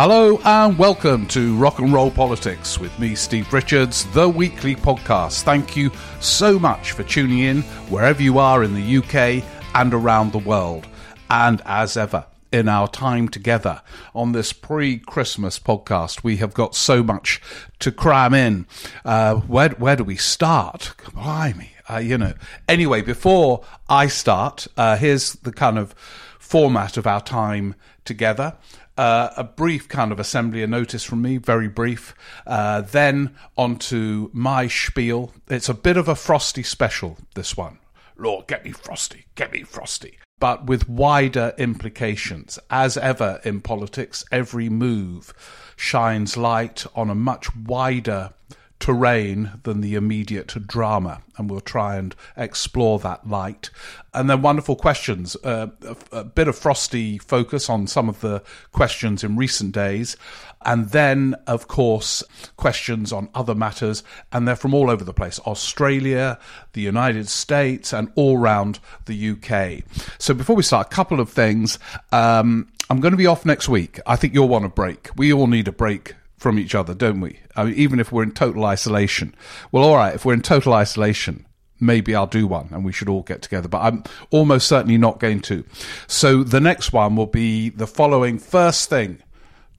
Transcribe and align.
Hello 0.00 0.38
and 0.44 0.78
welcome 0.78 1.26
to 1.26 1.56
Rock 1.56 1.80
and 1.80 1.92
Roll 1.92 2.12
Politics 2.12 2.78
with 2.78 2.96
me, 3.00 3.16
Steve 3.16 3.52
Richards, 3.52 4.04
the 4.12 4.28
weekly 4.28 4.76
podcast. 4.76 5.42
Thank 5.42 5.76
you 5.76 5.90
so 6.20 6.56
much 6.56 6.92
for 6.92 7.02
tuning 7.02 7.40
in 7.40 7.62
wherever 7.90 8.22
you 8.22 8.38
are 8.38 8.62
in 8.62 8.74
the 8.74 8.98
UK 8.98 9.44
and 9.74 9.92
around 9.92 10.30
the 10.30 10.38
world. 10.38 10.86
And 11.28 11.60
as 11.64 11.96
ever, 11.96 12.26
in 12.52 12.68
our 12.68 12.86
time 12.86 13.28
together 13.28 13.82
on 14.14 14.30
this 14.30 14.52
pre 14.52 14.98
Christmas 14.98 15.58
podcast. 15.58 16.22
We 16.22 16.36
have 16.36 16.54
got 16.54 16.76
so 16.76 17.02
much 17.02 17.42
to 17.80 17.90
cram 17.90 18.34
in. 18.34 18.68
Uh, 19.04 19.34
where, 19.34 19.70
where 19.70 19.96
do 19.96 20.04
we 20.04 20.14
start? 20.14 20.94
Blimey. 21.12 21.72
Uh, 21.90 21.96
you 21.96 22.16
know. 22.16 22.34
Anyway, 22.68 23.02
before 23.02 23.64
I 23.88 24.06
start, 24.06 24.68
uh, 24.76 24.96
here's 24.96 25.32
the 25.32 25.52
kind 25.52 25.76
of 25.76 25.92
format 26.38 26.96
of 26.96 27.06
our 27.08 27.20
time 27.20 27.74
together. 28.04 28.56
Uh, 28.98 29.32
a 29.36 29.44
brief 29.44 29.86
kind 29.88 30.10
of 30.10 30.18
assembly, 30.18 30.60
a 30.60 30.66
notice 30.66 31.04
from 31.04 31.22
me, 31.22 31.36
very 31.36 31.68
brief. 31.68 32.16
Uh, 32.44 32.80
then 32.80 33.32
on 33.56 33.76
to 33.76 34.28
my 34.32 34.66
spiel. 34.66 35.32
It's 35.46 35.68
a 35.68 35.74
bit 35.74 35.96
of 35.96 36.08
a 36.08 36.16
frosty 36.16 36.64
special, 36.64 37.16
this 37.36 37.56
one. 37.56 37.78
Lord, 38.16 38.48
get 38.48 38.64
me 38.64 38.72
frosty, 38.72 39.26
get 39.36 39.52
me 39.52 39.62
frosty. 39.62 40.18
But 40.40 40.66
with 40.66 40.88
wider 40.88 41.54
implications. 41.58 42.58
As 42.70 42.96
ever 42.96 43.40
in 43.44 43.60
politics, 43.60 44.24
every 44.32 44.68
move 44.68 45.32
shines 45.76 46.36
light 46.36 46.84
on 46.96 47.08
a 47.08 47.14
much 47.14 47.54
wider 47.54 48.32
terrain 48.78 49.50
than 49.64 49.80
the 49.80 49.94
immediate 49.94 50.48
drama, 50.66 51.22
and 51.36 51.50
we'll 51.50 51.60
try 51.60 51.96
and 51.96 52.14
explore 52.36 52.98
that 53.00 53.28
light. 53.28 53.70
And 54.14 54.30
then 54.30 54.42
wonderful 54.42 54.76
questions, 54.76 55.36
uh, 55.44 55.68
a, 55.82 55.96
a, 56.18 56.24
bit 56.24 56.48
of 56.48 56.56
frosty 56.56 57.18
focus 57.18 57.68
on 57.68 57.86
some 57.86 58.08
of 58.08 58.20
the 58.20 58.42
questions 58.72 59.24
in 59.24 59.36
recent 59.36 59.72
days, 59.72 60.16
and 60.64 60.90
then, 60.90 61.34
of 61.46 61.68
course, 61.68 62.22
questions 62.56 63.12
on 63.12 63.28
other 63.34 63.54
matters, 63.54 64.02
and 64.32 64.46
they're 64.46 64.56
from 64.56 64.74
all 64.74 64.90
over 64.90 65.04
the 65.04 65.14
place 65.14 65.40
Australia, 65.40 66.38
the 66.72 66.80
United 66.80 67.28
States, 67.28 67.92
and 67.92 68.10
all 68.14 68.38
around 68.38 68.78
the 69.06 69.30
UK. 69.30 69.82
So 70.18 70.34
before 70.34 70.56
we 70.56 70.62
start, 70.62 70.86
a 70.86 70.94
couple 70.94 71.20
of 71.20 71.30
things. 71.30 71.78
Um, 72.12 72.68
I'm 72.90 73.00
going 73.00 73.12
to 73.12 73.18
be 73.18 73.26
off 73.26 73.44
next 73.44 73.68
week. 73.68 74.00
I 74.06 74.16
think 74.16 74.32
you'll 74.32 74.48
want 74.48 74.64
a 74.64 74.70
break. 74.70 75.10
We 75.14 75.30
all 75.30 75.46
need 75.46 75.68
a 75.68 75.72
break 75.72 76.14
from 76.38 76.58
each 76.58 76.74
other, 76.74 76.94
don't 76.94 77.20
we? 77.20 77.40
I 77.56 77.64
mean, 77.64 77.74
even 77.74 78.00
if 78.00 78.12
we're 78.12 78.22
in 78.22 78.32
total 78.32 78.64
isolation. 78.64 79.34
Well, 79.72 79.84
all 79.84 79.96
right, 79.96 80.14
if 80.14 80.24
we're 80.24 80.34
in 80.34 80.42
total 80.42 80.72
isolation, 80.72 81.44
maybe 81.80 82.14
I'll 82.14 82.26
do 82.26 82.46
one 82.46 82.68
and 82.72 82.84
we 82.84 82.92
should 82.92 83.08
all 83.08 83.22
get 83.22 83.42
together, 83.42 83.68
but 83.68 83.82
I'm 83.82 84.04
almost 84.30 84.68
certainly 84.68 84.98
not 84.98 85.20
going 85.20 85.40
to. 85.42 85.64
So 86.06 86.42
the 86.42 86.60
next 86.60 86.92
one 86.92 87.16
will 87.16 87.26
be 87.26 87.70
the 87.70 87.86
following 87.86 88.38
first 88.38 88.88
thing, 88.88 89.18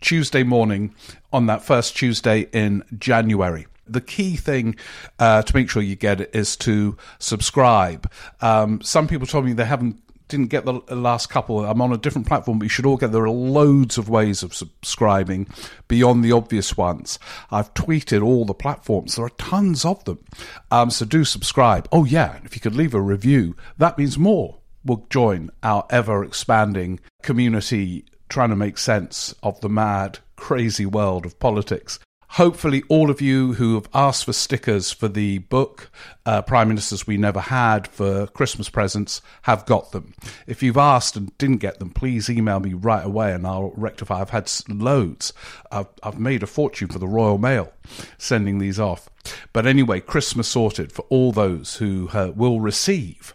Tuesday 0.01 0.43
morning 0.43 0.93
on 1.33 1.47
that 1.47 1.63
first 1.63 1.95
Tuesday 1.95 2.47
in 2.53 2.83
January 2.97 3.65
the 3.89 4.01
key 4.01 4.35
thing 4.35 4.75
uh, 5.17 5.41
to 5.41 5.55
make 5.55 5.69
sure 5.69 5.81
you 5.81 5.95
get 5.95 6.21
it 6.21 6.29
is 6.31 6.55
to 6.55 6.95
subscribe. 7.17 8.09
Um, 8.39 8.81
some 8.81 9.07
people 9.07 9.25
told 9.25 9.45
me 9.45 9.53
they 9.53 9.65
haven't 9.65 9.99
didn't 10.29 10.47
get 10.47 10.63
the 10.63 10.73
last 10.95 11.29
couple. 11.29 11.65
I'm 11.65 11.81
on 11.81 11.91
a 11.91 11.97
different 11.97 12.27
platform, 12.27 12.59
but 12.59 12.65
you 12.65 12.69
should 12.69 12.85
all 12.85 12.97
get. 12.97 13.11
There 13.11 13.25
are 13.25 13.29
loads 13.29 13.97
of 13.97 14.07
ways 14.07 14.41
of 14.43 14.53
subscribing 14.53 15.47
beyond 15.87 16.23
the 16.23 16.31
obvious 16.31 16.77
ones. 16.77 17.19
I've 17.51 17.73
tweeted 17.73 18.23
all 18.23 18.45
the 18.45 18.53
platforms. 18.53 19.15
There 19.15 19.25
are 19.25 19.31
tons 19.31 19.83
of 19.83 20.03
them. 20.05 20.23
Um, 20.71 20.91
so 20.91 21.05
do 21.05 21.25
subscribe. 21.25 21.89
Oh 21.91 22.05
yeah, 22.05 22.39
if 22.45 22.55
you 22.55 22.61
could 22.61 22.75
leave 22.75 22.93
a 22.93 23.01
review, 23.01 23.55
that 23.77 23.97
means 23.97 24.17
more 24.17 24.59
will 24.85 25.05
join 25.09 25.51
our 25.61 25.85
ever 25.89 26.23
expanding 26.23 26.99
community 27.21 28.05
trying 28.29 28.49
to 28.49 28.55
make 28.55 28.77
sense 28.77 29.35
of 29.43 29.59
the 29.59 29.69
mad, 29.69 30.19
crazy 30.35 30.85
world 30.85 31.25
of 31.25 31.39
politics. 31.39 31.99
Hopefully, 32.33 32.83
all 32.89 33.09
of 33.09 33.21
you 33.21 33.53
who 33.53 33.73
have 33.73 33.89
asked 33.91 34.25
for 34.25 34.33
stickers 34.33 34.91
for 34.91 35.07
the 35.07 35.39
book, 35.39 35.89
uh, 36.27 36.43
Prime 36.43 36.67
Ministers 36.67 37.07
We 37.07 37.17
Never 37.17 37.39
Had, 37.39 37.87
for 37.87 38.27
Christmas 38.27 38.69
presents, 38.69 39.23
have 39.41 39.65
got 39.65 39.91
them. 39.91 40.13
If 40.45 40.61
you've 40.61 40.77
asked 40.77 41.15
and 41.15 41.35
didn't 41.39 41.57
get 41.57 41.79
them, 41.79 41.89
please 41.89 42.29
email 42.29 42.59
me 42.59 42.73
right 42.73 43.03
away 43.03 43.33
and 43.33 43.47
I'll 43.47 43.71
rectify. 43.75 44.21
I've 44.21 44.29
had 44.29 44.49
loads. 44.69 45.33
I've, 45.71 45.87
I've 46.03 46.19
made 46.19 46.43
a 46.43 46.47
fortune 46.47 46.87
for 46.89 46.99
the 46.99 47.07
Royal 47.07 47.39
Mail 47.39 47.73
sending 48.19 48.59
these 48.59 48.79
off. 48.79 49.09
But 49.51 49.65
anyway, 49.65 49.99
Christmas 49.99 50.47
sorted 50.47 50.91
for 50.91 51.05
all 51.09 51.31
those 51.31 51.77
who 51.77 52.09
uh, 52.13 52.31
will 52.35 52.61
receive 52.61 53.33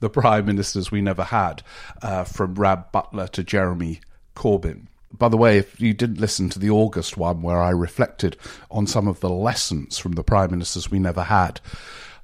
the 0.00 0.10
Prime 0.10 0.44
Ministers 0.44 0.90
We 0.90 1.00
Never 1.00 1.24
Had, 1.24 1.62
uh, 2.02 2.24
from 2.24 2.56
Rab 2.56 2.92
Butler 2.92 3.26
to 3.28 3.42
Jeremy 3.42 4.00
Corbyn 4.36 4.88
by 5.18 5.28
the 5.28 5.36
way, 5.36 5.58
if 5.58 5.80
you 5.80 5.94
didn't 5.94 6.20
listen 6.20 6.48
to 6.50 6.58
the 6.58 6.70
August 6.70 7.16
one 7.16 7.42
where 7.42 7.62
I 7.62 7.70
reflected 7.70 8.36
on 8.70 8.86
some 8.86 9.08
of 9.08 9.20
the 9.20 9.30
lessons 9.30 9.98
from 9.98 10.12
the 10.12 10.24
prime 10.24 10.50
ministers 10.50 10.90
we 10.90 10.98
never 10.98 11.22
had, 11.22 11.60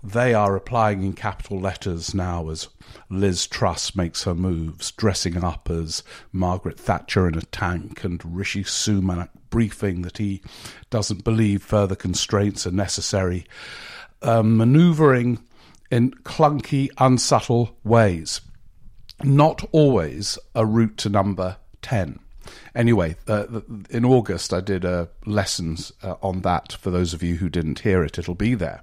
they 0.03 0.33
are 0.33 0.57
applying 0.57 1.03
in 1.03 1.13
capital 1.13 1.61
letters 1.61 2.15
now 2.15 2.49
as 2.49 2.69
Liz 3.11 3.47
Truss 3.47 3.95
makes 3.95 4.25
her 4.25 4.35
moves, 4.35 4.91
dressing 4.93 5.43
up 5.43 5.69
as 5.71 6.03
Margaret 6.33 6.79
Thatcher 6.79 7.29
in 7.29 7.37
a 7.37 7.43
tank, 7.43 8.03
and 8.03 8.21
Rishi 8.25 8.65
Sunak 8.65 9.29
briefing 9.51 10.03
that 10.03 10.19
he 10.19 10.43
doesn't 10.89 11.25
believe 11.25 11.63
further 11.63 11.97
constraints 11.97 12.67
are 12.67 12.73
necessary, 12.73 13.47
um, 14.23 14.57
manoeuvring 14.57 15.39
in 15.91 16.13
clunky, 16.23 16.89
unsubtle 16.99 17.77
ways. 17.85 18.41
Not 19.23 19.69
always 19.73 20.39
a 20.55 20.65
route 20.65 20.97
to 20.99 21.09
number 21.11 21.59
10. 21.83 22.21
Anyway, 22.75 23.17
uh, 23.27 23.61
in 23.91 24.05
August, 24.05 24.53
I 24.53 24.61
did 24.61 24.85
uh, 24.85 25.07
lessons 25.27 25.93
uh, 26.03 26.15
on 26.23 26.43
that. 26.43 26.73
For 26.73 26.91
those 26.91 27.15
of 27.15 27.23
you 27.23 27.37
who 27.37 27.49
didn't 27.49 27.81
hear 27.81 28.05
it, 28.05 28.19
it'll 28.19 28.35
be 28.35 28.55
there. 28.55 28.83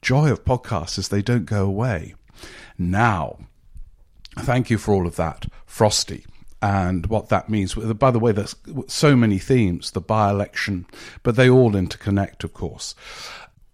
Joy 0.00 0.30
of 0.30 0.44
podcasts 0.44 0.98
is 0.98 1.08
they 1.08 1.22
don't 1.22 1.46
go 1.46 1.64
away. 1.64 2.14
Now, 2.76 3.38
thank 4.38 4.70
you 4.70 4.78
for 4.78 4.92
all 4.92 5.06
of 5.06 5.16
that, 5.16 5.46
Frosty 5.66 6.26
and 6.62 7.06
what 7.06 7.28
that 7.28 7.48
means. 7.48 7.74
By 7.74 8.12
the 8.12 8.20
way, 8.20 8.32
there's 8.32 8.54
so 8.86 9.16
many 9.16 9.38
themes, 9.38 9.90
the 9.90 10.00
by 10.00 10.30
election, 10.30 10.86
but 11.24 11.34
they 11.34 11.50
all 11.50 11.72
interconnect, 11.72 12.44
of 12.44 12.54
course. 12.54 12.94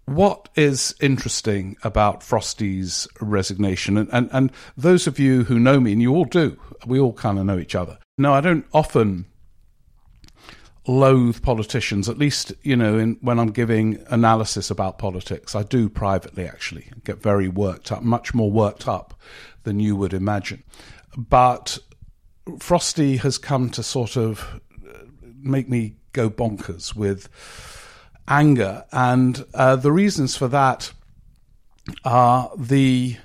What 0.06 0.48
is 0.56 0.94
interesting 1.00 1.76
about 1.82 2.22
Frosty's 2.22 3.06
resignation, 3.20 3.98
and, 3.98 4.08
and, 4.10 4.30
and 4.32 4.52
those 4.74 5.06
of 5.06 5.18
you 5.18 5.44
who 5.44 5.58
know 5.58 5.78
me, 5.78 5.92
and 5.92 6.00
you 6.00 6.14
all 6.14 6.24
do, 6.24 6.58
we 6.86 6.98
all 6.98 7.12
kind 7.12 7.38
of 7.38 7.44
know 7.44 7.58
each 7.58 7.74
other. 7.74 7.98
No, 8.18 8.34
I 8.34 8.40
don't 8.40 8.66
often 8.72 9.26
loathe 10.88 11.42
politicians, 11.42 12.08
at 12.08 12.18
least, 12.18 12.52
you 12.62 12.74
know, 12.74 12.98
in, 12.98 13.16
when 13.20 13.38
I'm 13.38 13.52
giving 13.52 14.04
analysis 14.08 14.70
about 14.70 14.98
politics. 14.98 15.54
I 15.54 15.62
do 15.62 15.88
privately, 15.88 16.46
actually, 16.46 16.90
get 17.04 17.22
very 17.22 17.48
worked 17.48 17.92
up, 17.92 18.02
much 18.02 18.34
more 18.34 18.50
worked 18.50 18.88
up 18.88 19.14
than 19.62 19.78
you 19.78 19.94
would 19.96 20.12
imagine. 20.12 20.64
But 21.16 21.78
Frosty 22.58 23.18
has 23.18 23.38
come 23.38 23.70
to 23.70 23.82
sort 23.82 24.16
of 24.16 24.60
make 25.40 25.68
me 25.68 25.96
go 26.12 26.28
bonkers 26.28 26.96
with 26.96 27.28
anger. 28.26 28.84
And 28.90 29.44
uh, 29.54 29.76
the 29.76 29.92
reasons 29.92 30.36
for 30.36 30.48
that 30.48 30.92
are 32.04 32.50
the 32.56 33.16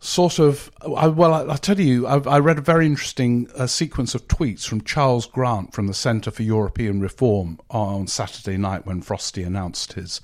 sort 0.00 0.38
of 0.38 0.70
I, 0.96 1.08
well 1.08 1.34
I, 1.34 1.42
will 1.42 1.56
tell 1.56 1.78
you 1.78 2.06
I, 2.06 2.18
I, 2.18 2.38
read 2.38 2.58
a 2.58 2.62
very 2.62 2.86
interesting 2.86 3.48
uh, 3.56 3.66
sequence 3.66 4.14
of 4.14 4.28
tweets 4.28 4.66
from 4.66 4.82
charles 4.82 5.26
grant 5.26 5.72
from 5.72 5.88
the 5.88 5.94
centre 5.94 6.30
for 6.30 6.42
european 6.42 7.00
reform 7.00 7.58
on 7.70 8.06
saturday 8.06 8.56
night 8.56 8.86
when 8.86 9.02
frosty 9.02 9.42
announced 9.42 9.94
his 9.94 10.20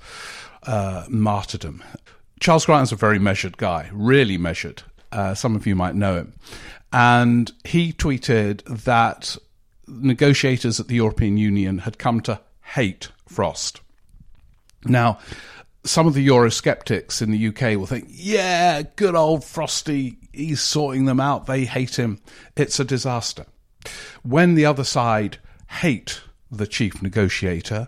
uh, 0.63 1.05
martyrdom. 1.09 1.83
Charles 2.39 2.65
grant 2.65 2.83
is 2.83 2.91
a 2.91 2.95
very 2.95 3.19
measured 3.19 3.57
guy 3.57 3.89
really 3.93 4.37
measured. 4.37 4.83
Uh, 5.11 5.33
some 5.33 5.55
of 5.55 5.65
you 5.67 5.75
might 5.75 5.95
know 5.95 6.15
him. 6.15 6.33
And 6.91 7.51
he 7.63 7.93
tweeted 7.93 8.63
that 8.83 9.37
negotiators 9.87 10.79
at 10.79 10.87
the 10.87 10.95
european 10.95 11.37
union 11.37 11.79
had 11.79 11.97
come 11.97 12.19
to 12.21 12.39
hate 12.63 13.09
frost. 13.27 13.81
Now 14.83 15.19
some 15.85 16.07
of 16.07 16.13
the 16.15 16.27
Eurosceptics 16.27 17.21
in 17.21 17.31
the 17.31 17.47
UK 17.47 17.77
will 17.77 17.85
think, 17.85 18.07
yeah, 18.09 18.81
good 18.95 19.15
old 19.15 19.43
Frosty, 19.43 20.17
he's 20.33 20.61
sorting 20.61 21.05
them 21.05 21.19
out. 21.19 21.45
They 21.45 21.65
hate 21.65 21.97
him. 21.97 22.19
It's 22.55 22.79
a 22.79 22.85
disaster. 22.85 23.45
When 24.23 24.55
the 24.55 24.65
other 24.65 24.83
side 24.83 25.37
hate 25.69 26.21
the 26.51 26.67
chief 26.67 27.01
negotiator, 27.01 27.87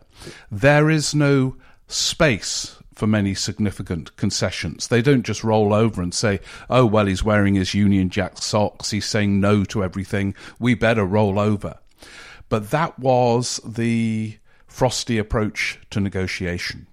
there 0.51 0.89
is 0.89 1.15
no 1.15 1.55
space 1.87 2.77
for 2.93 3.07
many 3.07 3.33
significant 3.33 4.15
concessions. 4.15 4.87
They 4.87 5.01
don't 5.01 5.25
just 5.25 5.43
roll 5.43 5.73
over 5.73 6.01
and 6.01 6.13
say, 6.13 6.39
oh, 6.69 6.85
well, 6.85 7.05
he's 7.05 7.23
wearing 7.23 7.55
his 7.55 7.73
Union 7.73 8.09
Jack 8.09 8.39
socks, 8.39 8.91
he's 8.91 9.05
saying 9.05 9.39
no 9.39 9.63
to 9.65 9.83
everything, 9.83 10.35
we 10.59 10.73
better 10.73 11.05
roll 11.05 11.39
over. 11.39 11.77
But 12.49 12.71
that 12.71 12.97
was 12.97 13.59
the 13.65 14.37
frosty 14.67 15.17
approach 15.17 15.79
to 15.91 15.99
negotiation. 15.99 16.87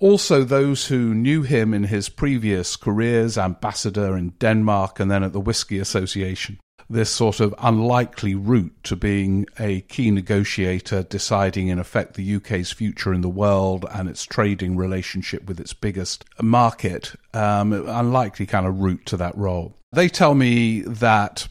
Also, 0.00 0.44
those 0.44 0.86
who 0.86 1.14
knew 1.14 1.42
him 1.42 1.74
in 1.74 1.84
his 1.84 2.08
previous 2.08 2.74
careers, 2.74 3.36
ambassador 3.36 4.16
in 4.16 4.30
Denmark 4.38 4.98
and 4.98 5.10
then 5.10 5.22
at 5.22 5.34
the 5.34 5.40
Whisky 5.40 5.78
Association, 5.78 6.58
this 6.88 7.10
sort 7.10 7.38
of 7.38 7.54
unlikely 7.58 8.34
route 8.34 8.72
to 8.84 8.96
being 8.96 9.44
a 9.58 9.82
key 9.82 10.10
negotiator, 10.10 11.02
deciding 11.02 11.68
in 11.68 11.78
effect 11.78 12.14
the 12.14 12.36
UK's 12.36 12.72
future 12.72 13.12
in 13.12 13.20
the 13.20 13.28
world 13.28 13.84
and 13.92 14.08
its 14.08 14.24
trading 14.24 14.74
relationship 14.74 15.46
with 15.46 15.60
its 15.60 15.74
biggest 15.74 16.24
market, 16.40 17.14
um, 17.34 17.74
unlikely 17.74 18.46
kind 18.46 18.66
of 18.66 18.80
route 18.80 19.04
to 19.04 19.18
that 19.18 19.36
role. 19.36 19.76
They 19.92 20.08
tell 20.08 20.34
me 20.34 20.80
that 20.80 21.48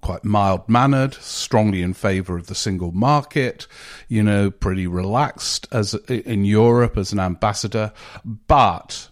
quite 0.00 0.24
mild 0.24 0.68
mannered, 0.68 1.14
strongly 1.14 1.82
in 1.82 1.94
favour 1.94 2.36
of 2.36 2.46
the 2.46 2.54
single 2.54 2.92
market, 2.92 3.66
you 4.08 4.22
know, 4.22 4.50
pretty 4.50 4.86
relaxed 4.86 5.66
as 5.72 5.94
in 6.08 6.44
Europe 6.44 6.96
as 6.96 7.12
an 7.12 7.20
ambassador, 7.20 7.92
but 8.24 9.08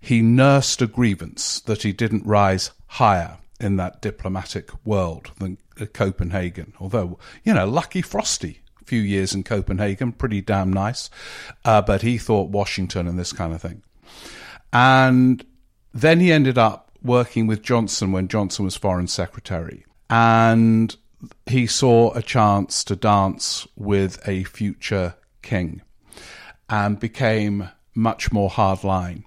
he 0.00 0.20
nursed 0.22 0.82
a 0.82 0.86
grievance 0.86 1.60
that 1.60 1.82
he 1.82 1.92
didn't 1.92 2.26
rise 2.26 2.72
higher 2.86 3.38
in 3.60 3.76
that 3.76 4.02
diplomatic 4.02 4.70
world 4.84 5.30
than 5.38 5.56
Copenhagen. 5.92 6.72
Although, 6.80 7.18
you 7.44 7.54
know, 7.54 7.66
lucky 7.66 8.02
Frosty. 8.02 8.58
A 8.80 8.84
few 8.84 9.00
years 9.00 9.32
in 9.32 9.44
Copenhagen, 9.44 10.10
pretty 10.10 10.40
damn 10.40 10.72
nice. 10.72 11.08
Uh, 11.64 11.80
but 11.80 12.02
he 12.02 12.18
thought 12.18 12.50
Washington 12.50 13.06
and 13.06 13.16
this 13.16 13.32
kind 13.32 13.54
of 13.54 13.62
thing. 13.62 13.82
And 14.72 15.44
then 15.94 16.18
he 16.18 16.32
ended 16.32 16.58
up 16.58 16.91
working 17.02 17.46
with 17.46 17.62
Johnson 17.62 18.12
when 18.12 18.28
Johnson 18.28 18.64
was 18.64 18.76
foreign 18.76 19.08
secretary 19.08 19.84
and 20.10 20.96
he 21.46 21.66
saw 21.66 22.12
a 22.14 22.22
chance 22.22 22.84
to 22.84 22.96
dance 22.96 23.66
with 23.76 24.20
a 24.26 24.44
future 24.44 25.14
king 25.42 25.82
and 26.68 26.98
became 26.98 27.68
much 27.94 28.32
more 28.32 28.50
hardline 28.50 29.24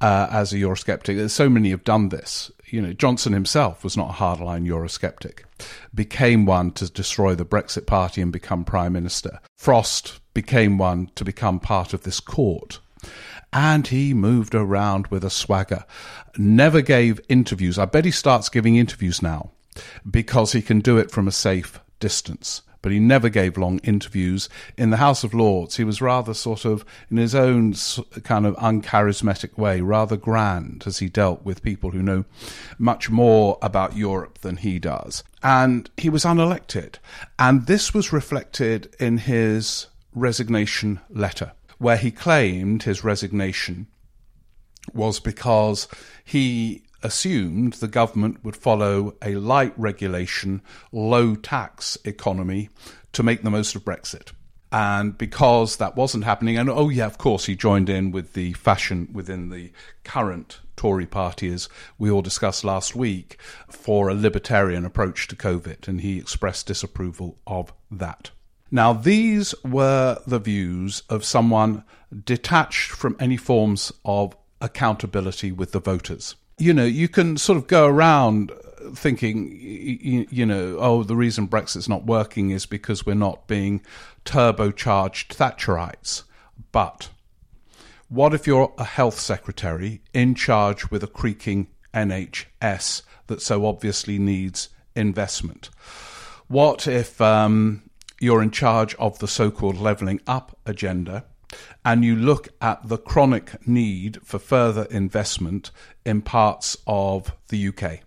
uh, 0.00 0.28
as 0.30 0.52
a 0.52 0.56
Eurosceptic. 0.56 1.16
There's 1.16 1.32
so 1.32 1.48
many 1.48 1.70
have 1.70 1.84
done 1.84 2.10
this. 2.10 2.50
You 2.66 2.82
know, 2.82 2.92
Johnson 2.92 3.32
himself 3.32 3.82
was 3.82 3.96
not 3.96 4.10
a 4.10 4.12
hardline 4.14 4.66
Eurosceptic, 4.66 5.40
became 5.94 6.44
one 6.44 6.70
to 6.72 6.90
destroy 6.90 7.34
the 7.34 7.46
Brexit 7.46 7.86
Party 7.86 8.20
and 8.20 8.32
become 8.32 8.64
Prime 8.64 8.92
Minister. 8.92 9.40
Frost 9.56 10.20
became 10.34 10.78
one 10.78 11.10
to 11.14 11.24
become 11.24 11.60
part 11.60 11.94
of 11.94 12.02
this 12.02 12.20
court. 12.20 12.80
And 13.52 13.86
he 13.86 14.14
moved 14.14 14.54
around 14.54 15.06
with 15.08 15.24
a 15.24 15.30
swagger. 15.30 15.84
Never 16.36 16.82
gave 16.82 17.20
interviews. 17.28 17.78
I 17.78 17.86
bet 17.86 18.04
he 18.04 18.10
starts 18.10 18.48
giving 18.48 18.76
interviews 18.76 19.22
now 19.22 19.50
because 20.08 20.52
he 20.52 20.62
can 20.62 20.80
do 20.80 20.98
it 20.98 21.10
from 21.10 21.26
a 21.26 21.32
safe 21.32 21.80
distance. 22.00 22.62
But 22.80 22.92
he 22.92 23.00
never 23.00 23.28
gave 23.28 23.58
long 23.58 23.80
interviews. 23.80 24.48
In 24.76 24.90
the 24.90 24.98
House 24.98 25.24
of 25.24 25.34
Lords, 25.34 25.76
he 25.76 25.84
was 25.84 26.00
rather 26.00 26.32
sort 26.32 26.64
of, 26.64 26.84
in 27.10 27.16
his 27.16 27.34
own 27.34 27.74
kind 28.22 28.46
of 28.46 28.54
uncharismatic 28.56 29.58
way, 29.58 29.80
rather 29.80 30.16
grand 30.16 30.84
as 30.86 31.00
he 31.00 31.08
dealt 31.08 31.44
with 31.44 31.62
people 31.62 31.90
who 31.90 32.02
know 32.02 32.24
much 32.78 33.10
more 33.10 33.58
about 33.62 33.96
Europe 33.96 34.38
than 34.38 34.58
he 34.58 34.78
does. 34.78 35.24
And 35.42 35.90
he 35.96 36.08
was 36.08 36.24
unelected. 36.24 36.96
And 37.36 37.66
this 37.66 37.92
was 37.92 38.12
reflected 38.12 38.94
in 39.00 39.18
his 39.18 39.88
resignation 40.14 41.00
letter, 41.10 41.52
where 41.78 41.96
he 41.96 42.10
claimed 42.10 42.82
his 42.82 43.04
resignation 43.04 43.86
was 44.92 45.20
because 45.20 45.88
he 46.24 46.82
assumed 47.02 47.74
the 47.74 47.88
government 47.88 48.42
would 48.44 48.56
follow 48.56 49.14
a 49.22 49.34
light 49.36 49.72
regulation, 49.76 50.62
low 50.92 51.34
tax 51.34 51.96
economy 52.04 52.68
to 53.12 53.22
make 53.22 53.42
the 53.42 53.50
most 53.50 53.74
of 53.74 53.84
Brexit. 53.84 54.32
And 54.70 55.16
because 55.16 55.76
that 55.76 55.96
wasn't 55.96 56.24
happening, 56.24 56.58
and 56.58 56.68
oh, 56.68 56.90
yeah, 56.90 57.06
of 57.06 57.16
course, 57.16 57.46
he 57.46 57.56
joined 57.56 57.88
in 57.88 58.10
with 58.10 58.34
the 58.34 58.52
fashion 58.52 59.08
within 59.12 59.48
the 59.48 59.72
current 60.04 60.60
Tory 60.76 61.06
party, 61.06 61.48
as 61.48 61.68
we 61.98 62.10
all 62.10 62.20
discussed 62.20 62.64
last 62.64 62.94
week, 62.94 63.38
for 63.68 64.08
a 64.08 64.14
libertarian 64.14 64.84
approach 64.84 65.26
to 65.28 65.36
COVID, 65.36 65.88
and 65.88 66.02
he 66.02 66.18
expressed 66.18 66.66
disapproval 66.66 67.38
of 67.46 67.72
that. 67.90 68.30
Now, 68.70 68.92
these 68.92 69.54
were 69.64 70.18
the 70.26 70.38
views 70.38 71.02
of 71.08 71.24
someone 71.24 71.84
detached 72.24 72.90
from 72.90 73.16
any 73.18 73.36
forms 73.36 73.92
of 74.04 74.36
accountability 74.60 75.52
with 75.52 75.72
the 75.72 75.80
voters 75.80 76.36
you 76.58 76.74
know, 76.74 76.84
you 76.84 77.08
can 77.08 77.36
sort 77.36 77.56
of 77.56 77.66
go 77.66 77.86
around 77.86 78.52
thinking, 78.94 79.50
you, 80.30 80.46
know, 80.46 80.76
oh, 80.78 81.02
the 81.02 81.16
reason 81.16 81.46
Brexit's 81.46 81.88
not 81.88 82.06
working 82.06 82.50
is 82.50 82.66
because 82.66 83.06
we're 83.06 83.14
not 83.14 83.46
being 83.46 83.82
turbocharged 84.24 85.28
Thatcherites. 85.28 86.24
But 86.72 87.08
what 88.08 88.34
if 88.34 88.46
you're 88.46 88.72
a 88.78 88.84
health 88.84 89.18
secretary 89.18 90.02
in 90.12 90.34
charge 90.34 90.90
with 90.90 91.02
a 91.02 91.08
creaking 91.08 91.68
NHS 91.94 93.02
that 93.28 93.42
so 93.42 93.66
obviously 93.66 94.18
needs 94.18 94.68
investment? 94.96 95.70
What 96.48 96.86
if 96.86 97.20
um, 97.20 97.82
you're 98.20 98.42
in 98.42 98.50
charge 98.50 98.94
of 98.96 99.18
the 99.18 99.28
so 99.28 99.50
called 99.50 99.78
levelling 99.78 100.20
up 100.26 100.58
agenda? 100.66 101.24
and 101.84 102.04
you 102.04 102.14
look 102.14 102.48
at 102.60 102.88
the 102.88 102.98
chronic 102.98 103.66
need 103.66 104.18
for 104.22 104.38
further 104.38 104.84
investment 104.90 105.70
in 106.04 106.22
parts 106.22 106.76
of 106.86 107.32
the 107.48 107.68
UK. 107.68 108.00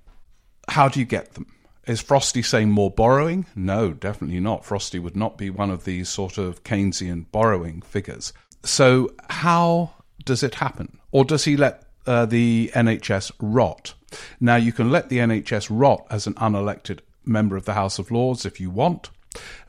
How 0.70 0.88
do 0.88 1.00
you 1.00 1.06
get 1.06 1.34
them? 1.34 1.48
Is 1.88 2.02
Frosty 2.02 2.44
saying 2.44 2.70
more 2.70 2.92
borrowing? 2.92 3.48
No, 3.56 3.92
definitely 3.92 4.40
not. 4.40 4.66
Frosty 4.66 5.00
would 5.00 5.16
not 5.16 5.38
be 5.38 5.50
one 5.50 5.72
of 5.72 5.84
these 5.84 6.10
sort 6.10 6.38
of 6.38 6.64
Keynesian 6.64 7.26
borrowing 7.32 7.82
figures. 7.82 8.34
So, 8.64 9.10
how 9.30 9.94
does 10.24 10.44
it 10.44 10.56
happen? 10.56 11.00
Or 11.12 11.26
does 11.26 11.46
he 11.46 11.58
let 11.58 11.84
uh, 12.06 12.28
the 12.28 12.72
NHS 12.76 13.32
rot? 13.40 13.96
Now, 14.40 14.58
you 14.58 14.72
can 14.72 14.92
let 14.92 15.10
the 15.10 15.18
NHS 15.18 15.68
rot 15.72 16.06
as 16.12 16.28
an 16.28 16.36
unelected 16.36 17.00
member 17.26 17.58
of 17.58 17.66
the 17.66 17.74
House 17.74 17.98
of 17.98 18.12
Lords 18.12 18.46
if 18.46 18.60
you 18.60 18.70
want, 18.70 19.10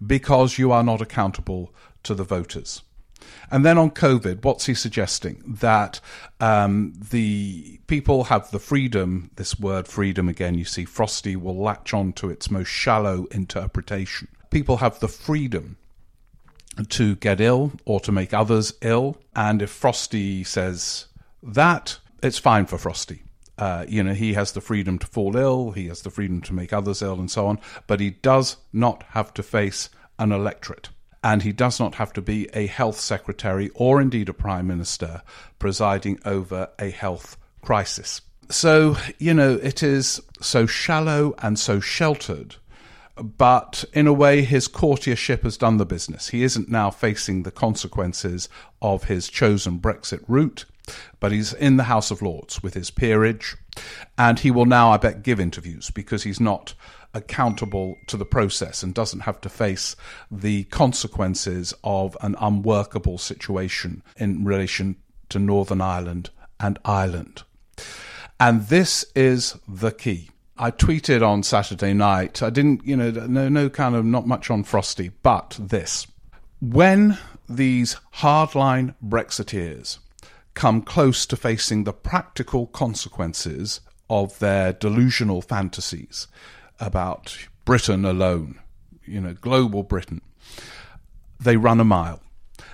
because 0.07 0.59
you 0.59 0.73
are 0.73 0.83
not 0.83 1.01
accountable 1.01 1.75
to 2.03 2.15
the 2.15 2.25
voters. 2.25 2.83
And 3.51 3.65
then 3.65 3.79
on 3.79 3.91
COVID, 3.91 4.45
what's 4.45 4.67
he 4.67 4.75
suggesting? 4.75 5.43
That 5.47 6.01
um, 6.41 6.95
the 7.11 7.79
people 7.87 8.25
have 8.25 8.51
the 8.51 8.59
freedom, 8.59 9.31
this 9.37 9.59
word 9.59 9.87
freedom 9.87 10.29
again, 10.29 10.55
you 10.55 10.65
see, 10.65 10.85
Frosty 10.85 11.37
will 11.37 11.57
latch 11.57 11.93
on 11.95 12.13
to 12.15 12.31
its 12.31 12.51
most 12.51 12.69
shallow 12.69 13.27
interpretation. 13.27 14.29
People 14.51 14.79
have 14.79 15.01
the 15.01 15.09
freedom 15.09 15.77
to 16.89 17.17
get 17.17 17.41
ill 17.41 17.73
or 17.85 18.01
to 18.01 18.13
make 18.13 18.33
others 18.33 18.75
ill. 18.81 19.19
And 19.37 19.63
if 19.63 19.71
Frosty 19.71 20.45
says 20.45 21.07
that, 21.43 21.99
it's 22.23 22.39
fine 22.39 22.67
for 22.67 22.79
Frosty. 22.79 23.23
Uh, 23.59 23.85
you 23.89 24.03
know, 24.03 24.15
he 24.15 24.35
has 24.35 24.53
the 24.53 24.61
freedom 24.61 24.99
to 24.99 25.07
fall 25.07 25.37
ill, 25.37 25.73
he 25.73 25.89
has 25.89 26.03
the 26.03 26.11
freedom 26.11 26.41
to 26.41 26.55
make 26.55 26.73
others 26.73 27.03
ill, 27.03 27.21
and 27.21 27.31
so 27.31 27.47
on, 27.47 27.59
but 27.87 28.01
he 28.01 28.11
does 28.11 28.57
not 28.73 29.05
have 29.11 29.33
to 29.35 29.43
face 29.43 29.91
an 30.19 30.33
electorate. 30.33 30.89
And 31.23 31.43
he 31.43 31.53
does 31.53 31.79
not 31.79 31.97
have 31.97 32.13
to 32.15 32.23
be 32.23 32.49
a 32.53 32.67
health 32.67 32.99
secretary 32.99 33.71
or 33.75 34.01
indeed 34.01 34.29
a 34.29 34.35
prime 34.35 34.67
minister 34.67 35.23
presiding 35.59 36.19
over 36.25 36.71
a 36.79 36.91
health 36.91 37.37
crisis. 37.61 38.23
So, 38.49 38.97
you 39.19 39.33
know, 39.33 39.55
it 39.63 39.83
is 39.83 40.21
so 40.41 40.67
shallow 40.67 41.35
and 41.39 41.59
so 41.59 41.79
sheltered 41.79 42.57
but 43.17 43.85
in 43.93 44.07
a 44.07 44.13
way, 44.13 44.43
his 44.43 44.69
courtiership 44.69 45.43
has 45.43 45.57
done 45.57 45.77
the 45.77 45.85
business. 45.85 46.29
He 46.29 46.43
isn't 46.43 46.71
now 46.71 46.91
facing 46.91 47.43
the 47.43 47.51
consequences 47.51 48.49
of 48.81 49.05
his 49.05 49.29
chosen 49.29 49.79
Brexit 49.79 50.25
route, 50.27 50.65
but 51.21 51.33
he's 51.33 51.53
in 51.53 51.77
the 51.77 51.85
House 51.85 52.11
of 52.11 52.23
Lords 52.23 52.63
with 52.63 52.75
his 52.75 52.91
peerage, 52.91 53.57
and 54.19 54.39
he 54.39 54.51
will 54.51 54.67
now, 54.67 54.91
I 54.91 54.97
bet, 54.97 55.23
give 55.23 55.41
interviews 55.41 55.91
because 55.91 56.23
he's 56.23 56.41
not 56.41 56.75
accountable 57.15 57.97
to 58.07 58.17
the 58.17 58.25
process 58.25 58.83
and 58.83 58.95
doesn't 58.95 59.21
have 59.21 59.41
to 59.43 59.49
face 59.49 59.97
the 60.31 60.65
consequences 60.65 61.75
of 61.85 62.17
an 62.23 62.37
unworkable 62.41 63.19
situation 63.19 64.03
in 64.17 64.45
relation 64.45 64.97
to 65.29 65.39
Northern 65.39 65.81
Ireland 65.81 66.31
and 66.59 66.79
Ireland. 66.85 67.43
And 68.41 68.67
this 68.69 69.05
is 69.15 69.57
the 69.69 69.93
key. 69.93 70.31
I 70.59 70.71
tweeted 70.71 71.27
on 71.27 71.43
Saturday 71.43 71.93
night. 71.93 72.43
I 72.43 72.51
didn't, 72.51 72.85
you 72.87 72.97
know, 72.97 73.11
no, 73.11 73.49
no 73.49 73.69
kind 73.69 73.95
of 73.95 74.05
not 74.05 74.27
much 74.27 74.51
on 74.51 74.65
Frosty, 74.65 75.11
but 75.23 75.57
this. 75.61 76.07
When 76.61 77.19
these 77.49 77.97
hardline 78.17 78.95
Brexiteers 79.05 79.99
come 80.55 80.83
close 80.83 81.27
to 81.27 81.37
facing 81.37 81.85
the 81.85 81.93
practical 81.93 82.67
consequences 82.67 83.81
of 84.11 84.39
their 84.39 84.73
delusional 84.73 85.41
fantasies 85.41 86.27
about 86.79 87.37
Britain 87.65 88.05
alone, 88.05 88.61
you 89.05 89.21
know, 89.21 89.35
global 89.35 89.83
Britain, 89.83 90.21
they 91.41 91.57
run 91.57 91.81
a 91.81 91.85
mile. 91.85 92.21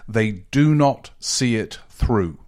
They 0.09 0.45
do 0.51 0.75
not 0.75 1.11
see 1.19 1.57
it 1.57 1.79
through. 1.89 2.39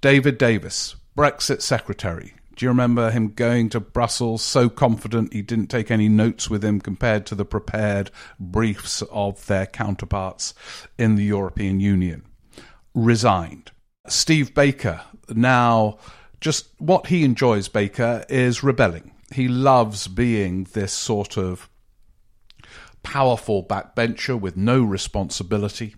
David 0.00 0.38
Davis, 0.38 0.96
Brexit 1.16 1.60
Secretary, 1.60 2.34
do 2.56 2.64
you 2.64 2.70
remember 2.70 3.10
him 3.10 3.34
going 3.34 3.68
to 3.70 3.80
Brussels 3.80 4.42
so 4.42 4.70
confident 4.70 5.32
he 5.32 5.42
didn't 5.42 5.66
take 5.66 5.90
any 5.90 6.08
notes 6.08 6.48
with 6.48 6.64
him 6.64 6.80
compared 6.80 7.26
to 7.26 7.34
the 7.34 7.44
prepared 7.44 8.10
briefs 8.40 9.02
of 9.10 9.44
their 9.46 9.66
counterparts 9.66 10.54
in 10.96 11.16
the 11.16 11.24
European 11.24 11.80
Union? 11.80 12.22
Resigned. 12.94 13.72
Steve 14.08 14.54
Baker, 14.54 15.02
now 15.28 15.98
just 16.40 16.68
what 16.78 17.06
he 17.08 17.24
enjoys, 17.24 17.68
Baker, 17.68 18.24
is 18.28 18.62
rebelling. 18.62 19.12
He 19.32 19.48
loves 19.48 20.06
being 20.08 20.64
this 20.72 20.92
sort 20.92 21.36
of 21.36 21.68
powerful 23.02 23.64
backbencher 23.64 24.38
with 24.38 24.56
no 24.56 24.82
responsibility. 24.82 25.96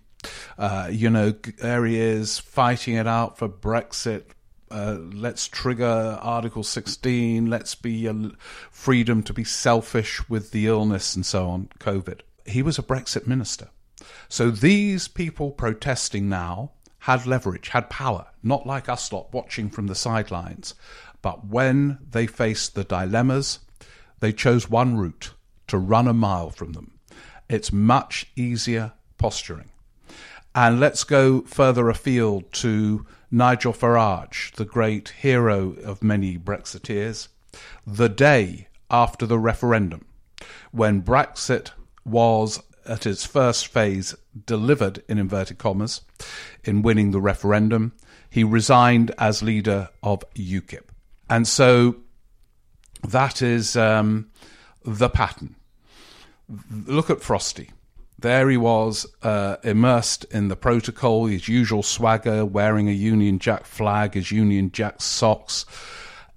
Uh, 0.57 0.89
you 0.91 1.09
know, 1.09 1.31
there 1.31 1.85
he 1.85 1.99
is 1.99 2.39
fighting 2.39 2.95
it 2.95 3.07
out 3.07 3.37
for 3.37 3.47
Brexit, 3.47 4.23
uh, 4.71 4.97
let's 5.13 5.47
trigger 5.47 6.19
Article 6.21 6.63
16, 6.63 7.47
let's 7.47 7.75
be 7.75 8.09
freedom 8.71 9.23
to 9.23 9.33
be 9.33 9.43
selfish 9.43 10.27
with 10.29 10.51
the 10.51 10.67
illness 10.67 11.15
and 11.15 11.25
so 11.25 11.47
on, 11.49 11.69
COVID. 11.79 12.21
He 12.45 12.61
was 12.61 12.77
a 12.77 12.83
Brexit 12.83 13.25
minister. 13.25 13.69
So 14.27 14.51
these 14.51 15.07
people 15.07 15.51
protesting 15.51 16.29
now 16.29 16.71
had 16.99 17.25
leverage, 17.25 17.69
had 17.69 17.89
power, 17.89 18.27
not 18.43 18.65
like 18.65 18.89
us 18.89 19.11
lot 19.11 19.33
watching 19.33 19.69
from 19.69 19.87
the 19.87 19.95
sidelines. 19.95 20.75
But 21.21 21.47
when 21.47 21.99
they 22.09 22.27
faced 22.27 22.75
the 22.75 22.83
dilemmas, 22.83 23.59
they 24.19 24.33
chose 24.33 24.69
one 24.69 24.97
route 24.97 25.33
to 25.67 25.77
run 25.77 26.07
a 26.07 26.13
mile 26.13 26.49
from 26.49 26.73
them. 26.73 26.99
It's 27.49 27.73
much 27.73 28.27
easier 28.35 28.93
posturing. 29.17 29.69
And 30.55 30.79
let's 30.79 31.03
go 31.03 31.41
further 31.41 31.89
afield 31.89 32.51
to 32.53 33.05
Nigel 33.31 33.73
Farage, 33.73 34.51
the 34.55 34.65
great 34.65 35.09
hero 35.09 35.75
of 35.83 36.03
many 36.03 36.37
Brexiteers, 36.37 37.27
the 37.85 38.09
day 38.09 38.67
after 38.89 39.25
the 39.25 39.39
referendum, 39.39 40.05
when 40.71 41.03
Brexit 41.03 41.71
was 42.03 42.61
at 42.89 43.05
its 43.05 43.25
first 43.25 43.67
phase 43.67 44.15
delivered 44.45 45.03
in 45.07 45.17
inverted 45.17 45.57
commas 45.57 46.01
in 46.63 46.81
winning 46.81 47.11
the 47.11 47.21
referendum, 47.21 47.93
he 48.29 48.43
resigned 48.43 49.11
as 49.17 49.41
leader 49.41 49.89
of 50.03 50.23
UKIP. 50.35 50.83
And 51.29 51.47
so 51.47 51.97
that 53.07 53.41
is 53.41 53.75
um, 53.75 54.29
the 54.83 55.09
pattern. 55.09 55.55
Look 56.69 57.09
at 57.09 57.21
Frosty. 57.21 57.69
There 58.17 58.49
he 58.49 58.57
was, 58.57 59.05
uh, 59.23 59.57
immersed 59.63 60.25
in 60.25 60.49
the 60.49 60.57
protocol, 60.57 61.27
his 61.27 61.47
usual 61.47 61.83
swagger, 61.83 62.45
wearing 62.45 62.89
a 62.89 62.93
Union 62.93 63.39
Jack 63.39 63.65
flag, 63.65 64.15
his 64.15 64.31
Union 64.31 64.71
Jack 64.71 65.01
socks, 65.01 65.65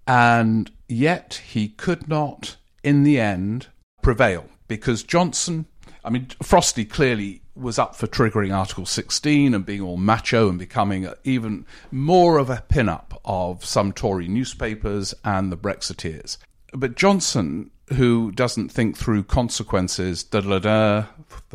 and 0.07 0.71
yet 0.89 1.43
he 1.45 1.69
could 1.69 2.09
not, 2.09 2.57
in 2.85 3.03
the 3.03 3.19
end, 3.19 3.67
prevail 4.01 4.47
because 4.69 5.03
Johnson, 5.03 5.67
I 6.05 6.11
mean, 6.11 6.29
Frosty 6.43 6.85
clearly 6.85 7.43
was 7.55 7.79
up 7.79 7.95
for 7.95 8.07
triggering 8.07 8.55
Article 8.57 8.87
16 8.87 9.55
and 9.55 9.67
being 9.67 9.83
all 9.83 9.97
macho 9.97 10.49
and 10.49 10.59
becoming 10.59 11.09
even 11.25 11.67
more 11.91 12.39
of 12.39 12.49
a 12.51 12.65
pin-up 12.69 13.21
of 13.25 13.65
some 13.65 13.93
Tory 13.93 14.27
newspapers 14.27 15.15
and 15.25 15.53
the 15.53 15.57
Brexiteers. 15.57 16.39
But 16.73 16.97
Johnson 16.97 17.71
who 17.93 18.33
doesn't 18.33 18.71
think 18.71 18.97
through 18.97 19.25
consequences, 19.25 20.25
the 20.25 21.07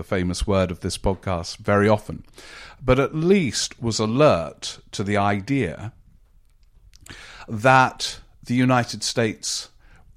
famous 0.03 0.45
word 0.45 0.71
of 0.71 0.81
this 0.81 0.97
podcast, 0.97 1.57
very 1.57 1.89
often, 1.89 2.23
but 2.83 2.99
at 2.99 3.15
least 3.15 3.81
was 3.81 3.99
alert 3.99 4.79
to 4.91 5.03
the 5.03 5.17
idea 5.17 5.93
that 7.47 8.19
the 8.43 8.53
United 8.53 9.03
States 9.03 9.69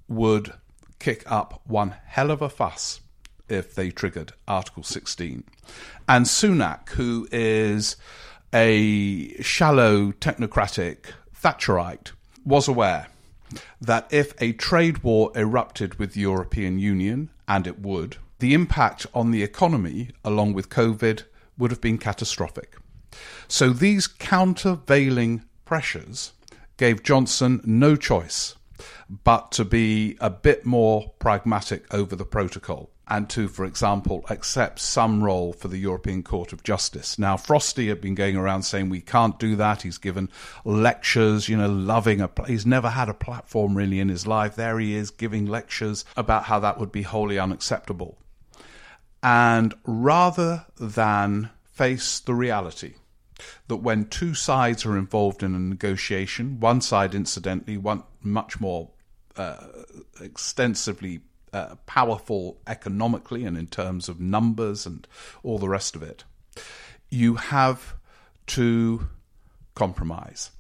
would 0.08 0.52
kick 0.98 1.22
up 1.30 1.60
one 1.64 1.94
hell 2.06 2.30
of 2.30 2.42
a 2.42 2.48
fuss 2.48 3.00
if 3.50 3.74
they 3.74 3.90
triggered 3.90 4.32
Article 4.46 4.82
16. 4.82 5.44
And 6.08 6.26
Sunak, 6.26 6.90
who 6.90 7.28
is 7.30 7.96
a 8.52 9.40
shallow 9.42 10.12
technocratic 10.12 11.12
Thatcherite, 11.34 12.12
was 12.44 12.68
aware 12.68 13.08
that 13.80 14.06
if 14.10 14.34
a 14.40 14.52
trade 14.52 14.98
war 14.98 15.32
erupted 15.34 15.98
with 15.98 16.14
the 16.14 16.20
European 16.20 16.78
Union, 16.78 17.30
and 17.48 17.66
it 17.66 17.80
would, 17.80 18.16
the 18.38 18.54
impact 18.54 19.06
on 19.12 19.30
the 19.30 19.42
economy, 19.42 20.10
along 20.24 20.52
with 20.52 20.70
COVID, 20.70 21.24
would 21.58 21.70
have 21.70 21.80
been 21.80 21.98
catastrophic. 21.98 22.76
So 23.48 23.70
these 23.70 24.06
countervailing 24.06 25.44
pressures 25.64 26.32
gave 26.76 27.02
Johnson 27.02 27.60
no 27.64 27.96
choice 27.96 28.54
but 29.24 29.52
to 29.52 29.64
be 29.64 30.16
a 30.20 30.30
bit 30.30 30.64
more 30.64 31.12
pragmatic 31.18 31.92
over 31.92 32.16
the 32.16 32.24
protocol 32.24 32.89
and 33.10 33.28
to, 33.30 33.48
for 33.48 33.64
example, 33.64 34.24
accept 34.30 34.78
some 34.78 35.22
role 35.22 35.52
for 35.52 35.66
the 35.66 35.78
European 35.78 36.22
Court 36.22 36.52
of 36.52 36.62
Justice. 36.62 37.18
Now, 37.18 37.36
Frosty 37.36 37.88
had 37.88 38.00
been 38.00 38.14
going 38.14 38.36
around 38.36 38.62
saying 38.62 38.88
we 38.88 39.00
can't 39.00 39.36
do 39.38 39.56
that. 39.56 39.82
He's 39.82 39.98
given 39.98 40.30
lectures, 40.64 41.48
you 41.48 41.56
know, 41.56 41.68
loving 41.68 42.20
a. 42.20 42.30
He's 42.46 42.64
never 42.64 42.88
had 42.88 43.08
a 43.08 43.14
platform 43.14 43.76
really 43.76 43.98
in 43.98 44.08
his 44.08 44.28
life. 44.28 44.54
There 44.54 44.78
he 44.78 44.94
is 44.94 45.10
giving 45.10 45.46
lectures 45.46 46.04
about 46.16 46.44
how 46.44 46.60
that 46.60 46.78
would 46.78 46.92
be 46.92 47.02
wholly 47.02 47.36
unacceptable. 47.38 48.16
And 49.24 49.74
rather 49.84 50.66
than 50.78 51.50
face 51.64 52.20
the 52.20 52.34
reality 52.34 52.94
that 53.66 53.76
when 53.76 54.04
two 54.06 54.34
sides 54.34 54.86
are 54.86 54.96
involved 54.96 55.42
in 55.42 55.54
a 55.54 55.58
negotiation, 55.58 56.60
one 56.60 56.80
side, 56.80 57.14
incidentally, 57.14 57.76
one 57.76 58.04
much 58.22 58.60
more 58.60 58.90
uh, 59.36 59.56
extensively 60.20 61.20
uh, 61.52 61.76
powerful 61.86 62.58
economically 62.66 63.44
and 63.44 63.56
in 63.56 63.66
terms 63.66 64.08
of 64.08 64.20
numbers 64.20 64.86
and 64.86 65.06
all 65.42 65.58
the 65.58 65.68
rest 65.68 65.96
of 65.96 66.02
it, 66.02 66.24
you 67.10 67.34
have 67.36 67.94
to 68.46 69.08
compromise. 69.74 70.50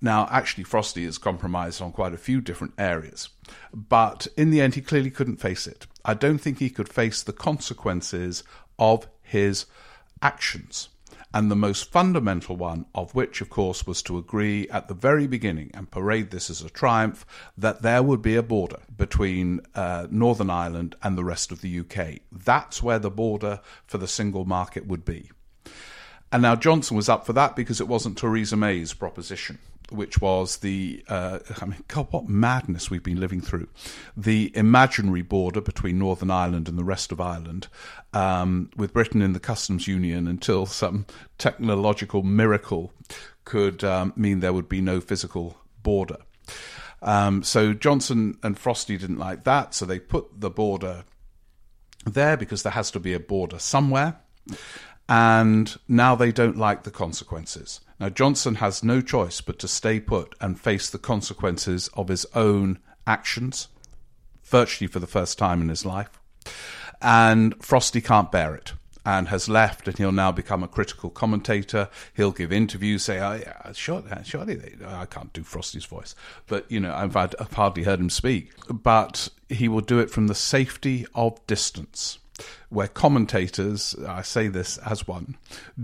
Now, 0.00 0.28
actually, 0.30 0.64
Frosty 0.64 1.04
has 1.04 1.18
compromised 1.18 1.80
on 1.80 1.92
quite 1.92 2.12
a 2.12 2.18
few 2.18 2.40
different 2.40 2.74
areas, 2.78 3.30
but 3.72 4.26
in 4.36 4.50
the 4.50 4.60
end, 4.60 4.74
he 4.74 4.82
clearly 4.82 5.10
couldn't 5.10 5.38
face 5.38 5.66
it. 5.66 5.86
I 6.04 6.14
don't 6.14 6.38
think 6.38 6.58
he 6.58 6.70
could 6.70 6.88
face 6.88 7.22
the 7.22 7.32
consequences 7.32 8.44
of 8.78 9.08
his 9.22 9.66
actions 10.22 10.90
and 11.36 11.50
the 11.50 11.54
most 11.54 11.92
fundamental 11.92 12.56
one 12.56 12.86
of 12.94 13.14
which, 13.14 13.42
of 13.42 13.50
course, 13.50 13.86
was 13.86 14.00
to 14.00 14.16
agree 14.16 14.66
at 14.70 14.88
the 14.88 14.94
very 14.94 15.26
beginning 15.26 15.70
and 15.74 15.90
parade 15.90 16.30
this 16.30 16.48
as 16.48 16.62
a 16.62 16.70
triumph 16.70 17.26
that 17.58 17.82
there 17.82 18.02
would 18.02 18.22
be 18.22 18.36
a 18.36 18.42
border 18.42 18.78
between 18.96 19.60
uh, 19.74 20.06
Northern 20.10 20.48
Ireland 20.48 20.96
and 21.02 21.18
the 21.18 21.24
rest 21.24 21.52
of 21.52 21.60
the 21.60 21.80
UK. 21.80 22.20
That's 22.32 22.82
where 22.82 22.98
the 22.98 23.10
border 23.10 23.60
for 23.84 23.98
the 23.98 24.08
single 24.08 24.46
market 24.46 24.86
would 24.86 25.04
be. 25.04 25.30
And 26.32 26.40
now 26.40 26.56
Johnson 26.56 26.96
was 26.96 27.10
up 27.10 27.26
for 27.26 27.34
that 27.34 27.54
because 27.54 27.82
it 27.82 27.86
wasn't 27.86 28.16
Theresa 28.16 28.56
May's 28.56 28.94
proposition, 28.94 29.58
which 29.90 30.20
was 30.20 30.58
the, 30.58 31.04
uh, 31.08 31.38
I 31.60 31.64
mean, 31.64 31.84
God, 31.88 32.08
what 32.10 32.28
madness 32.28 32.90
we've 32.90 33.02
been 33.02 33.20
living 33.20 33.40
through. 33.40 33.68
The 34.16 34.50
imaginary 34.56 35.22
border 35.22 35.60
between 35.60 35.98
Northern 35.98 36.30
Ireland 36.30 36.68
and 36.68 36.78
the 36.78 36.84
rest 36.84 37.12
of 37.12 37.20
Ireland, 37.20 37.68
um, 38.12 38.70
with 38.76 38.92
Britain 38.92 39.22
in 39.22 39.32
the 39.32 39.40
customs 39.40 39.86
union 39.86 40.26
until 40.26 40.66
some 40.66 41.06
technological 41.38 42.22
miracle 42.22 42.92
could 43.44 43.84
um, 43.84 44.12
mean 44.16 44.40
there 44.40 44.52
would 44.52 44.68
be 44.68 44.80
no 44.80 45.00
physical 45.00 45.56
border. 45.82 46.18
Um, 47.02 47.42
so 47.42 47.72
Johnson 47.72 48.38
and 48.42 48.58
Frosty 48.58 48.96
didn't 48.96 49.18
like 49.18 49.44
that, 49.44 49.74
so 49.74 49.84
they 49.84 50.00
put 50.00 50.40
the 50.40 50.50
border 50.50 51.04
there 52.04 52.36
because 52.36 52.62
there 52.62 52.72
has 52.72 52.90
to 52.92 53.00
be 53.00 53.12
a 53.14 53.20
border 53.20 53.58
somewhere. 53.58 54.20
And 55.08 55.76
now 55.86 56.16
they 56.16 56.32
don't 56.32 56.56
like 56.56 56.82
the 56.82 56.90
consequences. 56.90 57.80
Now, 57.98 58.10
Johnson 58.10 58.56
has 58.56 58.84
no 58.84 59.00
choice 59.00 59.40
but 59.40 59.58
to 59.60 59.68
stay 59.68 60.00
put 60.00 60.34
and 60.40 60.60
face 60.60 60.90
the 60.90 60.98
consequences 60.98 61.88
of 61.94 62.08
his 62.08 62.26
own 62.34 62.78
actions, 63.06 63.68
virtually 64.44 64.86
for 64.86 64.98
the 64.98 65.06
first 65.06 65.38
time 65.38 65.62
in 65.62 65.68
his 65.68 65.86
life. 65.86 66.20
And 67.00 67.54
Frosty 67.62 68.00
can't 68.00 68.30
bear 68.30 68.54
it 68.54 68.74
and 69.06 69.28
has 69.28 69.48
left, 69.48 69.86
and 69.86 69.96
he'll 69.96 70.12
now 70.12 70.32
become 70.32 70.64
a 70.64 70.68
critical 70.68 71.10
commentator. 71.10 71.88
He'll 72.14 72.32
give 72.32 72.52
interviews, 72.52 73.04
say, 73.04 73.20
oh, 73.20 73.34
yeah, 73.34 73.72
surely, 73.72 74.10
surely 74.24 74.56
they, 74.56 74.84
I 74.84 75.06
can't 75.06 75.32
do 75.32 75.44
Frosty's 75.44 75.84
voice, 75.84 76.16
but 76.48 76.70
you 76.70 76.80
know, 76.80 76.92
I've, 76.92 77.16
I've 77.16 77.52
hardly 77.52 77.84
heard 77.84 78.00
him 78.00 78.10
speak. 78.10 78.50
But 78.68 79.28
he 79.48 79.68
will 79.68 79.80
do 79.80 80.00
it 80.00 80.10
from 80.10 80.26
the 80.26 80.34
safety 80.34 81.06
of 81.14 81.46
distance 81.46 82.18
where 82.68 82.88
commentators, 82.88 83.94
I 84.06 84.22
say 84.22 84.48
this 84.48 84.78
as 84.78 85.06
one, 85.06 85.36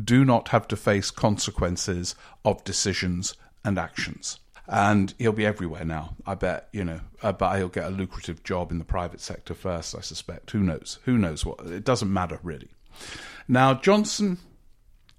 do 0.05 0.25
not 0.25 0.49
have 0.49 0.67
to 0.69 0.77
face 0.77 1.11
consequences 1.11 2.15
of 2.45 2.65
decisions 2.65 3.35
and 3.65 3.79
actions. 3.79 4.39
And 4.69 5.13
he'll 5.19 5.33
be 5.33 5.47
everywhere 5.47 5.85
now, 5.85 6.17
I 6.27 6.35
bet, 6.35 6.69
you 6.73 6.85
know. 6.85 7.01
Uh, 7.23 7.33
but 7.33 7.57
he'll 7.57 7.69
get 7.69 7.87
a 7.87 7.91
lucrative 7.91 8.43
job 8.43 8.71
in 8.71 8.79
the 8.79 8.85
private 8.85 9.21
sector 9.21 9.55
first, 9.55 9.95
I 9.97 10.01
suspect. 10.01 10.51
Who 10.53 10.61
knows? 10.61 10.99
Who 11.05 11.19
knows 11.19 11.45
what? 11.45 11.61
It 11.67 11.85
doesn't 11.85 12.13
matter, 12.13 12.39
really. 12.43 12.69
Now, 13.49 13.75
Johnson, 13.75 14.39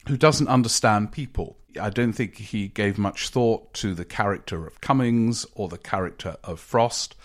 who 0.07 0.17
doesn't 0.17 0.47
understand 0.47 1.11
people, 1.11 1.57
I 1.79 1.89
don't 1.89 2.13
think 2.13 2.35
he 2.35 2.67
gave 2.67 2.97
much 2.97 3.29
thought 3.29 3.73
to 3.75 3.93
the 3.93 4.05
character 4.05 4.65
of 4.65 4.81
Cummings 4.81 5.45
or 5.55 5.67
the 5.67 5.77
character 5.77 6.37
of 6.43 6.59
Frost. 6.59 7.15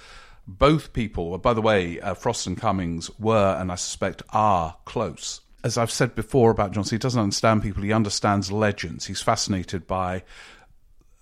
Both 0.48 0.94
people, 0.94 1.36
by 1.36 1.52
the 1.52 1.60
way, 1.60 2.00
uh, 2.00 2.14
Frost 2.14 2.46
and 2.46 2.56
Cummings 2.56 3.10
were, 3.18 3.54
and 3.60 3.70
I 3.70 3.74
suspect 3.74 4.22
are, 4.30 4.76
close. 4.86 5.42
As 5.62 5.76
I've 5.76 5.90
said 5.90 6.14
before 6.14 6.50
about 6.50 6.72
Johnson, 6.72 6.96
he 6.96 6.98
doesn't 6.98 7.20
understand 7.20 7.62
people, 7.62 7.82
he 7.82 7.92
understands 7.92 8.50
legends. 8.50 9.04
He's 9.04 9.20
fascinated 9.20 9.86
by 9.86 10.22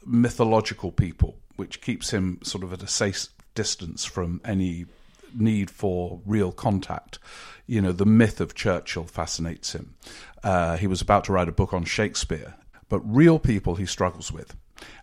mythological 0.05 0.93
people, 0.93 1.37
which 1.57 1.81
keeps 1.81 2.11
him 2.11 2.39
sort 2.45 2.63
of 2.63 2.73
at 2.73 2.85
a 2.85 2.87
safe 2.87 3.27
distance 3.57 4.05
from 4.05 4.41
any 4.45 4.87
need 5.35 5.71
for 5.71 6.21
real 6.25 6.53
contact. 6.53 7.19
You 7.67 7.83
know, 7.83 7.91
the 7.91 8.07
myth 8.07 8.41
of 8.41 8.55
Churchill 8.55 9.05
fascinates 9.05 9.75
him. 9.75 9.97
Uh, 10.45 10.77
he 10.77 10.87
was 10.87 11.01
about 11.01 11.25
to 11.25 11.33
write 11.33 11.49
a 11.49 11.53
book 11.53 11.75
on 11.75 11.85
Shakespeare, 11.85 12.55
but 12.89 13.01
real 13.01 13.41
people 13.41 13.75
he 13.75 13.87
struggles 13.87 14.31
with. 14.31 14.55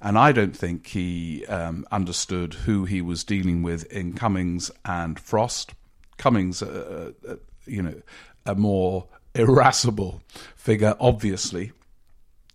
And 0.02 0.18
I 0.18 0.32
don't 0.32 0.56
think 0.56 0.88
he 0.88 1.46
um, 1.48 1.86
understood 1.92 2.54
who 2.54 2.86
he 2.86 3.02
was 3.02 3.24
dealing 3.24 3.64
with 3.64 3.92
in 3.92 4.14
Cummings 4.14 4.72
and 4.86 5.20
Frost. 5.20 5.74
Cummings, 6.18 6.62
uh, 6.62 7.12
uh, 7.28 7.36
you 7.66 7.82
know, 7.82 8.02
a 8.46 8.56
more 8.56 9.08
irascible 9.36 10.22
figure, 10.56 10.96
obviously, 11.00 11.72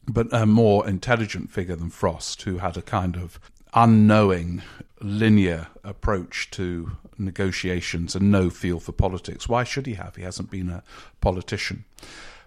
but 0.07 0.33
a 0.33 0.47
more 0.47 0.87
intelligent 0.89 1.51
figure 1.51 1.77
than 1.77 1.91
Frost, 1.91 2.43
who 2.43 2.59
had 2.59 2.77
a 2.77 2.83
kind 2.83 3.17
of 3.17 3.39
unknowing, 3.75 4.63
linear 5.01 5.69
approach 5.85 6.51
to 6.51 6.93
negotiations 7.19 8.15
and 8.15 8.31
no 8.31 8.51
feel 8.51 8.81
for 8.81 8.93
politics. 8.93 9.49
Why 9.49 9.65
should 9.65 9.87
he 9.87 9.95
have? 9.95 10.17
He 10.17 10.23
hasn't 10.23 10.51
been 10.51 10.71
a 10.71 10.83
politician. 11.21 11.85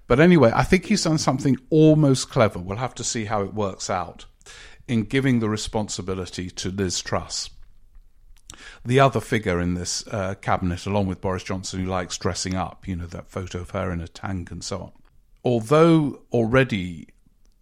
But 0.07 0.19
anyway, 0.19 0.51
I 0.53 0.63
think 0.63 0.85
he's 0.85 1.03
done 1.03 1.17
something 1.17 1.57
almost 1.69 2.29
clever. 2.29 2.59
We'll 2.59 2.77
have 2.77 2.95
to 2.95 3.03
see 3.03 3.25
how 3.25 3.43
it 3.43 3.53
works 3.53 3.89
out 3.89 4.25
in 4.87 5.03
giving 5.03 5.39
the 5.39 5.49
responsibility 5.49 6.49
to 6.49 6.69
Liz 6.69 7.01
Truss. 7.01 7.49
The 8.85 8.99
other 8.99 9.19
figure 9.19 9.59
in 9.59 9.75
this 9.75 10.05
uh, 10.07 10.35
cabinet, 10.35 10.85
along 10.85 11.07
with 11.07 11.21
Boris 11.21 11.43
Johnson, 11.43 11.81
who 11.81 11.89
likes 11.89 12.17
dressing 12.17 12.55
up, 12.55 12.87
you 12.87 12.95
know, 12.95 13.07
that 13.07 13.29
photo 13.29 13.59
of 13.59 13.71
her 13.71 13.91
in 13.91 14.01
a 14.01 14.07
tank 14.07 14.51
and 14.51 14.63
so 14.63 14.81
on. 14.81 14.91
Although 15.43 16.21
already 16.31 17.07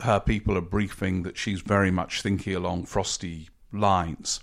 her 0.02 0.20
people 0.20 0.58
are 0.58 0.62
briefing 0.62 1.24
that 1.24 1.38
she's 1.38 1.62
very 1.62 1.92
much 1.92 2.22
thinking 2.22 2.56
along 2.56 2.86
frosty 2.86 3.50
lines, 3.72 4.40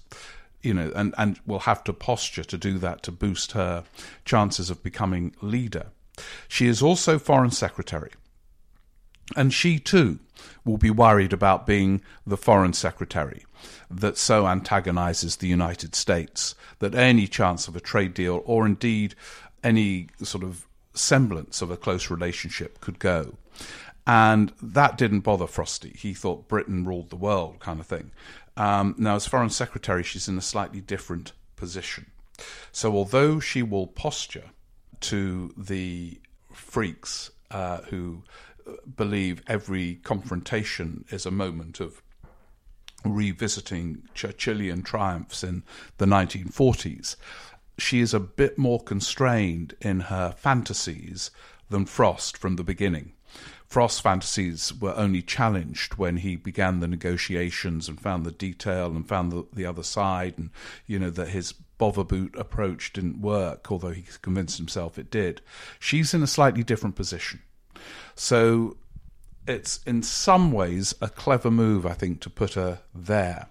you 0.63 0.75
know, 0.75 0.93
and, 0.95 1.15
and 1.19 1.41
will 1.47 1.61
have 1.61 1.83
to 1.85 1.93
posture 1.93 2.45
to 2.45 2.59
do 2.59 2.79
that 2.79 3.03
to 3.03 3.13
boost 3.13 3.53
her 3.53 3.85
chances 4.25 4.71
of 4.71 4.83
becoming 4.83 5.35
leader. 5.41 5.87
She 6.49 6.67
is 6.67 6.83
also 6.83 7.19
Foreign 7.19 7.51
Secretary. 7.51 8.11
And 9.35 9.53
she 9.53 9.79
too 9.79 10.19
will 10.65 10.77
be 10.77 10.91
worried 10.91 11.33
about 11.33 11.67
being 11.67 12.03
the 12.27 12.37
Foreign 12.37 12.73
Secretary 12.73 13.45
that 13.91 14.19
so 14.19 14.47
antagonizes 14.47 15.37
the 15.37 15.49
United 15.49 15.95
States 15.95 16.55
that 16.79 16.95
any 16.95 17.27
chance 17.27 17.69
of 17.69 17.77
a 17.77 17.81
trade 17.81 18.15
deal, 18.15 18.43
or 18.45 18.67
indeed 18.67 19.15
any 19.63 20.09
sort 20.23 20.45
of 20.45 20.67
semblance 20.95 21.63
of 21.63 21.71
a 21.71 21.77
close 21.77 22.11
relationship, 22.11 22.81
could 22.81 22.99
go. 22.99 23.37
And 24.07 24.53
that 24.63 24.97
didn't 24.97 25.21
bother 25.21 25.47
Frosty. 25.47 25.91
He 25.99 26.15
thought 26.15 26.49
Britain 26.49 26.85
ruled 26.85 27.11
the 27.11 27.17
world, 27.17 27.59
kind 27.59 27.81
of 27.81 27.87
thing. 27.87 28.13
Um, 28.57 28.95
now, 28.99 29.17
as 29.17 29.27
Foreign 29.27 29.51
Secretary, 29.51 30.03
she's 30.03 30.29
in 30.29 30.39
a 30.39 30.43
slightly 30.43 30.81
different 30.81 31.33
position. 31.57 32.07
So, 32.71 32.95
although 32.95 33.41
she 33.41 33.63
will 33.63 33.87
posture 33.87 34.51
to 35.01 35.53
the 35.57 36.21
freaks 36.53 37.31
uh, 37.51 37.79
who 37.89 38.23
believe 38.97 39.43
every 39.47 39.97
confrontation 39.97 41.05
is 41.11 41.27
a 41.27 41.31
moment 41.31 41.81
of 41.81 42.03
revisiting 43.05 44.09
Churchillian 44.15 44.85
triumphs 44.85 45.45
in 45.45 45.63
the 45.99 46.07
1940s, 46.07 47.17
she 47.79 48.01
is 48.01 48.15
a 48.15 48.21
bit 48.21 48.59
more 48.59 48.81
constrained 48.81 49.75
in 49.81 50.01
her 50.01 50.33
fantasies 50.37 51.31
than 51.69 51.85
Frost 51.85 52.37
from 52.37 52.57
the 52.57 52.65
beginning. 52.65 53.13
Frost's 53.67 54.01
fantasies 54.01 54.73
were 54.73 54.97
only 54.97 55.23
challenged 55.23 55.95
when 55.95 56.19
he 56.19 56.37
began 56.37 56.81
the 56.81 56.89
negotiations 56.89 57.89
and 57.89 58.01
found 58.01 58.25
the 58.25 58.31
detail 58.31 58.87
and 58.87 59.07
found 59.07 59.33
the, 59.33 59.45
the 59.53 59.67
other 59.67 59.83
side, 59.83 60.35
and 60.39 60.51
you 60.87 60.99
know 60.99 61.11
that 61.11 61.29
his 61.29 61.53
boverboot 61.79 62.39
approach 62.39 62.93
didn't 62.93 63.21
work, 63.21 63.71
although 63.71 63.91
he 63.91 64.05
convinced 64.23 64.57
himself 64.57 64.99
it 64.99 65.11
did. 65.11 65.43
She's 65.79 66.15
in 66.15 66.23
a 66.23 66.29
slightly 66.29 66.63
different 66.63 66.97
position. 66.97 67.43
So 68.15 68.77
it's 69.47 69.81
in 69.87 70.03
some 70.03 70.53
ways 70.53 70.95
a 71.01 71.09
clever 71.09 71.51
move, 71.51 71.87
I 71.87 71.93
think, 71.93 72.21
to 72.23 72.31
put 72.31 72.55
her 72.55 72.81
there. 72.95 73.49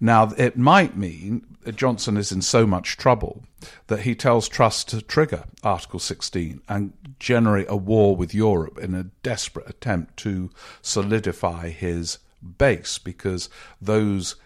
Now, 0.00 0.32
it 0.36 0.56
might 0.56 0.96
mean 0.96 1.56
that 1.62 1.76
Johnson 1.76 2.16
is 2.16 2.30
in 2.30 2.42
so 2.42 2.66
much 2.66 2.96
trouble 2.96 3.44
that 3.88 4.00
he 4.00 4.14
tells 4.14 4.48
Truss 4.48 4.84
to 4.84 5.02
trigger 5.02 5.44
Article 5.62 5.98
16 5.98 6.62
and 6.68 6.92
generate 7.18 7.66
a 7.68 7.76
war 7.76 8.14
with 8.14 8.34
Europe 8.34 8.78
in 8.78 8.94
a 8.94 9.10
desperate 9.22 9.68
attempt 9.68 10.16
to 10.18 10.50
solidify 10.80 11.70
his 11.70 12.18
base 12.56 12.98
because 12.98 13.48
those 13.80 14.36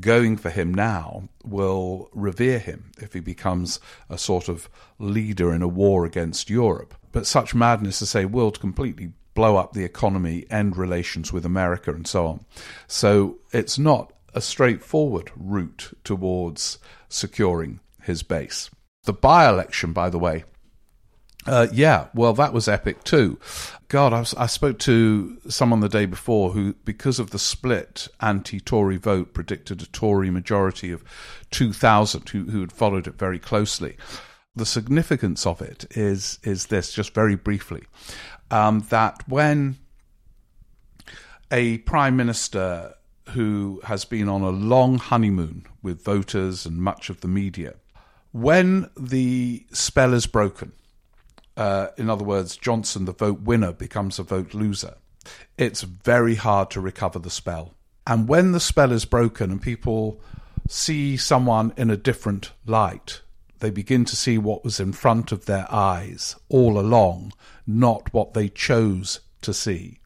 going 0.00 0.36
for 0.36 0.50
him 0.50 0.72
now 0.72 1.28
will 1.44 2.08
revere 2.12 2.58
him 2.58 2.92
if 2.98 3.12
he 3.12 3.20
becomes 3.20 3.80
a 4.08 4.16
sort 4.16 4.48
of 4.48 4.68
leader 4.98 5.52
in 5.52 5.62
a 5.62 5.68
war 5.68 6.04
against 6.04 6.50
Europe. 6.50 6.94
But 7.12 7.26
such 7.26 7.54
madness 7.54 7.98
to 7.98 8.06
say 8.06 8.24
will 8.24 8.50
completely 8.50 9.12
blow 9.34 9.56
up 9.56 9.72
the 9.72 9.84
economy, 9.84 10.46
end 10.50 10.76
relations 10.76 11.32
with 11.32 11.44
America, 11.44 11.90
and 11.90 12.06
so 12.06 12.26
on. 12.26 12.44
So 12.86 13.38
it's 13.52 13.78
not 13.78 14.12
a 14.34 14.40
straightforward 14.40 15.30
route 15.36 15.96
towards 16.04 16.78
securing 17.08 17.80
his 18.02 18.22
base. 18.22 18.70
The 19.04 19.12
by 19.12 19.48
election, 19.48 19.92
by 19.92 20.10
the 20.10 20.18
way, 20.18 20.44
uh, 21.46 21.66
yeah, 21.72 22.08
well, 22.14 22.32
that 22.34 22.52
was 22.52 22.68
epic 22.68 23.02
too. 23.04 23.38
God, 23.88 24.12
I, 24.12 24.20
was, 24.20 24.34
I, 24.34 24.46
spoke 24.46 24.78
to 24.80 25.38
someone 25.48 25.80
the 25.80 25.88
day 25.88 26.06
before 26.06 26.52
who, 26.52 26.74
because 26.84 27.18
of 27.18 27.30
the 27.30 27.38
split 27.38 28.08
anti 28.20 28.60
Tory 28.60 28.96
vote, 28.96 29.34
predicted 29.34 29.82
a 29.82 29.86
Tory 29.86 30.30
majority 30.30 30.92
of 30.92 31.04
2,000 31.50 32.28
who, 32.28 32.44
who 32.44 32.60
had 32.60 32.72
followed 32.72 33.06
it 33.06 33.18
very 33.18 33.38
closely. 33.38 33.96
The 34.54 34.66
significance 34.66 35.46
of 35.46 35.60
it 35.60 35.86
is, 35.90 36.38
is 36.42 36.66
this, 36.66 36.92
just 36.92 37.14
very 37.14 37.36
briefly, 37.36 37.82
um, 38.50 38.86
that 38.90 39.28
when 39.28 39.76
a 41.50 41.78
prime 41.78 42.16
minister 42.16 42.94
who 43.30 43.80
has 43.84 44.04
been 44.04 44.28
on 44.28 44.42
a 44.42 44.50
long 44.50 44.98
honeymoon 44.98 45.66
with 45.82 46.04
voters 46.04 46.66
and 46.66 46.76
much 46.78 47.10
of 47.10 47.20
the 47.20 47.28
media. 47.28 47.74
When 48.32 48.88
the 48.98 49.66
spell 49.72 50.14
is 50.14 50.26
broken, 50.26 50.72
uh, 51.56 51.88
in 51.96 52.08
other 52.08 52.24
words, 52.24 52.56
Johnson, 52.56 53.04
the 53.04 53.12
vote 53.12 53.40
winner, 53.40 53.72
becomes 53.72 54.18
a 54.18 54.22
vote 54.22 54.54
loser, 54.54 54.94
it's 55.56 55.82
very 55.82 56.34
hard 56.34 56.70
to 56.70 56.80
recover 56.80 57.18
the 57.18 57.30
spell. 57.30 57.74
And 58.06 58.28
when 58.28 58.52
the 58.52 58.60
spell 58.60 58.92
is 58.92 59.04
broken 59.04 59.50
and 59.50 59.62
people 59.62 60.20
see 60.68 61.16
someone 61.16 61.72
in 61.76 61.90
a 61.90 61.96
different 61.96 62.52
light, 62.66 63.20
they 63.60 63.70
begin 63.70 64.04
to 64.06 64.16
see 64.16 64.38
what 64.38 64.64
was 64.64 64.80
in 64.80 64.92
front 64.92 65.30
of 65.30 65.46
their 65.46 65.66
eyes 65.70 66.34
all 66.48 66.78
along, 66.78 67.32
not 67.66 68.12
what 68.12 68.34
they 68.34 68.48
chose 68.48 69.20
to 69.42 69.54
see. 69.54 69.98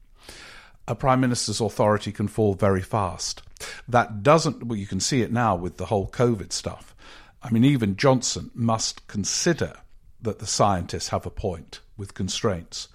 A 0.89 0.95
prime 0.95 1.21
minister's 1.21 1.61
authority 1.61 2.13
can 2.13 2.29
fall 2.29 2.55
very 2.55 2.83
fast. 2.83 3.43
That 3.89 4.23
doesn't, 4.23 4.65
well, 4.65 4.79
you 4.79 4.87
can 4.87 5.01
see 5.01 5.23
it 5.23 5.33
now 5.33 5.57
with 5.57 5.79
the 5.79 5.87
whole 5.87 6.09
COVID 6.09 6.53
stuff. 6.53 6.95
I 7.43 7.51
mean, 7.51 7.65
even 7.65 7.97
Johnson 7.97 8.51
must 8.55 9.07
consider 9.09 9.75
that 10.21 10.39
the 10.39 10.47
scientists 10.47 11.09
have 11.09 11.27
a 11.27 11.31
point 11.31 11.81
with 11.97 12.15
constraints, 12.15 12.89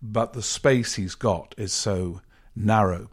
but 0.00 0.32
the 0.32 0.42
space 0.42 0.94
he's 0.94 1.14
got 1.14 1.54
is 1.56 1.72
so 1.72 2.20
narrow 2.54 3.08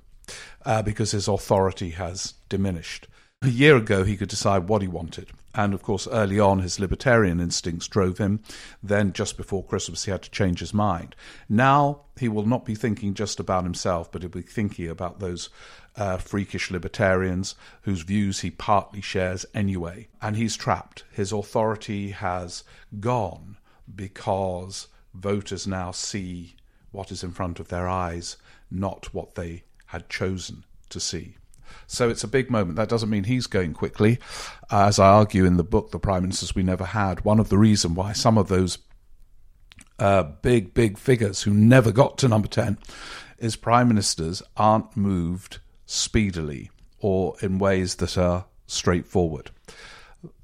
uh, 0.65 0.81
because 0.81 1.11
his 1.11 1.27
authority 1.27 1.91
has 1.91 2.33
diminished. 2.49 3.07
A 3.41 3.49
year 3.49 3.75
ago, 3.77 4.03
he 4.03 4.17
could 4.17 4.29
decide 4.29 4.67
what 4.67 4.81
he 4.81 4.87
wanted. 4.87 5.29
And 5.57 5.73
of 5.73 5.81
course, 5.81 6.05
early 6.11 6.37
on, 6.37 6.59
his 6.59 6.81
libertarian 6.81 7.39
instincts 7.39 7.87
drove 7.87 8.17
him. 8.17 8.41
Then, 8.83 9.13
just 9.13 9.37
before 9.37 9.63
Christmas, 9.63 10.03
he 10.03 10.11
had 10.11 10.21
to 10.23 10.31
change 10.31 10.59
his 10.59 10.73
mind. 10.73 11.15
Now, 11.47 12.01
he 12.19 12.27
will 12.27 12.45
not 12.45 12.65
be 12.65 12.75
thinking 12.75 13.13
just 13.13 13.39
about 13.39 13.63
himself, 13.63 14.11
but 14.11 14.21
he'll 14.21 14.29
be 14.29 14.41
thinking 14.41 14.89
about 14.89 15.19
those 15.19 15.49
uh, 15.95 16.17
freakish 16.17 16.69
libertarians 16.69 17.55
whose 17.83 18.01
views 18.01 18.41
he 18.41 18.51
partly 18.51 18.99
shares 18.99 19.45
anyway. 19.53 20.09
And 20.21 20.35
he's 20.35 20.57
trapped. 20.57 21.05
His 21.11 21.31
authority 21.31 22.11
has 22.11 22.65
gone 22.99 23.55
because 23.95 24.87
voters 25.13 25.65
now 25.65 25.91
see 25.91 26.55
what 26.91 27.11
is 27.11 27.23
in 27.23 27.31
front 27.31 27.61
of 27.61 27.69
their 27.69 27.87
eyes, 27.87 28.35
not 28.69 29.13
what 29.13 29.35
they 29.35 29.63
had 29.87 30.09
chosen 30.09 30.65
to 30.89 30.99
see. 30.99 31.37
So 31.87 32.09
it's 32.09 32.23
a 32.23 32.27
big 32.27 32.49
moment. 32.49 32.77
That 32.77 32.89
doesn't 32.89 33.09
mean 33.09 33.25
he's 33.25 33.47
going 33.47 33.73
quickly. 33.73 34.19
Uh, 34.71 34.85
as 34.85 34.99
I 34.99 35.07
argue 35.07 35.45
in 35.45 35.57
the 35.57 35.63
book, 35.63 35.91
The 35.91 35.99
Prime 35.99 36.23
Ministers 36.23 36.55
We 36.55 36.63
Never 36.63 36.85
Had, 36.85 37.23
one 37.25 37.39
of 37.39 37.49
the 37.49 37.57
reasons 37.57 37.95
why 37.95 38.13
some 38.13 38.37
of 38.37 38.47
those 38.47 38.79
uh, 39.99 40.23
big, 40.23 40.73
big 40.73 40.97
figures 40.97 41.43
who 41.43 41.53
never 41.53 41.91
got 41.91 42.17
to 42.19 42.27
number 42.27 42.47
10 42.47 42.77
is 43.37 43.55
prime 43.55 43.87
ministers 43.87 44.41
aren't 44.57 44.95
moved 44.95 45.59
speedily 45.85 46.69
or 46.99 47.35
in 47.41 47.59
ways 47.59 47.95
that 47.95 48.17
are 48.17 48.45
straightforward. 48.67 49.51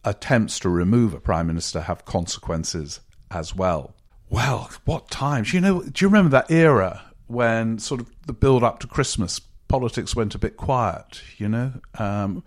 Attempts 0.03 0.59
to 0.59 0.69
remove 0.69 1.13
a 1.13 1.19
prime 1.19 1.47
minister 1.47 1.81
have 1.81 2.05
consequences 2.05 2.99
as 3.29 3.55
well. 3.55 3.95
Well, 4.29 4.69
what 4.85 5.09
times? 5.09 5.53
You 5.53 5.61
know, 5.61 5.81
do 5.81 6.05
you 6.05 6.07
remember 6.07 6.29
that 6.29 6.51
era 6.51 7.01
when 7.27 7.79
sort 7.79 8.01
of 8.01 8.11
the 8.25 8.33
build 8.33 8.63
up 8.63 8.79
to 8.79 8.87
Christmas 8.87 9.41
politics 9.71 10.13
went 10.13 10.35
a 10.35 10.37
bit 10.37 10.57
quiet, 10.57 11.23
you 11.37 11.47
know. 11.47 11.71
Um, 11.97 12.43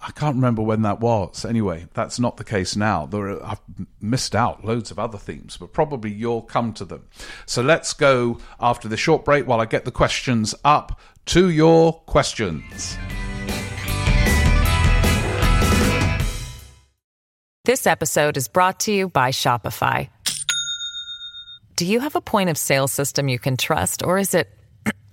I 0.00 0.12
can't 0.12 0.36
remember 0.36 0.62
when 0.62 0.82
that 0.82 1.00
was. 1.00 1.44
Anyway, 1.44 1.86
that's 1.92 2.20
not 2.20 2.36
the 2.36 2.44
case 2.44 2.76
now. 2.76 3.04
There 3.06 3.26
are, 3.26 3.44
I've 3.44 3.60
missed 4.00 4.36
out 4.36 4.64
loads 4.64 4.92
of 4.92 4.98
other 4.98 5.18
themes, 5.18 5.56
but 5.56 5.72
probably 5.72 6.12
you'll 6.12 6.42
come 6.42 6.72
to 6.74 6.84
them. 6.84 7.04
So 7.46 7.62
let's 7.62 7.92
go 7.92 8.38
after 8.60 8.86
the 8.86 8.96
short 8.96 9.24
break 9.24 9.48
while 9.48 9.60
I 9.60 9.64
get 9.64 9.84
the 9.84 9.90
questions 9.90 10.54
up 10.64 11.00
to 11.26 11.50
your 11.50 11.92
questions. 11.92 12.96
This 17.64 17.88
episode 17.88 18.36
is 18.36 18.46
brought 18.46 18.78
to 18.80 18.92
you 18.92 19.08
by 19.08 19.32
Shopify. 19.32 20.08
Do 21.74 21.86
you 21.86 21.98
have 21.98 22.14
a 22.14 22.20
point 22.20 22.50
of 22.50 22.56
sale 22.56 22.86
system 22.86 23.28
you 23.28 23.40
can 23.40 23.56
trust, 23.56 24.04
or 24.04 24.16
is 24.16 24.32
it 24.32 24.48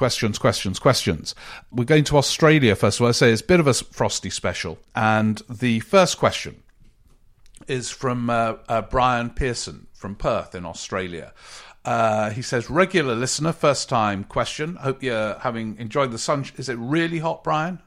questions, 0.00 0.38
questions, 0.38 0.78
questions. 0.78 1.34
We're 1.70 1.84
going 1.84 2.04
to 2.04 2.16
Australia 2.16 2.74
first 2.74 2.98
of 2.98 3.02
all. 3.02 3.10
I 3.10 3.12
say 3.12 3.32
it's 3.32 3.42
a 3.42 3.44
bit 3.44 3.60
of 3.60 3.66
a 3.66 3.74
frosty 3.74 4.30
special. 4.30 4.78
And 4.96 5.42
the 5.50 5.80
first 5.80 6.16
question 6.16 6.62
is 7.68 7.90
from 7.90 8.30
uh, 8.30 8.54
uh, 8.66 8.80
Brian 8.80 9.28
Pearson 9.28 9.88
from 9.92 10.14
Perth 10.14 10.54
in 10.54 10.64
Australia. 10.64 11.34
Uh, 11.84 12.30
he 12.30 12.40
says, 12.40 12.70
regular 12.70 13.14
listener, 13.14 13.52
first 13.52 13.90
time 13.90 14.24
question. 14.24 14.76
Hope 14.76 15.02
you're 15.02 15.38
having 15.40 15.76
enjoyed 15.76 16.12
the 16.12 16.18
sun. 16.18 16.46
Is 16.56 16.70
it 16.70 16.78
really 16.78 17.18
hot, 17.18 17.44
Brian? 17.44 17.82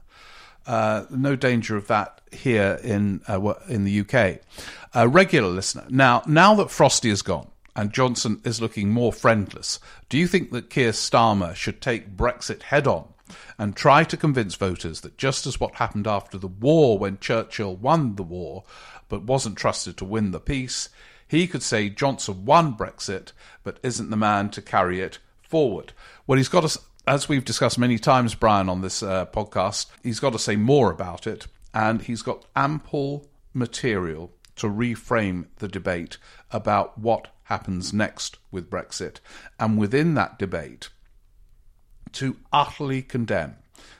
Uh, 0.68 1.06
no 1.10 1.36
danger 1.36 1.76
of 1.76 1.88
that 1.88 2.22
here 2.32 2.80
in 2.84 3.22
uh, 3.28 3.56
in 3.68 3.86
the 3.86 4.02
UK. 4.02 4.40
A 4.94 5.08
regular 5.08 5.50
listener. 5.50 5.86
Now, 5.90 6.22
now 6.28 6.54
that 6.54 6.70
Frosty 6.70 7.10
is 7.10 7.24
gone, 7.24 7.48
and 7.76 7.94
Johnson 7.94 8.42
is 8.44 8.62
looking 8.62 8.90
more 8.90 9.12
friendless, 9.12 9.80
do 10.10 10.18
you 10.18 10.28
think 10.28 10.52
that 10.52 10.70
Keir 10.70 10.92
Starmer 10.92 11.56
should 11.56 11.82
take 11.82 12.16
Brexit 12.16 12.64
head 12.64 12.88
on 12.88 13.14
and 13.58 13.76
try 13.76 14.04
to 14.04 14.18
convince 14.18 14.56
voters 14.56 15.02
that 15.02 15.18
just 15.18 15.48
as 15.48 15.60
what 15.60 15.76
happened 15.76 16.08
after 16.08 16.38
the 16.38 16.48
war 16.48 17.00
when 17.00 17.18
Churchill 17.20 17.76
won 17.76 18.16
the 18.16 18.24
war 18.24 18.64
but 19.10 19.24
wasn't 19.24 19.58
trusted 19.58 19.98
to 19.98 20.06
win 20.06 20.32
the 20.32 20.40
peace, 20.40 20.90
he 21.28 21.48
could 21.48 21.64
say 21.64 21.90
Johnson 21.90 22.46
won 22.46 22.76
Brexit 22.76 23.32
but 23.64 23.80
isn't 23.84 24.10
the 24.10 24.18
man 24.18 24.50
to 24.52 24.62
carry 24.62 25.00
it 25.02 25.20
forward? 25.42 25.94
Well, 26.28 26.38
he's 26.38 26.50
got 26.50 26.68
to, 26.68 26.80
as 27.08 27.28
we've 27.28 27.46
discussed 27.46 27.80
many 27.80 27.98
times, 27.98 28.36
Brian, 28.36 28.70
on 28.70 28.82
this 28.82 29.02
uh, 29.02 29.26
podcast, 29.28 29.88
he's 30.04 30.20
got 30.20 30.34
to 30.34 30.40
say 30.40 30.56
more 30.56 30.92
about 30.92 31.28
it 31.28 31.48
and 31.74 32.02
he's 32.04 32.22
got 32.22 32.46
ample 32.56 33.28
material 33.54 34.32
to 34.56 34.68
reframe 34.68 35.46
the 35.58 35.68
debate 35.68 36.18
about 36.52 36.98
what 36.98 37.30
happens 37.46 37.94
next 37.94 38.38
with 38.52 38.70
Brexit, 38.70 39.20
and 39.60 39.78
within 39.78 40.14
that 40.16 40.40
debate, 40.40 40.90
to 42.14 42.38
utterly 42.52 43.02
condemn 43.02 43.56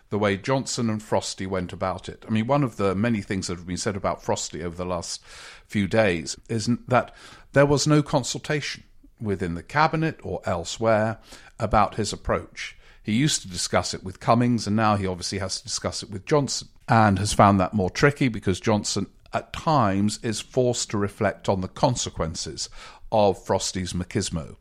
the 0.10 0.20
way 0.20 0.38
Johnson 0.38 0.92
and 0.92 1.02
Frosty 1.02 1.48
went 1.48 1.74
about 1.74 2.08
it. 2.08 2.24
I 2.28 2.32
mean, 2.32 2.46
one 2.46 2.64
of 2.64 2.78
the 2.78 2.94
many 2.94 3.22
things 3.22 3.48
that 3.48 3.58
have 3.58 3.66
been 3.66 3.78
said 3.78 3.96
about 3.96 4.22
Frosty 4.22 4.64
over 4.64 4.76
the 4.76 4.86
last 4.86 5.24
few 5.66 5.88
days 5.88 6.38
is 6.48 6.70
that 6.88 7.16
there 7.54 7.66
was 7.66 7.88
no 7.88 8.04
consultation 8.04 8.84
within 9.20 9.56
the 9.56 9.64
cabinet 9.64 10.20
or 10.22 10.42
elsewhere 10.46 11.18
about 11.60 11.96
his 11.96 12.14
approach. 12.14 12.78
He 13.02 13.14
used 13.14 13.42
to 13.42 13.48
discuss 13.48 13.94
it 13.94 14.04
with 14.04 14.20
Cummings, 14.20 14.68
and 14.68 14.76
now 14.76 14.96
he 14.96 15.08
obviously 15.08 15.40
has 15.40 15.58
to 15.58 15.64
discuss 15.64 16.04
it 16.04 16.12
with 16.12 16.26
Johnson, 16.26 16.70
and 16.88 17.18
has 17.18 17.34
found 17.34 17.60
that 17.60 17.74
more 17.74 17.90
tricky 17.90 18.28
because 18.28 18.60
Johnson 18.60 19.08
at 19.34 19.52
times 19.52 20.20
is 20.22 20.40
forced 20.40 20.92
to 20.92 20.98
reflect 20.98 21.50
on 21.50 21.62
the 21.62 21.68
consequences 21.68 22.70
of 23.14 23.42
Frosty's 23.42 23.94
machismo. 23.94 24.58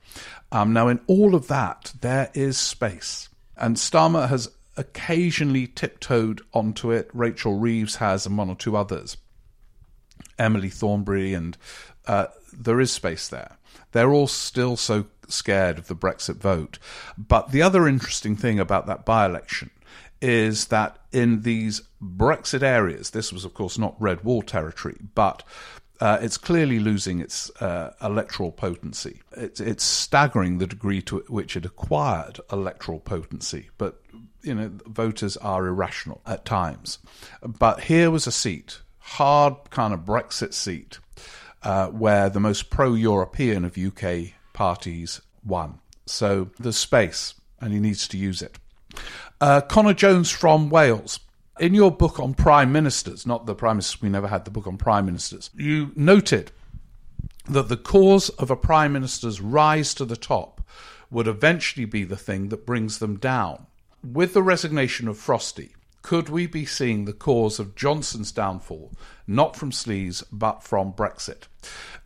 Um, 0.52 0.72
now, 0.72 0.86
in 0.88 1.00
all 1.06 1.34
of 1.34 1.48
that, 1.48 1.94
there 2.02 2.30
is 2.34 2.58
space. 2.58 3.28
And 3.56 3.76
Starmer 3.76 4.28
has 4.28 4.50
occasionally 4.76 5.66
tiptoed 5.66 6.42
onto 6.52 6.90
it. 6.90 7.10
Rachel 7.12 7.58
Reeves 7.58 7.96
has, 7.96 8.26
and 8.26 8.38
one 8.38 8.50
or 8.50 8.54
two 8.54 8.76
others. 8.76 9.16
Emily 10.38 10.68
Thornberry, 10.68 11.34
and 11.34 11.56
uh, 12.06 12.26
there 12.52 12.80
is 12.80 12.92
space 12.92 13.28
there. 13.28 13.56
They're 13.92 14.12
all 14.12 14.26
still 14.26 14.76
so 14.76 15.06
scared 15.28 15.78
of 15.78 15.88
the 15.88 15.96
Brexit 15.96 16.36
vote. 16.36 16.78
But 17.16 17.50
the 17.50 17.62
other 17.62 17.88
interesting 17.88 18.36
thing 18.36 18.60
about 18.60 18.86
that 18.86 19.04
by 19.04 19.24
election 19.26 19.70
is 20.20 20.66
that 20.66 20.98
in 21.10 21.42
these 21.42 21.82
Brexit 22.02 22.62
areas, 22.62 23.10
this 23.10 23.32
was, 23.32 23.44
of 23.44 23.54
course, 23.54 23.78
not 23.78 24.00
red 24.00 24.22
wall 24.22 24.42
territory, 24.42 24.96
but 25.14 25.42
uh, 26.02 26.18
it's 26.20 26.36
clearly 26.36 26.80
losing 26.80 27.20
its 27.20 27.48
uh, 27.62 27.94
electoral 28.02 28.50
potency. 28.50 29.22
It's, 29.36 29.60
it's 29.60 29.84
staggering 29.84 30.58
the 30.58 30.66
degree 30.66 31.00
to 31.02 31.18
which 31.28 31.56
it 31.56 31.64
acquired 31.64 32.40
electoral 32.50 32.98
potency, 32.98 33.70
but 33.78 34.02
you 34.42 34.52
know 34.52 34.72
voters 34.84 35.36
are 35.36 35.64
irrational 35.64 36.20
at 36.26 36.44
times. 36.44 36.98
But 37.40 37.84
here 37.84 38.10
was 38.10 38.26
a 38.26 38.32
seat, 38.32 38.80
hard 38.98 39.70
kind 39.70 39.94
of 39.94 40.00
Brexit 40.00 40.54
seat, 40.54 40.98
uh, 41.62 41.86
where 41.90 42.28
the 42.28 42.40
most 42.40 42.68
pro-European 42.68 43.64
of 43.64 43.78
UK 43.78 44.32
parties 44.52 45.20
won. 45.44 45.78
So 46.04 46.50
there's 46.58 46.76
space, 46.76 47.34
and 47.60 47.72
he 47.72 47.78
needs 47.78 48.08
to 48.08 48.18
use 48.18 48.42
it. 48.42 48.58
Uh, 49.40 49.60
Connor 49.60 49.94
Jones 49.94 50.32
from 50.32 50.68
Wales 50.68 51.20
in 51.60 51.74
your 51.74 51.90
book 51.90 52.18
on 52.18 52.34
prime 52.34 52.72
ministers, 52.72 53.26
not 53.26 53.46
the 53.46 53.54
prime 53.54 53.76
ministers 53.76 54.02
we 54.02 54.08
never 54.08 54.28
had, 54.28 54.44
the 54.44 54.50
book 54.50 54.66
on 54.66 54.76
prime 54.76 55.06
ministers, 55.06 55.50
you 55.54 55.92
noted 55.94 56.50
that 57.48 57.68
the 57.68 57.76
cause 57.76 58.28
of 58.30 58.50
a 58.50 58.56
prime 58.56 58.92
minister's 58.92 59.40
rise 59.40 59.94
to 59.94 60.04
the 60.04 60.16
top 60.16 60.60
would 61.10 61.28
eventually 61.28 61.84
be 61.84 62.04
the 62.04 62.16
thing 62.16 62.48
that 62.48 62.66
brings 62.66 62.98
them 62.98 63.18
down. 63.18 63.66
with 64.02 64.34
the 64.34 64.42
resignation 64.42 65.06
of 65.06 65.16
Frosty, 65.16 65.76
could 66.02 66.28
we 66.28 66.46
be 66.46 66.66
seeing 66.66 67.04
the 67.04 67.12
cause 67.12 67.58
of 67.58 67.76
Johnson's 67.76 68.32
downfall, 68.32 68.92
not 69.26 69.56
from 69.56 69.70
sleaze, 69.70 70.22
but 70.30 70.62
from 70.62 70.92
Brexit? 70.92 71.44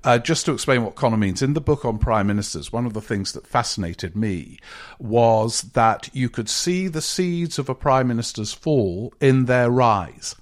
Uh, 0.05 0.19
just 0.19 0.45
to 0.45 0.53
explain 0.53 0.85
what 0.85 0.95
Connor 0.95 1.17
means, 1.17 1.43
in 1.43 1.55
the 1.55 1.61
book 1.61 1.85
on 1.85 1.99
prime 1.99 2.27
ministers, 2.27 2.73
one 2.73 2.87
of 2.87 2.93
the 2.93 3.01
things 3.01 3.33
that 3.33 3.47
fascinated 3.47 4.15
me 4.15 4.59
was 4.99 5.63
that 5.73 6.11
you 6.13 6.29
could 6.29 6.49
see 6.49 6.89
the 6.89 7.03
seeds 7.03 7.59
of 7.59 7.69
a 7.69 7.75
prime 7.75 8.07
minister's 8.07 8.53
fall 8.53 9.13
in 9.21 9.47
their 9.47 9.71
rise. 9.71 10.37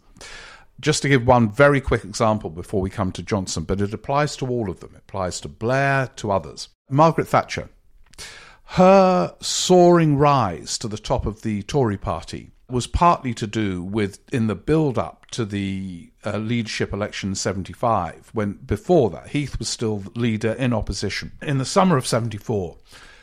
Just 0.81 1.03
to 1.03 1.09
give 1.09 1.27
one 1.27 1.49
very 1.49 1.81
quick 1.81 2.05
example 2.05 2.51
before 2.51 2.81
we 2.81 2.91
come 2.91 3.13
to 3.13 3.23
Johnson, 3.23 3.63
but 3.63 3.81
it 3.81 3.95
applies 3.95 4.37
to 4.37 4.47
all 4.49 4.69
of 4.69 4.81
them. 4.81 4.91
It 4.95 5.03
applies 5.09 5.41
to 5.41 5.49
Blair, 5.49 6.09
to 6.17 6.33
others. 6.33 6.69
Margaret 6.91 7.29
Thatcher. 7.29 7.71
Her 8.65 9.35
soaring 9.41 10.17
rise 10.17 10.77
to 10.79 10.89
the 10.89 10.99
top 10.99 11.27
of 11.27 11.43
the 11.43 11.63
Tory 11.63 11.97
party 11.97 12.51
was 12.75 12.89
partly 12.89 13.33
to 13.33 13.47
do 13.47 13.85
with 13.85 14.19
in 14.35 14.49
the 14.49 14.55
build 14.57 14.99
up 14.99 15.27
to 15.31 15.45
the 15.45 16.11
uh, 16.27 16.37
leadership 16.39 16.93
election 16.93 17.33
75 17.33 18.31
when 18.33 18.55
before 18.55 19.11
that 19.11 19.29
Heath 19.29 19.61
was 19.61 19.69
still 19.69 20.03
leader 20.17 20.53
in 20.55 20.73
opposition. 20.73 21.31
In 21.41 21.59
the 21.59 21.65
summer 21.65 21.97
of 21.97 22.05
74 22.05 22.77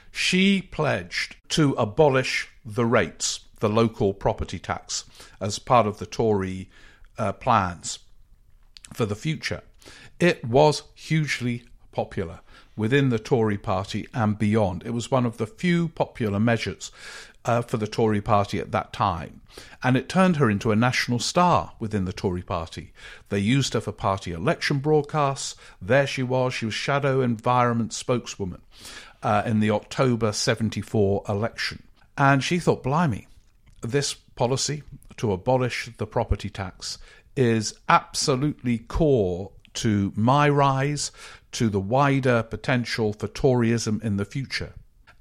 she 0.09 0.61
pledged 0.61 1.35
to 1.49 1.73
abolish 1.73 2.47
the 2.65 2.85
rates 2.85 3.41
the 3.59 3.67
local 3.67 4.13
property 4.13 4.57
tax 4.57 5.03
as 5.41 5.59
part 5.59 5.85
of 5.85 5.99
the 5.99 6.05
Tory 6.05 6.69
uh, 7.17 7.33
plans 7.33 7.99
for 8.93 9.05
the 9.05 9.15
future. 9.15 9.63
It 10.17 10.45
was 10.45 10.83
hugely 10.95 11.65
popular 11.91 12.39
within 12.77 13.09
the 13.09 13.19
Tory 13.19 13.57
party 13.57 14.07
and 14.13 14.39
beyond. 14.39 14.83
It 14.85 14.91
was 14.91 15.11
one 15.11 15.25
of 15.25 15.37
the 15.37 15.45
few 15.45 15.89
popular 15.89 16.39
measures 16.39 16.89
uh, 17.45 17.61
for 17.61 17.77
the 17.77 17.87
Tory 17.87 18.21
party 18.21 18.59
at 18.59 18.71
that 18.71 18.93
time. 18.93 19.41
And 19.83 19.97
it 19.97 20.07
turned 20.07 20.37
her 20.37 20.49
into 20.49 20.71
a 20.71 20.75
national 20.75 21.19
star 21.19 21.73
within 21.79 22.05
the 22.05 22.13
Tory 22.13 22.41
party. 22.41 22.93
They 23.29 23.39
used 23.39 23.73
her 23.73 23.81
for 23.81 23.91
party 23.91 24.31
election 24.31 24.79
broadcasts. 24.79 25.55
There 25.81 26.07
she 26.07 26.23
was. 26.23 26.53
She 26.53 26.65
was 26.65 26.73
shadow 26.73 27.21
environment 27.21 27.93
spokeswoman 27.93 28.61
uh, 29.23 29.43
in 29.45 29.59
the 29.59 29.71
October 29.71 30.31
74 30.31 31.23
election. 31.27 31.83
And 32.17 32.43
she 32.43 32.59
thought, 32.59 32.83
blimey, 32.83 33.27
this 33.81 34.13
policy 34.13 34.83
to 35.17 35.31
abolish 35.31 35.89
the 35.97 36.07
property 36.07 36.49
tax 36.49 36.97
is 37.35 37.73
absolutely 37.89 38.77
core 38.77 39.51
to 39.73 40.11
my 40.15 40.49
rise, 40.49 41.11
to 41.53 41.69
the 41.69 41.79
wider 41.79 42.43
potential 42.43 43.13
for 43.13 43.27
Toryism 43.27 44.03
in 44.03 44.17
the 44.17 44.25
future. 44.25 44.73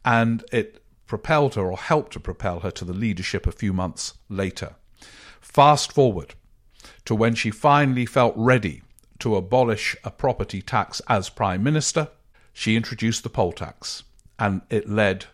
And 0.05 0.45
it 0.53 0.83
propelled 1.11 1.57
her 1.57 1.73
or 1.73 1.77
helped 1.77 2.13
to 2.13 2.21
propel 2.21 2.61
her 2.61 2.71
to 2.71 2.85
the 2.85 2.93
leadership 2.93 3.45
a 3.45 3.51
few 3.51 3.73
months 3.73 4.15
later. 4.29 4.77
Fast 5.41 5.91
forward 5.93 6.37
to 7.05 7.17
when 7.17 7.35
she 7.35 7.51
finally 7.51 8.07
felt 8.07 8.33
ready 8.37 8.83
to 9.19 9.35
abolish 9.35 9.97
a 10.05 10.11
property 10.13 10.63
tax 10.63 11.03
as 11.09 11.29
Prime 11.29 11.65
Minister, 11.65 12.11
she 12.53 12.77
introduced 12.77 13.25
the 13.25 13.29
poll 13.29 13.51
tax, 13.51 14.05
and 14.39 14.63
it 14.71 14.89
led 14.89 15.25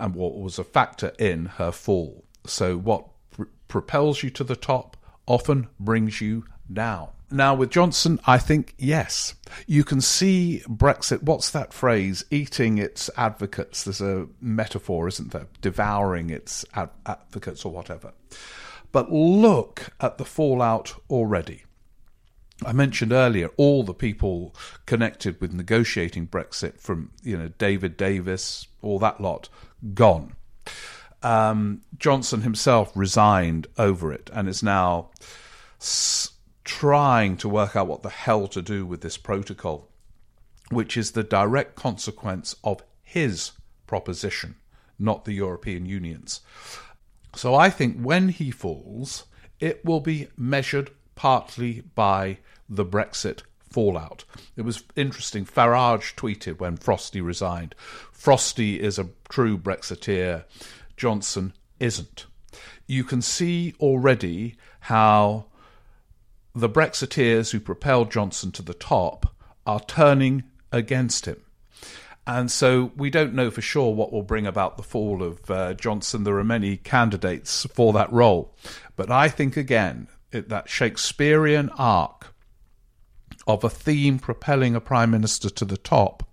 and 0.00 0.16
what 0.16 0.36
was 0.36 0.58
a 0.58 0.64
factor 0.64 1.12
in 1.16 1.46
her 1.46 1.70
fall. 1.70 2.24
So, 2.44 2.76
what 2.76 3.06
pr- 3.30 3.44
propels 3.68 4.24
you 4.24 4.30
to 4.30 4.42
the 4.42 4.56
top 4.56 4.96
often 5.28 5.68
brings 5.78 6.20
you 6.20 6.44
down. 6.72 7.10
Now, 7.34 7.56
with 7.56 7.70
Johnson, 7.70 8.20
I 8.26 8.38
think 8.38 8.74
yes. 8.78 9.34
You 9.66 9.82
can 9.82 10.00
see 10.00 10.62
Brexit, 10.68 11.24
what's 11.24 11.50
that 11.50 11.72
phrase? 11.72 12.24
Eating 12.30 12.78
its 12.78 13.10
advocates. 13.16 13.82
There's 13.82 14.00
a 14.00 14.28
metaphor, 14.40 15.08
isn't 15.08 15.32
there? 15.32 15.48
Devouring 15.60 16.30
its 16.30 16.64
ad- 16.74 16.90
advocates 17.04 17.64
or 17.64 17.72
whatever. 17.72 18.12
But 18.92 19.10
look 19.10 19.88
at 20.00 20.16
the 20.16 20.24
fallout 20.24 20.94
already. 21.10 21.64
I 22.64 22.72
mentioned 22.72 23.12
earlier 23.12 23.50
all 23.56 23.82
the 23.82 23.94
people 23.94 24.54
connected 24.86 25.40
with 25.40 25.52
negotiating 25.52 26.28
Brexit, 26.28 26.78
from 26.78 27.10
you 27.24 27.36
know 27.36 27.48
David 27.58 27.96
Davis, 27.96 28.68
all 28.80 29.00
that 29.00 29.20
lot, 29.20 29.48
gone. 29.92 30.36
Um, 31.24 31.80
Johnson 31.98 32.42
himself 32.42 32.92
resigned 32.94 33.66
over 33.76 34.12
it 34.12 34.30
and 34.32 34.48
is 34.48 34.62
now 34.62 35.10
trying 36.64 37.36
to 37.36 37.48
work 37.48 37.76
out 37.76 37.86
what 37.86 38.02
the 38.02 38.10
hell 38.10 38.48
to 38.48 38.62
do 38.62 38.86
with 38.86 39.02
this 39.02 39.16
protocol, 39.16 39.88
which 40.70 40.96
is 40.96 41.12
the 41.12 41.22
direct 41.22 41.74
consequence 41.74 42.56
of 42.64 42.82
his 43.02 43.52
proposition, 43.86 44.56
not 44.98 45.24
the 45.24 45.34
European 45.34 45.86
Union's. 45.86 46.40
So 47.34 47.54
I 47.54 47.70
think 47.70 48.00
when 48.00 48.28
he 48.28 48.50
falls, 48.50 49.24
it 49.60 49.84
will 49.84 50.00
be 50.00 50.28
measured 50.36 50.90
partly 51.14 51.82
by 51.94 52.38
the 52.68 52.84
Brexit 52.84 53.42
fallout. 53.70 54.24
It 54.56 54.62
was 54.62 54.84
interesting. 54.96 55.44
Farage 55.44 56.14
tweeted 56.14 56.60
when 56.60 56.76
Frosty 56.76 57.20
resigned 57.20 57.74
Frosty 58.12 58.80
is 58.80 58.98
a 58.98 59.10
true 59.28 59.58
Brexiteer, 59.58 60.44
Johnson 60.96 61.52
isn't. 61.80 62.26
You 62.86 63.04
can 63.04 63.20
see 63.20 63.74
already 63.80 64.56
how 64.80 65.46
the 66.54 66.68
Brexiteers 66.68 67.50
who 67.50 67.60
propelled 67.60 68.12
Johnson 68.12 68.52
to 68.52 68.62
the 68.62 68.74
top 68.74 69.34
are 69.66 69.80
turning 69.80 70.44
against 70.70 71.26
him. 71.26 71.42
And 72.26 72.50
so 72.50 72.92
we 72.96 73.10
don't 73.10 73.34
know 73.34 73.50
for 73.50 73.60
sure 73.60 73.94
what 73.94 74.12
will 74.12 74.22
bring 74.22 74.46
about 74.46 74.76
the 74.76 74.82
fall 74.82 75.22
of 75.22 75.50
uh, 75.50 75.74
Johnson. 75.74 76.24
There 76.24 76.38
are 76.38 76.44
many 76.44 76.76
candidates 76.78 77.66
for 77.74 77.92
that 77.92 78.10
role. 78.12 78.54
But 78.96 79.10
I 79.10 79.28
think, 79.28 79.56
again, 79.56 80.08
it, 80.32 80.48
that 80.48 80.68
Shakespearean 80.68 81.68
arc 81.76 82.34
of 83.46 83.62
a 83.62 83.68
theme 83.68 84.18
propelling 84.18 84.74
a 84.74 84.80
prime 84.80 85.10
minister 85.10 85.50
to 85.50 85.64
the 85.66 85.76
top 85.76 86.26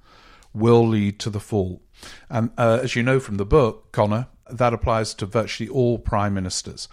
will 0.54 0.88
lead 0.88 1.20
to 1.20 1.30
the 1.30 1.40
fall. 1.42 1.82
And 2.30 2.52
uh, 2.58 2.80
as 2.82 2.96
you 2.96 3.04
know 3.04 3.20
from 3.20 3.36
the 3.36 3.46
book, 3.46 3.92
Connor, 3.92 4.28
that 4.50 4.74
applies 4.74 5.14
to 5.16 5.26
virtually 5.26 5.70
all 5.70 5.98
prime 5.98 6.34
ministers. 6.34 6.88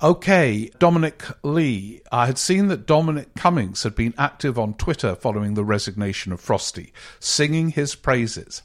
Okay, 0.00 0.70
Dominic 0.78 1.24
Lee. 1.42 2.02
I 2.12 2.26
had 2.26 2.38
seen 2.38 2.68
that 2.68 2.86
Dominic 2.86 3.34
Cummings 3.34 3.82
had 3.82 3.96
been 3.96 4.14
active 4.16 4.56
on 4.56 4.74
Twitter 4.74 5.16
following 5.16 5.54
the 5.54 5.64
resignation 5.64 6.30
of 6.30 6.40
Frosty, 6.40 6.92
singing 7.18 7.70
his 7.70 7.96
praises. 7.96 8.62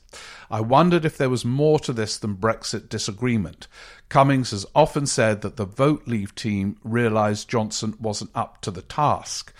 I 0.51 0.61
wondered 0.61 1.05
if 1.05 1.17
there 1.17 1.31
was 1.31 1.43
more 1.43 1.79
to 1.79 1.91
this 1.91 2.19
than 2.19 2.35
Brexit 2.35 2.87
disagreement. 2.87 3.67
Cummings 4.09 4.51
has 4.51 4.67
often 4.75 5.07
said 5.07 5.41
that 5.41 5.57
the 5.57 5.65
Vote 5.65 6.03
Leave 6.05 6.35
team 6.35 6.77
realised 6.83 7.49
Johnson 7.49 7.95
wasn't 7.99 8.29
up 8.35 8.61
to 8.61 8.69
the 8.69 8.83
task. 8.83 9.51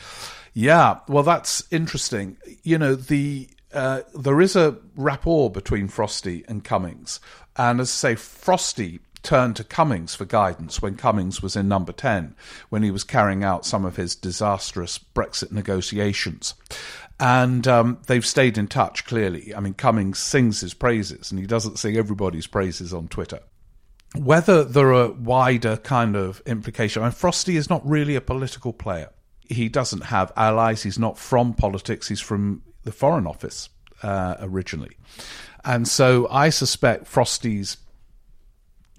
Yeah, 0.54 1.00
well, 1.08 1.24
that's 1.24 1.64
interesting. 1.72 2.38
You 2.62 2.78
know, 2.78 2.94
the 2.94 3.50
uh, 3.74 4.02
there 4.14 4.42
is 4.42 4.56
a 4.56 4.78
rapport 4.96 5.50
between 5.50 5.88
Frosty 5.88 6.46
and 6.48 6.64
Cummings. 6.64 7.20
And 7.58 7.82
as 7.82 7.90
I 7.90 8.14
say, 8.14 8.16
Frosty 8.16 9.00
turned 9.24 9.56
to 9.56 9.64
Cummings 9.64 10.14
for 10.14 10.26
guidance 10.26 10.82
when 10.82 10.96
Cummings 10.96 11.42
was 11.42 11.56
in 11.56 11.68
number 11.68 11.94
10, 11.94 12.36
when 12.70 12.84
he 12.84 12.92
was 12.92 13.04
carrying 13.04 13.44
out 13.44 13.66
some 13.66 13.86
of 13.86 13.96
his 13.96 14.16
disastrous 14.16 15.00
Brexit 15.00 15.52
negotiations. 15.52 16.54
And 17.20 17.68
um, 17.68 18.00
they've 18.08 18.26
stayed 18.26 18.58
in 18.58 18.68
touch, 18.68 19.06
clearly. 19.06 19.56
I 19.56 19.60
mean, 19.60 19.74
Cummings 19.74 20.20
sings 20.20 20.62
his 20.62 20.74
praises, 20.74 21.32
and 21.32 21.40
he 21.40 21.48
doesn't 21.48 21.80
sing 21.80 21.96
everybody's 21.96 22.48
praises 22.48 22.94
on 22.94 23.08
Twitter. 23.08 23.40
Whether 24.16 24.64
there 24.64 24.94
are 24.94 25.12
wider 25.12 25.78
kind 25.78 26.16
of 26.16 26.42
implications, 26.46 27.02
I 27.02 27.06
mean, 27.06 27.14
Frosty 27.14 27.56
is 27.56 27.70
not 27.70 27.88
really 27.88 28.16
a 28.16 28.22
political 28.22 28.74
player. 28.74 29.10
He 29.48 29.70
doesn't 29.70 30.06
have 30.06 30.32
allies. 30.36 30.84
He's 30.84 31.00
not 31.00 31.18
from 31.18 31.54
politics. 31.54 32.08
He's 32.10 32.22
from 32.22 32.62
the 32.84 32.92
Foreign 32.92 33.26
Office 33.26 33.70
uh, 34.04 34.36
originally. 34.40 34.98
And 35.66 35.88
so 35.88 36.28
I 36.30 36.50
suspect 36.50 37.08
Frosty's 37.08 37.78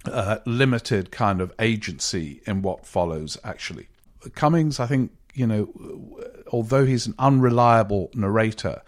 uh, 0.09 0.39
limited 0.45 1.11
kind 1.11 1.41
of 1.41 1.53
agency 1.59 2.41
in 2.45 2.61
what 2.61 2.85
follows, 2.85 3.37
actually. 3.43 3.87
Cummings, 4.33 4.79
I 4.79 4.87
think, 4.87 5.11
you 5.33 5.45
know, 5.45 6.19
although 6.51 6.85
he's 6.85 7.07
an 7.07 7.15
unreliable 7.19 8.09
narrator, 8.13 8.81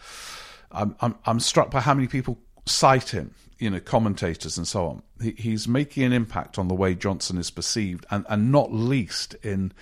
I'm, 0.72 0.96
I'm, 1.02 1.16
I'm 1.26 1.40
struck 1.40 1.72
by 1.72 1.82
how 1.82 1.94
many 1.94 2.08
people 2.08 2.40
cite 2.66 3.10
him, 3.10 3.34
you 3.60 3.70
know, 3.70 3.80
commentators 3.80 4.58
and 4.58 4.68
so 4.68 4.88
on. 4.88 5.04
He, 5.22 5.32
he's 5.32 5.68
making 5.68 6.04
an 6.04 6.14
impact 6.14 6.58
on 6.58 6.68
the 6.68 6.76
way 6.76 6.96
Johnson 6.96 7.38
is 7.38 7.52
perceived, 7.52 8.06
and, 8.10 8.26
and 8.30 8.52
not 8.52 8.74
least 8.74 9.36
in 9.44 9.74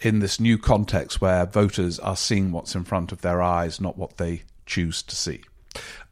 in 0.00 0.20
this 0.20 0.38
new 0.38 0.56
context 0.56 1.20
where 1.20 1.44
voters 1.44 1.98
are 1.98 2.16
seeing 2.16 2.52
what's 2.52 2.76
in 2.76 2.84
front 2.84 3.10
of 3.10 3.20
their 3.20 3.42
eyes, 3.42 3.80
not 3.80 3.98
what 3.98 4.16
they 4.16 4.42
choose 4.64 5.02
to 5.02 5.16
see. 5.16 5.40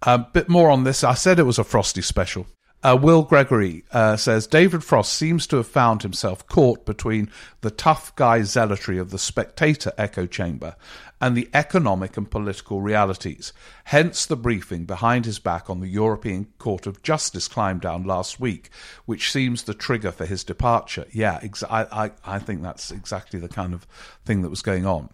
A 0.02 0.18
bit 0.18 0.48
more 0.48 0.70
on 0.70 0.84
this. 0.84 1.04
I 1.04 1.14
said 1.14 1.38
it 1.38 1.44
was 1.44 1.58
a 1.58 1.64
Frosty 1.64 2.02
special. 2.02 2.46
Uh, 2.86 2.94
Will 2.94 3.24
Gregory 3.24 3.82
uh, 3.90 4.16
says 4.16 4.46
David 4.46 4.84
Frost 4.84 5.12
seems 5.12 5.48
to 5.48 5.56
have 5.56 5.66
found 5.66 6.02
himself 6.02 6.46
caught 6.46 6.86
between 6.86 7.28
the 7.60 7.70
tough 7.72 8.14
guy 8.14 8.42
zealotry 8.42 8.96
of 8.96 9.10
the 9.10 9.18
spectator 9.18 9.92
echo 9.98 10.24
chamber 10.24 10.76
and 11.20 11.36
the 11.36 11.48
economic 11.52 12.16
and 12.16 12.30
political 12.30 12.80
realities. 12.80 13.52
Hence 13.86 14.24
the 14.24 14.36
briefing 14.36 14.84
behind 14.84 15.24
his 15.24 15.40
back 15.40 15.68
on 15.68 15.80
the 15.80 15.88
European 15.88 16.46
Court 16.58 16.86
of 16.86 17.02
Justice 17.02 17.48
climb 17.48 17.80
down 17.80 18.04
last 18.04 18.38
week, 18.38 18.70
which 19.04 19.32
seems 19.32 19.64
the 19.64 19.74
trigger 19.74 20.12
for 20.12 20.24
his 20.24 20.44
departure. 20.44 21.06
Yeah, 21.10 21.40
ex- 21.42 21.64
I, 21.64 21.86
I, 21.90 22.10
I 22.24 22.38
think 22.38 22.62
that's 22.62 22.92
exactly 22.92 23.40
the 23.40 23.48
kind 23.48 23.74
of 23.74 23.84
thing 24.24 24.42
that 24.42 24.50
was 24.50 24.62
going 24.62 24.86
on. 24.86 25.08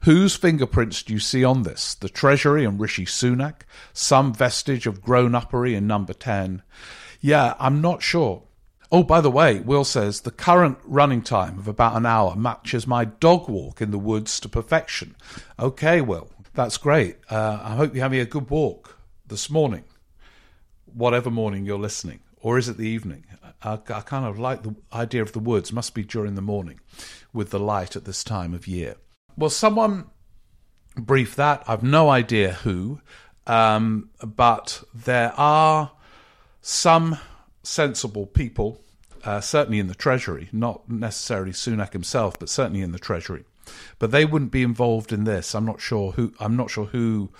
Whose 0.00 0.34
fingerprints 0.34 1.04
do 1.04 1.12
you 1.12 1.20
see 1.20 1.44
on 1.44 1.62
this? 1.62 1.94
The 1.94 2.08
Treasury 2.08 2.64
and 2.64 2.80
Rishi 2.80 3.04
Sunak? 3.04 3.60
Some 3.92 4.34
vestige 4.34 4.88
of 4.88 5.02
grown 5.02 5.32
uppery 5.32 5.76
in 5.76 5.86
number 5.86 6.14
10? 6.14 6.62
Yeah, 7.22 7.54
I'm 7.60 7.80
not 7.80 8.02
sure. 8.02 8.42
Oh, 8.90 9.04
by 9.04 9.22
the 9.22 9.30
way, 9.30 9.60
Will 9.60 9.84
says 9.84 10.20
the 10.20 10.30
current 10.30 10.76
running 10.84 11.22
time 11.22 11.58
of 11.58 11.68
about 11.68 11.96
an 11.96 12.04
hour 12.04 12.34
matches 12.36 12.86
my 12.86 13.06
dog 13.06 13.48
walk 13.48 13.80
in 13.80 13.92
the 13.92 13.98
woods 13.98 14.38
to 14.40 14.48
perfection. 14.48 15.16
Okay, 15.58 16.02
Will, 16.02 16.28
that's 16.52 16.76
great. 16.76 17.16
Uh, 17.30 17.60
I 17.62 17.76
hope 17.76 17.94
you're 17.94 18.02
having 18.02 18.20
a 18.20 18.26
good 18.26 18.50
walk 18.50 18.98
this 19.26 19.48
morning, 19.48 19.84
whatever 20.92 21.30
morning 21.30 21.64
you're 21.64 21.78
listening, 21.78 22.20
or 22.40 22.58
is 22.58 22.68
it 22.68 22.76
the 22.76 22.88
evening? 22.88 23.24
I, 23.62 23.74
I 23.74 24.00
kind 24.00 24.26
of 24.26 24.38
like 24.38 24.64
the 24.64 24.74
idea 24.92 25.22
of 25.22 25.32
the 25.32 25.38
woods. 25.38 25.72
Must 25.72 25.94
be 25.94 26.02
during 26.02 26.34
the 26.34 26.42
morning 26.42 26.80
with 27.32 27.50
the 27.50 27.60
light 27.60 27.94
at 27.96 28.04
this 28.04 28.24
time 28.24 28.52
of 28.52 28.66
year. 28.66 28.96
Well, 29.38 29.48
someone 29.48 30.10
briefed 30.96 31.36
that. 31.36 31.62
I've 31.68 31.84
no 31.84 32.10
idea 32.10 32.54
who, 32.54 33.00
um, 33.46 34.10
but 34.22 34.82
there 34.92 35.32
are 35.38 35.92
some 36.62 37.18
sensible 37.64 38.26
people, 38.26 38.80
uh, 39.24 39.40
certainly 39.40 39.78
in 39.78 39.88
the 39.88 39.94
Treasury, 39.94 40.48
not 40.52 40.88
necessarily 40.88 41.52
Sunak 41.52 41.92
himself, 41.92 42.38
but 42.38 42.48
certainly 42.48 42.80
in 42.80 42.92
the 42.92 42.98
Treasury. 42.98 43.44
But 43.98 44.10
they 44.12 44.24
wouldn't 44.24 44.52
be 44.52 44.62
involved 44.62 45.12
in 45.12 45.24
this. 45.24 45.54
I'm 45.54 45.64
not 45.64 45.80
sure 45.80 46.12
who. 46.12 46.32
I'm 46.40 46.56
not 46.56 46.70
sure 46.70 46.86
who 46.86 47.30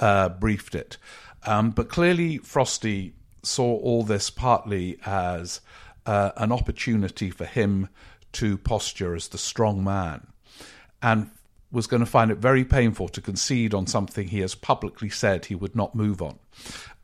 uh, 0.00 0.28
briefed 0.30 0.74
it. 0.74 0.96
Um, 1.44 1.70
but 1.70 1.88
clearly, 1.88 2.38
Frosty 2.38 3.14
saw 3.42 3.76
all 3.78 4.02
this 4.02 4.30
partly 4.30 4.98
as 5.04 5.60
uh, 6.06 6.32
an 6.36 6.52
opportunity 6.52 7.30
for 7.30 7.44
him 7.44 7.88
to 8.32 8.58
posture 8.58 9.14
as 9.14 9.28
the 9.28 9.38
strong 9.38 9.84
man, 9.84 10.26
and 11.02 11.30
was 11.70 11.86
going 11.86 12.00
to 12.00 12.06
find 12.06 12.30
it 12.30 12.38
very 12.38 12.64
painful 12.64 13.08
to 13.08 13.20
concede 13.20 13.74
on 13.74 13.86
something 13.86 14.28
he 14.28 14.40
has 14.40 14.54
publicly 14.54 15.10
said 15.10 15.44
he 15.44 15.54
would 15.54 15.76
not 15.76 15.94
move 15.94 16.22
on. 16.22 16.38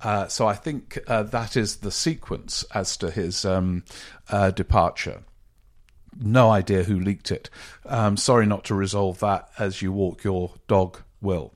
Uh, 0.00 0.26
so 0.28 0.46
I 0.46 0.54
think 0.54 0.98
uh, 1.06 1.22
that 1.24 1.56
is 1.56 1.76
the 1.76 1.90
sequence 1.90 2.64
as 2.74 2.96
to 2.98 3.10
his 3.10 3.44
um, 3.44 3.84
uh, 4.30 4.50
departure. 4.50 5.22
No 6.18 6.50
idea 6.50 6.84
who 6.84 6.98
leaked 6.98 7.30
it. 7.30 7.50
Um, 7.86 8.16
sorry 8.16 8.46
not 8.46 8.64
to 8.64 8.74
resolve 8.74 9.18
that 9.20 9.48
as 9.58 9.82
you 9.82 9.92
walk 9.92 10.24
your 10.24 10.52
dog, 10.66 11.00
Will. 11.20 11.52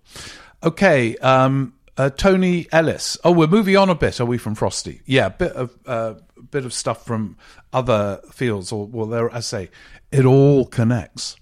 Okay, 0.62 1.16
um, 1.18 1.74
uh, 1.96 2.10
Tony 2.10 2.66
Ellis. 2.72 3.18
Oh, 3.24 3.32
we're 3.32 3.46
moving 3.46 3.76
on 3.76 3.88
a 3.88 3.94
bit. 3.94 4.20
Are 4.20 4.26
we 4.26 4.38
from 4.38 4.54
Frosty? 4.54 5.02
Yeah, 5.04 5.28
bit 5.28 5.52
of 5.52 5.76
uh, 5.86 6.14
bit 6.50 6.64
of 6.64 6.72
stuff 6.72 7.04
from 7.04 7.36
other 7.72 8.20
fields. 8.32 8.72
Or 8.72 8.86
well, 8.86 9.06
there 9.06 9.32
I 9.34 9.40
say, 9.40 9.70
it 10.10 10.24
all 10.24 10.64
connects. 10.64 11.36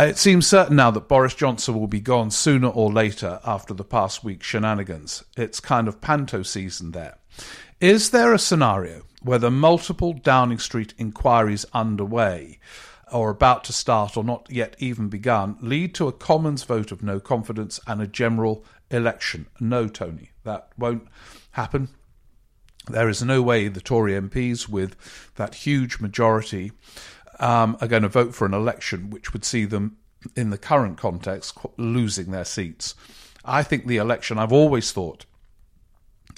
Uh, 0.00 0.04
it 0.04 0.16
seems 0.16 0.46
certain 0.46 0.76
now 0.76 0.90
that 0.90 1.08
Boris 1.08 1.34
Johnson 1.34 1.78
will 1.78 1.86
be 1.86 2.00
gone 2.00 2.30
sooner 2.30 2.68
or 2.68 2.90
later 2.90 3.38
after 3.44 3.74
the 3.74 3.84
past 3.84 4.24
week's 4.24 4.46
shenanigans. 4.46 5.24
It's 5.36 5.60
kind 5.60 5.88
of 5.88 6.00
panto 6.00 6.42
season 6.42 6.92
there. 6.92 7.18
Is 7.82 8.08
there 8.08 8.32
a 8.32 8.38
scenario 8.38 9.02
where 9.20 9.38
the 9.38 9.50
multiple 9.50 10.14
Downing 10.14 10.58
Street 10.58 10.94
inquiries 10.96 11.66
underway, 11.74 12.60
or 13.12 13.28
about 13.28 13.62
to 13.64 13.74
start, 13.74 14.16
or 14.16 14.24
not 14.24 14.46
yet 14.50 14.74
even 14.78 15.10
begun, 15.10 15.58
lead 15.60 15.94
to 15.96 16.08
a 16.08 16.12
Commons 16.12 16.62
vote 16.62 16.92
of 16.92 17.02
no 17.02 17.20
confidence 17.20 17.78
and 17.86 18.00
a 18.00 18.06
general 18.06 18.64
election? 18.90 19.48
No, 19.60 19.86
Tony, 19.86 20.30
that 20.44 20.70
won't 20.78 21.08
happen. 21.50 21.90
There 22.88 23.10
is 23.10 23.22
no 23.22 23.42
way 23.42 23.68
the 23.68 23.82
Tory 23.82 24.12
MPs, 24.14 24.66
with 24.66 24.96
that 25.34 25.56
huge 25.56 26.00
majority, 26.00 26.72
um, 27.40 27.76
are 27.80 27.88
going 27.88 28.02
to 28.02 28.08
vote 28.08 28.34
for 28.34 28.46
an 28.46 28.54
election 28.54 29.10
which 29.10 29.32
would 29.32 29.44
see 29.44 29.64
them, 29.64 29.96
in 30.36 30.50
the 30.50 30.58
current 30.58 30.98
context, 30.98 31.56
losing 31.76 32.30
their 32.30 32.44
seats. 32.44 32.94
I 33.44 33.62
think 33.62 33.86
the 33.86 33.96
election, 33.96 34.38
I've 34.38 34.52
always 34.52 34.92
thought, 34.92 35.24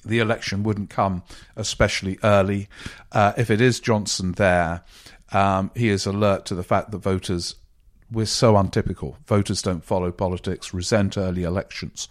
the 0.04 0.20
election 0.20 0.62
wouldn't 0.62 0.90
come 0.90 1.22
especially 1.56 2.18
early. 2.22 2.68
Uh, 3.10 3.32
if 3.36 3.50
it 3.50 3.60
is 3.60 3.80
Johnson 3.80 4.32
there, 4.32 4.82
um, 5.32 5.70
he 5.74 5.88
is 5.88 6.06
alert 6.06 6.46
to 6.46 6.54
the 6.54 6.62
fact 6.62 6.90
that 6.90 6.98
voters 6.98 7.56
we're 8.12 8.26
so 8.26 8.56
untypical. 8.58 9.16
Voters 9.26 9.62
don't 9.62 9.82
follow 9.82 10.12
politics, 10.12 10.74
resent 10.74 11.16
early 11.16 11.44
elections. 11.44 12.08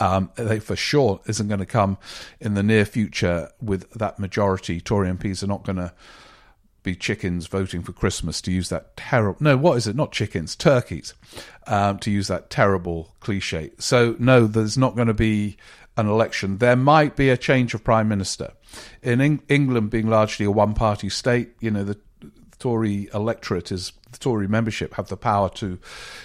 Um, 0.00 0.30
they 0.34 0.58
for 0.58 0.74
sure 0.74 1.20
isn't 1.26 1.46
going 1.46 1.60
to 1.60 1.66
come 1.66 1.96
in 2.40 2.54
the 2.54 2.62
near 2.62 2.84
future 2.84 3.50
with 3.62 3.88
that 3.92 4.18
majority. 4.18 4.80
Tory 4.80 5.08
MPs 5.08 5.44
are 5.44 5.46
not 5.46 5.62
going 5.62 5.76
to 5.76 5.92
be 6.84 6.94
chickens 6.94 7.48
voting 7.48 7.82
for 7.82 7.92
Christmas 7.92 8.40
to 8.42 8.52
use 8.52 8.68
that 8.68 8.96
terrible. 8.96 9.38
No, 9.40 9.56
what 9.56 9.76
is 9.76 9.88
it? 9.88 9.96
Not 9.96 10.12
chickens, 10.12 10.54
turkeys, 10.54 11.14
um, 11.66 11.98
to 11.98 12.10
use 12.10 12.28
that 12.28 12.50
terrible 12.50 13.14
cliche. 13.18 13.72
So, 13.78 14.14
no, 14.20 14.46
there's 14.46 14.78
not 14.78 14.94
going 14.94 15.08
to 15.08 15.14
be 15.14 15.56
an 15.96 16.06
election. 16.06 16.58
There 16.58 16.76
might 16.76 17.16
be 17.16 17.30
a 17.30 17.36
change 17.36 17.74
of 17.74 17.82
prime 17.82 18.08
minister. 18.08 18.52
In 19.02 19.20
Eng- 19.20 19.42
England, 19.48 19.90
being 19.90 20.08
largely 20.08 20.46
a 20.46 20.50
one 20.50 20.74
party 20.74 21.08
state, 21.08 21.54
you 21.58 21.70
know, 21.70 21.84
the 21.84 21.98
Tory 22.58 23.08
electorate 23.12 23.72
is 23.72 23.92
the 24.14 24.18
Tory 24.18 24.48
membership 24.48 24.94
have 24.94 25.08
the 25.08 25.16
power 25.16 25.48
to 25.50 25.78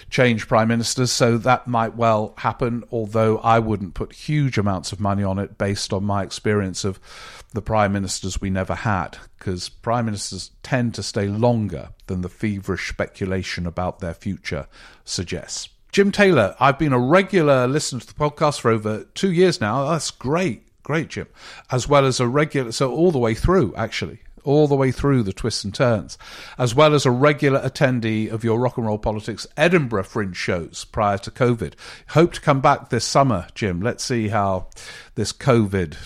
change 0.08 0.48
prime 0.48 0.68
ministers, 0.68 1.12
so 1.12 1.38
that 1.38 1.68
might 1.68 1.96
well 1.96 2.34
happen. 2.38 2.84
Although 2.90 3.38
I 3.38 3.58
wouldn't 3.58 3.94
put 3.94 4.12
huge 4.12 4.58
amounts 4.58 4.92
of 4.92 5.00
money 5.00 5.22
on 5.22 5.38
it, 5.38 5.58
based 5.58 5.92
on 5.92 6.04
my 6.04 6.22
experience 6.22 6.84
of 6.84 6.98
the 7.52 7.62
prime 7.62 7.92
ministers 7.92 8.40
we 8.40 8.50
never 8.50 8.74
had, 8.74 9.18
because 9.38 9.68
prime 9.68 10.06
ministers 10.06 10.50
tend 10.62 10.94
to 10.94 11.02
stay 11.02 11.26
longer 11.26 11.90
than 12.06 12.22
the 12.22 12.28
feverish 12.28 12.88
speculation 12.88 13.66
about 13.66 14.00
their 14.00 14.14
future 14.14 14.66
suggests. 15.04 15.68
Jim 15.92 16.12
Taylor, 16.12 16.54
I've 16.60 16.78
been 16.78 16.92
a 16.92 16.98
regular 16.98 17.66
listener 17.66 18.00
to 18.00 18.06
the 18.06 18.14
podcast 18.14 18.60
for 18.60 18.70
over 18.70 19.04
two 19.14 19.32
years 19.32 19.60
now. 19.60 19.88
That's 19.88 20.12
great. 20.12 20.66
Great, 20.84 21.08
Jim. 21.08 21.26
As 21.70 21.88
well 21.88 22.06
as 22.06 22.20
a 22.20 22.26
regular, 22.26 22.72
so 22.72 22.92
all 22.92 23.10
the 23.10 23.18
way 23.18 23.34
through, 23.34 23.74
actually 23.76 24.20
all 24.44 24.66
the 24.66 24.76
way 24.76 24.90
through 24.92 25.22
the 25.22 25.32
twists 25.32 25.64
and 25.64 25.74
turns, 25.74 26.18
as 26.58 26.74
well 26.74 26.94
as 26.94 27.06
a 27.06 27.10
regular 27.10 27.60
attendee 27.60 28.30
of 28.30 28.44
your 28.44 28.58
Rock 28.58 28.76
and 28.76 28.86
Roll 28.86 28.98
Politics 28.98 29.46
Edinburgh 29.56 30.04
Fringe 30.04 30.36
shows 30.36 30.84
prior 30.84 31.18
to 31.18 31.30
COVID. 31.30 31.74
Hope 32.08 32.32
to 32.34 32.40
come 32.40 32.60
back 32.60 32.90
this 32.90 33.04
summer, 33.04 33.46
Jim. 33.54 33.80
Let's 33.80 34.04
see 34.04 34.28
how 34.28 34.68
this 35.14 35.32
COVID 35.32 35.96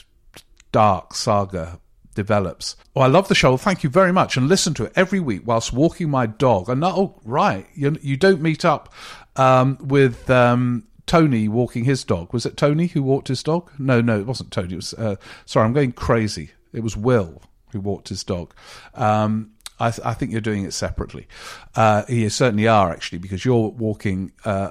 dark 0.72 1.14
saga 1.14 1.78
develops. 2.14 2.76
Oh, 2.96 3.00
I 3.00 3.06
love 3.06 3.28
the 3.28 3.34
show. 3.34 3.56
Thank 3.56 3.82
you 3.82 3.90
very 3.90 4.12
much. 4.12 4.36
And 4.36 4.48
listen 4.48 4.74
to 4.74 4.84
it 4.84 4.92
every 4.96 5.20
week 5.20 5.42
whilst 5.44 5.72
walking 5.72 6.10
my 6.10 6.26
dog. 6.26 6.68
And 6.68 6.82
oh, 6.84 7.20
right, 7.24 7.66
you, 7.74 7.96
you 8.00 8.16
don't 8.16 8.40
meet 8.40 8.64
up 8.64 8.92
um, 9.36 9.78
with 9.80 10.30
um, 10.30 10.86
Tony 11.06 11.48
walking 11.48 11.84
his 11.84 12.04
dog. 12.04 12.32
Was 12.32 12.46
it 12.46 12.56
Tony 12.56 12.86
who 12.86 13.02
walked 13.02 13.28
his 13.28 13.42
dog? 13.42 13.70
No, 13.78 14.00
no, 14.00 14.18
it 14.18 14.26
wasn't 14.26 14.50
Tony. 14.50 14.72
It 14.72 14.76
was 14.76 14.94
uh, 14.94 15.16
sorry, 15.44 15.66
I'm 15.66 15.72
going 15.72 15.92
crazy. 15.92 16.52
It 16.72 16.82
was 16.82 16.96
Will 16.96 17.42
who 17.74 17.80
walked 17.80 18.08
his 18.08 18.24
dog. 18.24 18.54
Um, 18.94 19.50
I, 19.78 19.90
th- 19.90 20.06
I, 20.06 20.14
think 20.14 20.30
you're 20.30 20.40
doing 20.40 20.64
it 20.64 20.72
separately. 20.72 21.26
Uh, 21.74 22.04
you 22.08 22.30
certainly 22.30 22.68
are 22.68 22.90
actually, 22.90 23.18
because 23.18 23.44
you're 23.44 23.68
walking 23.68 24.32
uh, 24.44 24.70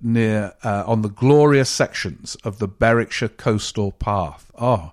near 0.00 0.54
uh, 0.64 0.84
on 0.86 1.02
the 1.02 1.10
glorious 1.10 1.68
sections 1.68 2.36
of 2.36 2.58
the 2.58 2.68
Berwickshire 2.68 3.28
coastal 3.28 3.92
path. 3.92 4.50
Oh, 4.58 4.92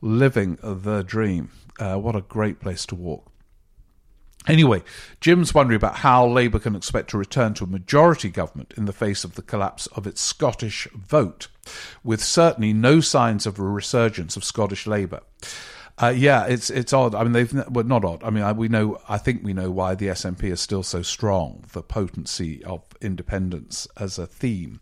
living 0.00 0.56
the 0.62 1.02
dream! 1.02 1.50
Uh, 1.80 1.96
what 1.96 2.14
a 2.14 2.20
great 2.20 2.60
place 2.60 2.86
to 2.86 2.94
walk. 2.94 3.32
Anyway, 4.46 4.82
Jim's 5.20 5.54
wondering 5.54 5.76
about 5.76 5.96
how 5.96 6.26
Labour 6.26 6.58
can 6.58 6.74
expect 6.74 7.10
to 7.10 7.18
return 7.18 7.54
to 7.54 7.64
a 7.64 7.68
majority 7.68 8.28
government 8.28 8.74
in 8.76 8.86
the 8.86 8.92
face 8.92 9.22
of 9.22 9.36
the 9.36 9.42
collapse 9.42 9.86
of 9.88 10.06
its 10.06 10.20
Scottish 10.20 10.88
vote, 10.94 11.46
with 12.02 12.22
certainly 12.22 12.72
no 12.72 13.00
signs 13.00 13.46
of 13.46 13.58
a 13.58 13.62
resurgence 13.62 14.36
of 14.36 14.42
Scottish 14.42 14.86
Labour. 14.86 15.20
Uh, 16.00 16.12
yeah, 16.16 16.46
it's 16.46 16.70
it's 16.70 16.92
odd. 16.92 17.14
I 17.14 17.22
mean, 17.22 17.32
they've 17.32 17.52
well, 17.70 17.84
not 17.84 18.04
odd. 18.04 18.24
I 18.24 18.30
mean, 18.30 18.42
I, 18.42 18.52
we 18.52 18.68
know. 18.68 18.98
I 19.08 19.18
think 19.18 19.44
we 19.44 19.52
know 19.52 19.70
why 19.70 19.94
the 19.94 20.06
SNP 20.06 20.44
is 20.44 20.60
still 20.60 20.82
so 20.82 21.02
strong. 21.02 21.64
The 21.72 21.82
potency 21.82 22.64
of 22.64 22.82
independence 23.00 23.86
as 23.96 24.18
a 24.18 24.26
theme. 24.26 24.80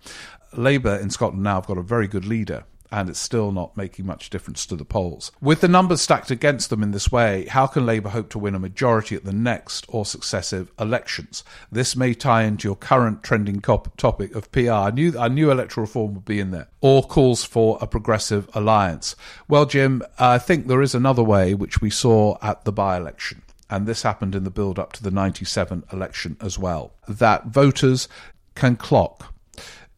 Labour 0.56 0.96
in 0.96 1.10
Scotland 1.10 1.42
now 1.42 1.56
have 1.56 1.66
got 1.66 1.78
a 1.78 1.82
very 1.82 2.08
good 2.08 2.24
leader 2.24 2.64
and 2.90 3.09
it's 3.09 3.20
still 3.20 3.53
not 3.53 3.76
making 3.76 4.07
much 4.07 4.31
difference 4.31 4.66
to 4.66 4.76
the 4.76 4.85
polls. 4.85 5.31
With 5.40 5.61
the 5.61 5.68
numbers 5.68 6.01
stacked 6.01 6.30
against 6.30 6.70
them 6.70 6.82
in 6.82 6.91
this 6.91 7.12
way, 7.12 7.47
how 7.47 7.66
can 7.66 7.86
Labour 7.86 8.11
hope 8.11 8.30
to 8.30 8.38
win 8.38 8.55
a 8.55 8.59
majority 8.59 9.14
at 9.14 9.24
the 9.24 9.32
next 9.32 9.86
or 9.88 10.05
successive 10.05 10.72
elections? 10.78 11.45
This 11.70 11.95
may 11.95 12.14
tie 12.14 12.43
into 12.43 12.68
your 12.68 12.76
current 12.76 13.22
trending 13.22 13.61
cop- 13.61 13.97
topic 13.97 14.34
of 14.34 14.51
PR. 14.53 14.70
I 14.70 14.91
knew, 14.91 15.18
I 15.18 15.28
knew 15.28 15.51
electoral 15.51 15.86
reform 15.86 16.14
would 16.14 16.24
be 16.24 16.41
in 16.41 16.51
there, 16.51 16.68
or 16.80 17.03
calls 17.03 17.45
for 17.45 17.78
a 17.80 17.86
progressive 17.86 18.49
alliance. 18.55 19.14
Well, 19.49 19.66
Jim, 19.66 20.03
I 20.18 20.38
think 20.38 20.66
there 20.66 20.82
is 20.82 20.95
another 20.95 21.22
way 21.22 21.55
which 21.55 21.80
we 21.80 21.91
saw 21.91 22.38
at 22.43 22.64
the 22.64 22.72
by 22.72 22.97
election. 22.97 23.43
And 23.68 23.86
this 23.86 24.03
happened 24.03 24.34
in 24.34 24.43
the 24.43 24.51
build 24.51 24.80
up 24.80 24.93
to 24.95 25.03
the 25.03 25.12
97 25.12 25.84
election 25.93 26.36
as 26.41 26.59
well. 26.59 26.93
That 27.07 27.47
voters 27.47 28.09
can 28.57 28.74
clock 28.74 29.32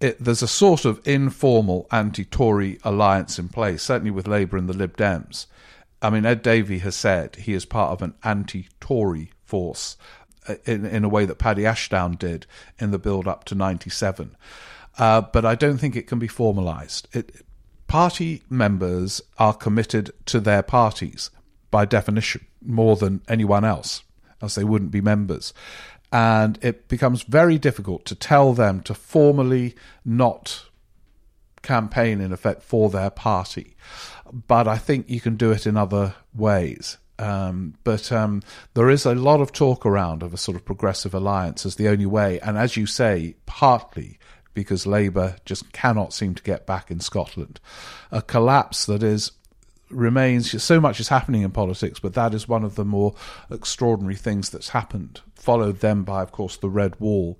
it, 0.02 0.18
there's 0.18 0.42
a 0.42 0.48
sort 0.48 0.84
of 0.84 1.00
informal 1.06 1.86
anti-Tory 1.92 2.78
alliance 2.82 3.38
in 3.38 3.48
place, 3.48 3.84
certainly 3.84 4.10
with 4.10 4.26
Labour 4.26 4.56
and 4.56 4.68
the 4.68 4.76
Lib 4.76 4.96
Dems. 4.96 5.46
I 6.02 6.10
mean, 6.10 6.26
Ed 6.26 6.42
Davey 6.42 6.78
has 6.78 6.96
said 6.96 7.36
he 7.36 7.54
is 7.54 7.64
part 7.64 7.92
of 7.92 8.02
an 8.02 8.14
anti-Tory 8.24 9.30
force 9.44 9.96
uh, 10.48 10.56
in, 10.64 10.84
in 10.84 11.04
a 11.04 11.08
way 11.08 11.24
that 11.24 11.38
Paddy 11.38 11.64
Ashdown 11.64 12.16
did 12.16 12.46
in 12.80 12.90
the 12.90 12.98
build 12.98 13.28
up 13.28 13.44
to 13.44 13.54
97. 13.54 14.36
Uh, 14.98 15.20
but 15.20 15.44
I 15.44 15.54
don't 15.54 15.78
think 15.78 15.94
it 15.94 16.08
can 16.08 16.18
be 16.18 16.28
formalised. 16.28 17.06
Party 17.86 18.42
members 18.50 19.22
are 19.38 19.54
committed 19.54 20.10
to 20.26 20.40
their 20.40 20.62
parties 20.62 21.30
by 21.70 21.84
definition 21.84 22.44
more 22.60 22.96
than 22.96 23.22
anyone 23.28 23.64
else, 23.64 24.02
else 24.42 24.56
they 24.56 24.64
wouldn't 24.64 24.90
be 24.90 25.00
members 25.00 25.54
and 26.12 26.58
it 26.62 26.88
becomes 26.88 27.22
very 27.22 27.58
difficult 27.58 28.04
to 28.04 28.14
tell 28.14 28.52
them 28.52 28.80
to 28.82 28.94
formally 28.94 29.74
not 30.04 30.66
campaign 31.62 32.20
in 32.20 32.32
effect 32.32 32.62
for 32.62 32.90
their 32.90 33.10
party. 33.10 33.76
But 34.30 34.68
I 34.68 34.76
think 34.76 35.08
you 35.08 35.20
can 35.20 35.36
do 35.36 35.50
it 35.52 35.66
in 35.66 35.76
other 35.76 36.14
ways. 36.34 36.98
Um, 37.18 37.74
but 37.84 38.10
um, 38.10 38.42
there 38.74 38.90
is 38.90 39.06
a 39.06 39.14
lot 39.14 39.40
of 39.40 39.52
talk 39.52 39.86
around 39.86 40.22
of 40.22 40.34
a 40.34 40.38
sort 40.38 40.56
of 40.56 40.64
progressive 40.64 41.14
alliance 41.14 41.64
as 41.64 41.76
the 41.76 41.88
only 41.88 42.06
way, 42.06 42.40
and 42.40 42.58
as 42.58 42.76
you 42.76 42.86
say, 42.86 43.36
partly 43.46 44.18
because 44.54 44.86
Labour 44.86 45.36
just 45.44 45.72
cannot 45.72 46.12
seem 46.12 46.34
to 46.34 46.42
get 46.42 46.66
back 46.66 46.90
in 46.90 47.00
Scotland. 47.00 47.60
A 48.10 48.20
collapse 48.20 48.84
that 48.86 49.02
is 49.02 49.32
remains 49.92 50.62
so 50.62 50.80
much 50.80 51.00
is 51.00 51.08
happening 51.08 51.42
in 51.42 51.50
politics, 51.50 52.00
but 52.00 52.14
that 52.14 52.34
is 52.34 52.48
one 52.48 52.64
of 52.64 52.74
the 52.74 52.84
more 52.84 53.14
extraordinary 53.50 54.16
things 54.16 54.50
that's 54.50 54.70
happened. 54.70 55.20
Followed 55.34 55.80
then 55.80 56.02
by, 56.02 56.22
of 56.22 56.32
course, 56.32 56.56
the 56.56 56.70
Red 56.70 56.98
Wall, 57.00 57.38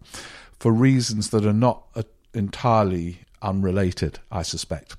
for 0.59 0.73
reasons 0.73 1.31
that 1.31 1.47
are 1.47 1.53
not 1.53 1.85
uh, 1.95 2.03
entirely 2.35 3.21
unrelated, 3.41 4.19
I 4.31 4.43
suspect. 4.43 4.97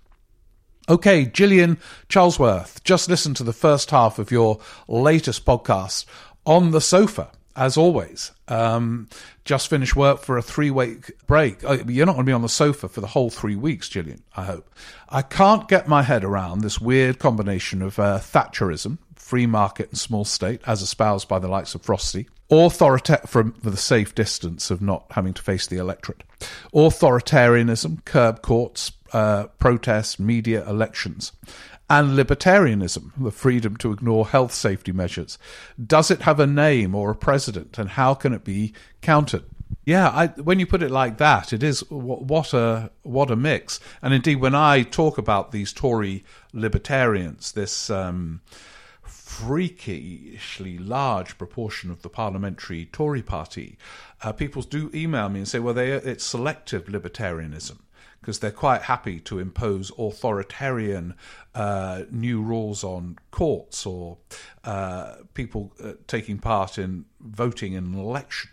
Okay, 0.90 1.26
Gillian 1.26 1.78
Charlesworth, 2.10 2.84
just 2.84 3.10
listen 3.10 3.34
to 3.36 3.44
the 3.44 3.54
first 3.54 3.92
half 3.92 4.20
of 4.20 4.32
your 4.32 4.60
latest 4.88 5.46
podcast 5.46 6.06
on 6.46 6.72
the 6.72 6.82
sofa 6.82 7.32
as 7.56 7.78
always. 7.78 8.32
Um, 8.48 9.10
just 9.46 9.68
finished 9.70 9.96
work 9.96 10.22
for 10.22 10.38
a 10.38 10.42
three 10.42 10.72
week 10.72 11.12
break. 11.28 11.64
Uh, 11.64 11.78
you're 11.88 12.06
not 12.06 12.14
going 12.14 12.26
to 12.26 12.30
be 12.30 12.34
on 12.34 12.42
the 12.42 12.50
sofa 12.50 12.88
for 12.88 13.02
the 13.02 13.08
whole 13.08 13.30
three 13.30 13.56
weeks, 13.56 13.90
Gillian, 13.90 14.24
I 14.36 14.46
hope. 14.46 14.70
I 15.10 15.22
can't 15.22 15.68
get 15.68 15.88
my 15.88 16.04
head 16.04 16.24
around 16.24 16.62
this 16.62 16.80
weird 16.80 17.20
combination 17.20 17.82
of 17.82 18.00
uh, 18.00 18.20
Thatcherism, 18.20 18.98
free 19.16 19.46
market 19.46 19.90
and 19.90 19.98
small 19.98 20.26
state, 20.26 20.62
as 20.66 20.82
espoused 20.82 21.28
by 21.28 21.40
the 21.40 21.48
likes 21.48 21.76
of 21.76 21.82
Frosty, 21.82 22.28
authorita- 22.50 23.28
from 23.28 23.56
the 23.62 23.78
safe 23.78 24.14
distance 24.16 24.72
of 24.72 24.82
not 24.82 25.06
having 25.12 25.34
to 25.34 25.42
face 25.42 25.68
the 25.68 25.78
electorate, 25.78 26.24
authoritarianism, 26.74 28.04
curb 28.06 28.42
courts, 28.42 28.92
uh, 29.14 29.46
protests, 29.60 30.20
media, 30.20 30.68
elections 30.68 31.32
and 32.00 32.18
libertarianism, 32.18 33.12
the 33.18 33.32
freedom 33.32 33.78
to 33.78 33.92
ignore 33.92 34.28
health 34.28 34.52
safety 34.52 34.92
measures. 34.92 35.38
Does 35.86 36.10
it 36.10 36.24
have 36.24 36.40
a 36.40 36.48
name 36.48 36.96
or 36.96 37.12
a 37.12 37.16
president, 37.16 37.78
and 37.78 37.90
how 37.90 38.16
can 38.16 38.34
it 38.34 38.44
be 38.44 38.74
countered? 39.02 39.44
Yeah, 39.86 40.10
I, 40.10 40.28
when 40.28 40.60
you 40.60 40.66
put 40.66 40.82
it 40.82 40.92
like 40.92 41.18
that, 41.18 41.54
it 41.54 41.62
is 41.62 41.82
what 41.90 42.54
a 42.54 42.92
what 43.04 43.30
a 43.30 43.36
mix. 43.36 43.80
And 44.02 44.14
indeed, 44.14 44.38
when 44.38 44.56
I 44.56 44.84
talk 44.84 45.18
about 45.18 45.52
these 45.52 45.74
Tory 45.74 46.24
libertarians, 46.52 47.52
this 47.52 47.90
um, 47.90 48.42
freakishly 49.04 50.78
large 50.78 51.38
proportion 51.38 51.92
of 51.92 52.02
the 52.02 52.10
parliamentary 52.10 52.86
Tory 52.86 53.22
party, 53.22 53.78
uh, 54.24 54.32
people 54.32 54.62
do 54.62 54.90
email 54.94 55.30
me 55.30 55.40
and 55.42 55.48
say, 55.48 55.60
"Well, 55.60 55.74
they, 55.74 55.92
it's 55.92 56.24
selective 56.24 56.86
libertarianism." 56.86 57.80
Because 58.24 58.40
they're 58.40 58.52
quite 58.52 58.84
happy 58.84 59.20
to 59.20 59.38
impose 59.38 59.92
authoritarian 59.98 61.14
uh, 61.54 62.04
new 62.10 62.42
rules 62.42 62.82
on 62.82 63.20
courts 63.32 63.86
or 63.86 64.18
uh, 64.64 65.16
people 65.34 65.74
uh, 65.84 65.92
taking 66.08 66.40
part 66.40 66.78
in 66.78 67.04
voting 67.20 67.74
in 67.74 67.84
an 67.84 68.00
election. 68.00 68.50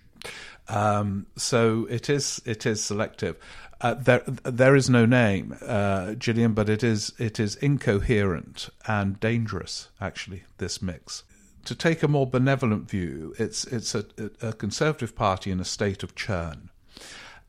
Um, 0.68 1.26
so 1.36 1.86
it 1.88 2.10
is 2.10 2.42
it 2.44 2.66
is 2.66 2.82
selective. 2.82 3.36
Uh, 3.80 3.94
there 3.94 4.24
there 4.26 4.74
is 4.74 4.90
no 4.90 5.06
name, 5.06 5.56
uh, 5.62 6.14
Gillian, 6.14 6.52
but 6.52 6.68
it 6.68 6.82
is 6.82 7.12
it 7.18 7.38
is 7.38 7.54
incoherent 7.56 8.70
and 8.88 9.20
dangerous. 9.20 9.88
Actually, 10.00 10.42
this 10.58 10.82
mix. 10.82 11.22
To 11.66 11.76
take 11.76 12.02
a 12.02 12.08
more 12.08 12.26
benevolent 12.26 12.90
view, 12.90 13.34
it's 13.38 13.64
it's 13.66 13.94
a, 13.94 14.04
a 14.42 14.52
conservative 14.52 15.14
party 15.14 15.52
in 15.52 15.60
a 15.60 15.64
state 15.64 16.02
of 16.02 16.16
churn, 16.16 16.70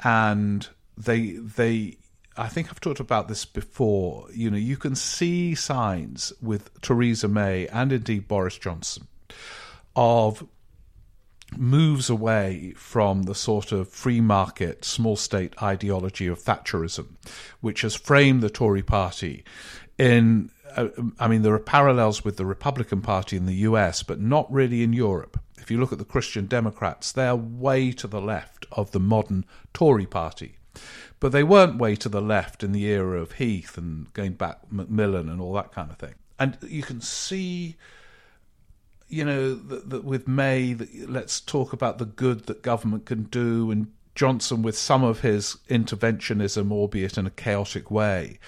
and 0.03 0.69
they 0.95 1.31
they 1.31 1.97
I 2.37 2.47
think 2.47 2.69
I've 2.69 2.79
talked 2.79 2.99
about 2.99 3.27
this 3.27 3.45
before. 3.45 4.27
You 4.33 4.49
know, 4.49 4.57
you 4.57 4.77
can 4.77 4.95
see 4.95 5.53
signs 5.55 6.31
with 6.41 6.69
Theresa 6.81 7.27
May 7.27 7.67
and 7.67 7.91
indeed 7.91 8.27
Boris 8.27 8.57
Johnson 8.57 9.07
of 9.95 10.47
moves 11.57 12.09
away 12.09 12.73
from 12.77 13.23
the 13.23 13.35
sort 13.35 13.71
of 13.73 13.89
free 13.89 14.21
market, 14.21 14.85
small 14.85 15.17
state 15.17 15.61
ideology 15.61 16.27
of 16.27 16.39
Thatcherism, 16.39 17.15
which 17.59 17.81
has 17.81 17.95
framed 17.95 18.41
the 18.41 18.49
Tory 18.49 18.83
party 18.83 19.43
in. 19.97 20.49
Uh, 20.75 20.87
I 21.19 21.27
mean, 21.27 21.41
there 21.41 21.53
are 21.53 21.59
parallels 21.59 22.23
with 22.23 22.37
the 22.37 22.45
Republican 22.45 23.01
Party 23.01 23.35
in 23.35 23.45
the 23.45 23.55
US, 23.55 24.03
but 24.03 24.21
not 24.21 24.49
really 24.49 24.83
in 24.83 24.93
Europe. 24.93 25.37
If 25.57 25.69
you 25.69 25.77
look 25.77 25.91
at 25.91 25.97
the 25.97 26.05
Christian 26.05 26.45
Democrats, 26.45 27.11
they're 27.11 27.35
way 27.35 27.91
to 27.91 28.07
the 28.07 28.21
left 28.21 28.65
of 28.71 28.91
the 28.91 28.99
modern 29.01 29.43
Tory 29.73 30.05
party. 30.05 30.55
But 31.21 31.31
they 31.31 31.43
weren't 31.43 31.77
way 31.77 31.95
to 31.97 32.09
the 32.09 32.21
left 32.21 32.63
in 32.63 32.73
the 32.73 32.85
era 32.85 33.21
of 33.21 33.33
Heath 33.33 33.77
and 33.77 34.11
going 34.11 34.33
back 34.33 34.71
Macmillan 34.71 35.29
and 35.29 35.39
all 35.39 35.53
that 35.53 35.71
kind 35.71 35.89
of 35.89 35.97
thing. 35.97 36.15
And 36.39 36.57
you 36.67 36.81
can 36.81 36.99
see, 36.99 37.77
you 39.07 39.23
know, 39.23 39.53
that, 39.53 39.91
that 39.91 40.03
with 40.03 40.27
May, 40.27 40.73
that 40.73 41.09
let's 41.09 41.39
talk 41.39 41.73
about 41.73 41.99
the 41.99 42.05
good 42.05 42.47
that 42.47 42.63
government 42.63 43.05
can 43.05 43.23
do, 43.23 43.69
and 43.69 43.91
Johnson 44.15 44.63
with 44.63 44.75
some 44.75 45.03
of 45.03 45.21
his 45.21 45.57
interventionism, 45.69 46.71
albeit 46.71 47.19
in 47.19 47.27
a 47.27 47.31
chaotic 47.31 47.91
way, 47.91 48.39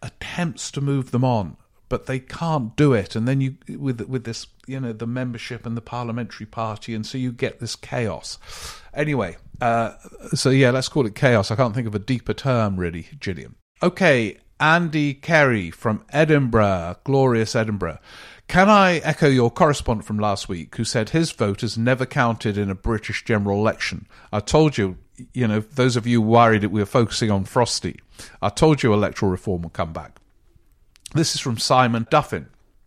attempts 0.00 0.70
to 0.70 0.80
move 0.80 1.10
them 1.10 1.24
on 1.24 1.56
but 1.90 2.06
they 2.06 2.20
can't 2.20 2.74
do 2.76 2.94
it. 2.94 3.14
And 3.14 3.28
then 3.28 3.42
you 3.42 3.56
with 3.68 4.00
with 4.02 4.24
this, 4.24 4.46
you 4.66 4.80
know, 4.80 4.94
the 4.94 5.06
membership 5.06 5.66
and 5.66 5.76
the 5.76 5.82
parliamentary 5.82 6.46
party, 6.46 6.94
and 6.94 7.04
so 7.04 7.18
you 7.18 7.32
get 7.32 7.60
this 7.60 7.76
chaos. 7.76 8.38
Anyway, 8.94 9.36
uh, 9.60 9.92
so 10.32 10.48
yeah, 10.48 10.70
let's 10.70 10.88
call 10.88 11.04
it 11.04 11.14
chaos. 11.14 11.50
I 11.50 11.56
can't 11.56 11.74
think 11.74 11.86
of 11.86 11.94
a 11.94 11.98
deeper 11.98 12.32
term, 12.32 12.78
really, 12.78 13.08
Gillian. 13.20 13.56
Okay, 13.82 14.38
Andy 14.58 15.12
Kerry 15.12 15.70
from 15.70 16.04
Edinburgh, 16.10 16.96
glorious 17.04 17.54
Edinburgh. 17.54 17.98
Can 18.46 18.68
I 18.68 18.98
echo 18.98 19.28
your 19.28 19.50
correspondent 19.50 20.06
from 20.06 20.18
last 20.18 20.48
week 20.48 20.74
who 20.74 20.84
said 20.84 21.10
his 21.10 21.30
vote 21.30 21.60
has 21.60 21.78
never 21.78 22.04
counted 22.04 22.58
in 22.58 22.68
a 22.68 22.74
British 22.74 23.24
general 23.24 23.58
election? 23.58 24.06
I 24.32 24.40
told 24.40 24.76
you, 24.76 24.96
you 25.32 25.46
know, 25.46 25.60
those 25.60 25.96
of 25.96 26.06
you 26.06 26.20
worried 26.20 26.62
that 26.62 26.70
we 26.70 26.80
were 26.80 26.86
focusing 26.86 27.30
on 27.30 27.44
Frosty, 27.44 28.00
I 28.42 28.48
told 28.48 28.82
you 28.82 28.92
electoral 28.92 29.30
reform 29.30 29.62
would 29.62 29.72
come 29.72 29.92
back. 29.92 30.19
This 31.12 31.34
is 31.34 31.40
from 31.40 31.58
Simon 31.58 32.06
Duffin, 32.08 32.46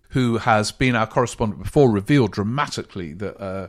who 0.09 0.37
has 0.37 0.71
been 0.71 0.95
our 0.95 1.07
correspondent 1.07 1.61
before, 1.61 1.91
revealed 1.91 2.31
dramatically 2.31 3.13
that 3.13 3.37
uh, 3.41 3.67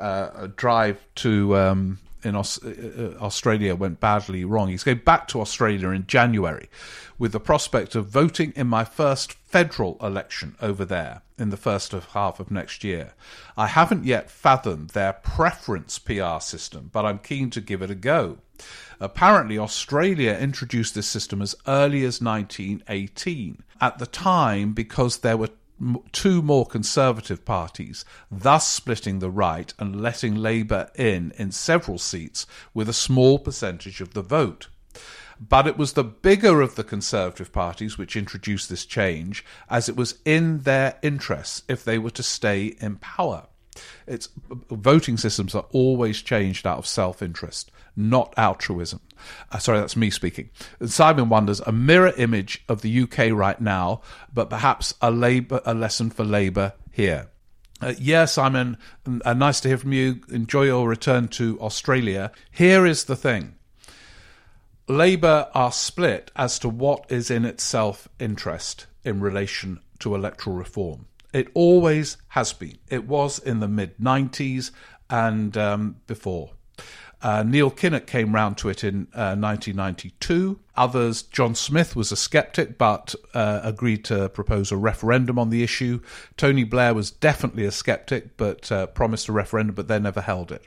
uh, 0.00 0.30
a 0.36 0.48
drive 0.48 1.04
to 1.16 1.56
um, 1.56 1.98
in 2.22 2.36
Aus- 2.36 2.62
uh, 2.62 3.16
uh, 3.18 3.24
Australia 3.24 3.74
went 3.74 3.98
badly 3.98 4.44
wrong. 4.44 4.68
He's 4.68 4.84
going 4.84 4.98
back 4.98 5.26
to 5.28 5.40
Australia 5.40 5.90
in 5.90 6.06
January 6.06 6.68
with 7.18 7.32
the 7.32 7.40
prospect 7.40 7.96
of 7.96 8.06
voting 8.06 8.52
in 8.54 8.68
my 8.68 8.84
first 8.84 9.32
federal 9.32 9.96
election 10.00 10.54
over 10.60 10.84
there 10.84 11.22
in 11.36 11.50
the 11.50 11.56
first 11.56 11.92
half 11.92 12.38
of 12.38 12.50
next 12.50 12.84
year. 12.84 13.14
I 13.56 13.66
haven't 13.66 14.04
yet 14.04 14.30
fathomed 14.30 14.90
their 14.90 15.12
preference 15.12 15.98
PR 15.98 16.38
system, 16.40 16.90
but 16.92 17.04
I'm 17.04 17.18
keen 17.18 17.50
to 17.50 17.60
give 17.60 17.82
it 17.82 17.90
a 17.90 17.96
go. 17.96 18.38
Apparently, 19.00 19.58
Australia 19.58 20.32
introduced 20.32 20.94
this 20.94 21.06
system 21.06 21.40
as 21.40 21.54
early 21.66 22.04
as 22.04 22.20
1918. 22.20 23.62
At 23.80 23.98
the 23.98 24.06
time, 24.06 24.72
because 24.72 25.18
there 25.18 25.36
were 25.36 25.50
two 26.10 26.42
more 26.42 26.66
conservative 26.66 27.44
parties, 27.44 28.04
thus 28.30 28.66
splitting 28.66 29.20
the 29.20 29.30
right 29.30 29.72
and 29.78 30.02
letting 30.02 30.34
Labour 30.34 30.90
in 30.96 31.32
in 31.38 31.52
several 31.52 31.98
seats 31.98 32.46
with 32.74 32.88
a 32.88 32.92
small 32.92 33.38
percentage 33.38 34.00
of 34.00 34.14
the 34.14 34.22
vote. 34.22 34.68
But 35.40 35.68
it 35.68 35.78
was 35.78 35.92
the 35.92 36.02
bigger 36.02 36.60
of 36.60 36.74
the 36.74 36.82
conservative 36.82 37.52
parties 37.52 37.96
which 37.96 38.16
introduced 38.16 38.68
this 38.68 38.84
change, 38.84 39.44
as 39.70 39.88
it 39.88 39.96
was 39.96 40.18
in 40.24 40.62
their 40.62 40.98
interests 41.00 41.62
if 41.68 41.84
they 41.84 41.98
were 41.98 42.10
to 42.10 42.24
stay 42.24 42.74
in 42.80 42.96
power. 42.96 43.46
It's 44.08 44.28
voting 44.50 45.16
systems 45.16 45.54
are 45.54 45.66
always 45.70 46.22
changed 46.22 46.66
out 46.66 46.78
of 46.78 46.86
self-interest, 46.88 47.70
not 47.98 48.32
altruism. 48.36 49.00
Uh, 49.50 49.58
sorry, 49.58 49.80
that's 49.80 49.96
me 49.96 50.08
speaking. 50.10 50.48
Simon 50.86 51.28
wonders 51.28 51.60
a 51.60 51.72
mirror 51.72 52.12
image 52.16 52.64
of 52.68 52.82
the 52.82 53.02
UK 53.02 53.30
right 53.32 53.60
now, 53.60 54.00
but 54.32 54.48
perhaps 54.48 54.94
a 55.02 55.10
labor 55.10 55.60
a 55.66 55.74
lesson 55.74 56.08
for 56.08 56.24
Labour 56.24 56.72
here. 56.92 57.28
Uh, 57.80 57.94
yeah, 57.98 58.24
Simon, 58.24 58.76
uh, 59.24 59.34
nice 59.34 59.60
to 59.60 59.68
hear 59.68 59.78
from 59.78 59.92
you. 59.92 60.20
Enjoy 60.30 60.64
your 60.64 60.88
return 60.88 61.28
to 61.28 61.60
Australia. 61.60 62.32
Here 62.50 62.86
is 62.86 63.04
the 63.04 63.16
thing. 63.16 63.54
Labour 64.88 65.48
are 65.54 65.72
split 65.72 66.30
as 66.34 66.58
to 66.60 66.68
what 66.68 67.04
is 67.10 67.30
in 67.30 67.44
its 67.44 67.62
self 67.62 68.08
interest 68.18 68.86
in 69.04 69.20
relation 69.20 69.80
to 69.98 70.14
electoral 70.14 70.56
reform. 70.56 71.06
It 71.32 71.48
always 71.54 72.16
has 72.28 72.52
been. 72.52 72.78
It 72.88 73.06
was 73.06 73.38
in 73.38 73.60
the 73.60 73.68
mid 73.68 73.98
90s 73.98 74.70
and 75.10 75.56
um, 75.56 75.96
before. 76.06 76.52
Uh, 77.20 77.42
Neil 77.42 77.70
Kinnock 77.70 78.06
came 78.06 78.34
round 78.34 78.58
to 78.58 78.68
it 78.68 78.84
in 78.84 79.08
uh, 79.12 79.34
1992. 79.34 80.58
Others, 80.76 81.22
John 81.22 81.54
Smith 81.54 81.96
was 81.96 82.12
a 82.12 82.16
skeptic 82.16 82.78
but 82.78 83.14
uh, 83.34 83.60
agreed 83.64 84.04
to 84.04 84.28
propose 84.28 84.70
a 84.70 84.76
referendum 84.76 85.38
on 85.38 85.50
the 85.50 85.64
issue. 85.64 86.00
Tony 86.36 86.62
Blair 86.62 86.94
was 86.94 87.10
definitely 87.10 87.64
a 87.64 87.72
skeptic 87.72 88.36
but 88.36 88.70
uh, 88.70 88.86
promised 88.86 89.28
a 89.28 89.32
referendum, 89.32 89.74
but 89.74 89.88
they 89.88 89.98
never 89.98 90.20
held 90.20 90.52
it. 90.52 90.62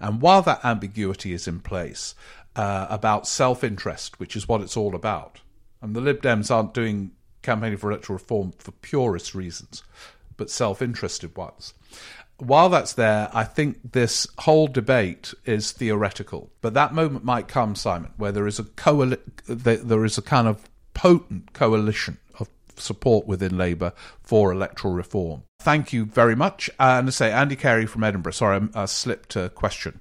And 0.00 0.22
while 0.22 0.40
that 0.42 0.64
ambiguity 0.64 1.32
is 1.34 1.46
in 1.46 1.60
place 1.60 2.14
uh, 2.56 2.86
about 2.88 3.26
self 3.26 3.62
interest, 3.62 4.18
which 4.18 4.34
is 4.34 4.48
what 4.48 4.62
it's 4.62 4.78
all 4.78 4.94
about, 4.94 5.40
and 5.82 5.94
the 5.94 6.00
Lib 6.00 6.22
Dems 6.22 6.50
aren't 6.50 6.74
doing 6.74 7.10
campaigning 7.42 7.78
for 7.78 7.90
electoral 7.90 8.18
reform 8.18 8.52
for 8.58 8.72
purist 8.72 9.34
reasons, 9.34 9.82
but 10.38 10.50
self 10.50 10.80
interested 10.80 11.36
ones 11.36 11.74
while 12.42 12.68
that's 12.68 12.94
there, 12.94 13.30
I 13.32 13.44
think 13.44 13.92
this 13.92 14.26
whole 14.38 14.66
debate 14.66 15.34
is 15.44 15.72
theoretical. 15.72 16.50
But 16.60 16.74
that 16.74 16.94
moment 16.94 17.24
might 17.24 17.48
come, 17.48 17.74
Simon, 17.74 18.12
where 18.16 18.32
there 18.32 18.46
is 18.46 18.58
a 18.58 18.66
there 19.46 20.04
is 20.04 20.18
a 20.18 20.22
kind 20.22 20.48
of 20.48 20.68
potent 20.94 21.52
coalition 21.52 22.18
of 22.38 22.48
support 22.76 23.26
within 23.26 23.56
Labour 23.56 23.92
for 24.22 24.52
electoral 24.52 24.94
reform. 24.94 25.42
Thank 25.60 25.92
you 25.92 26.06
very 26.06 26.34
much. 26.34 26.70
And 26.78 27.06
to 27.06 27.12
say, 27.12 27.30
Andy 27.30 27.56
Carey 27.56 27.86
from 27.86 28.04
Edinburgh. 28.04 28.32
Sorry, 28.32 28.68
I 28.74 28.86
slipped 28.86 29.36
a 29.36 29.50
question. 29.50 30.00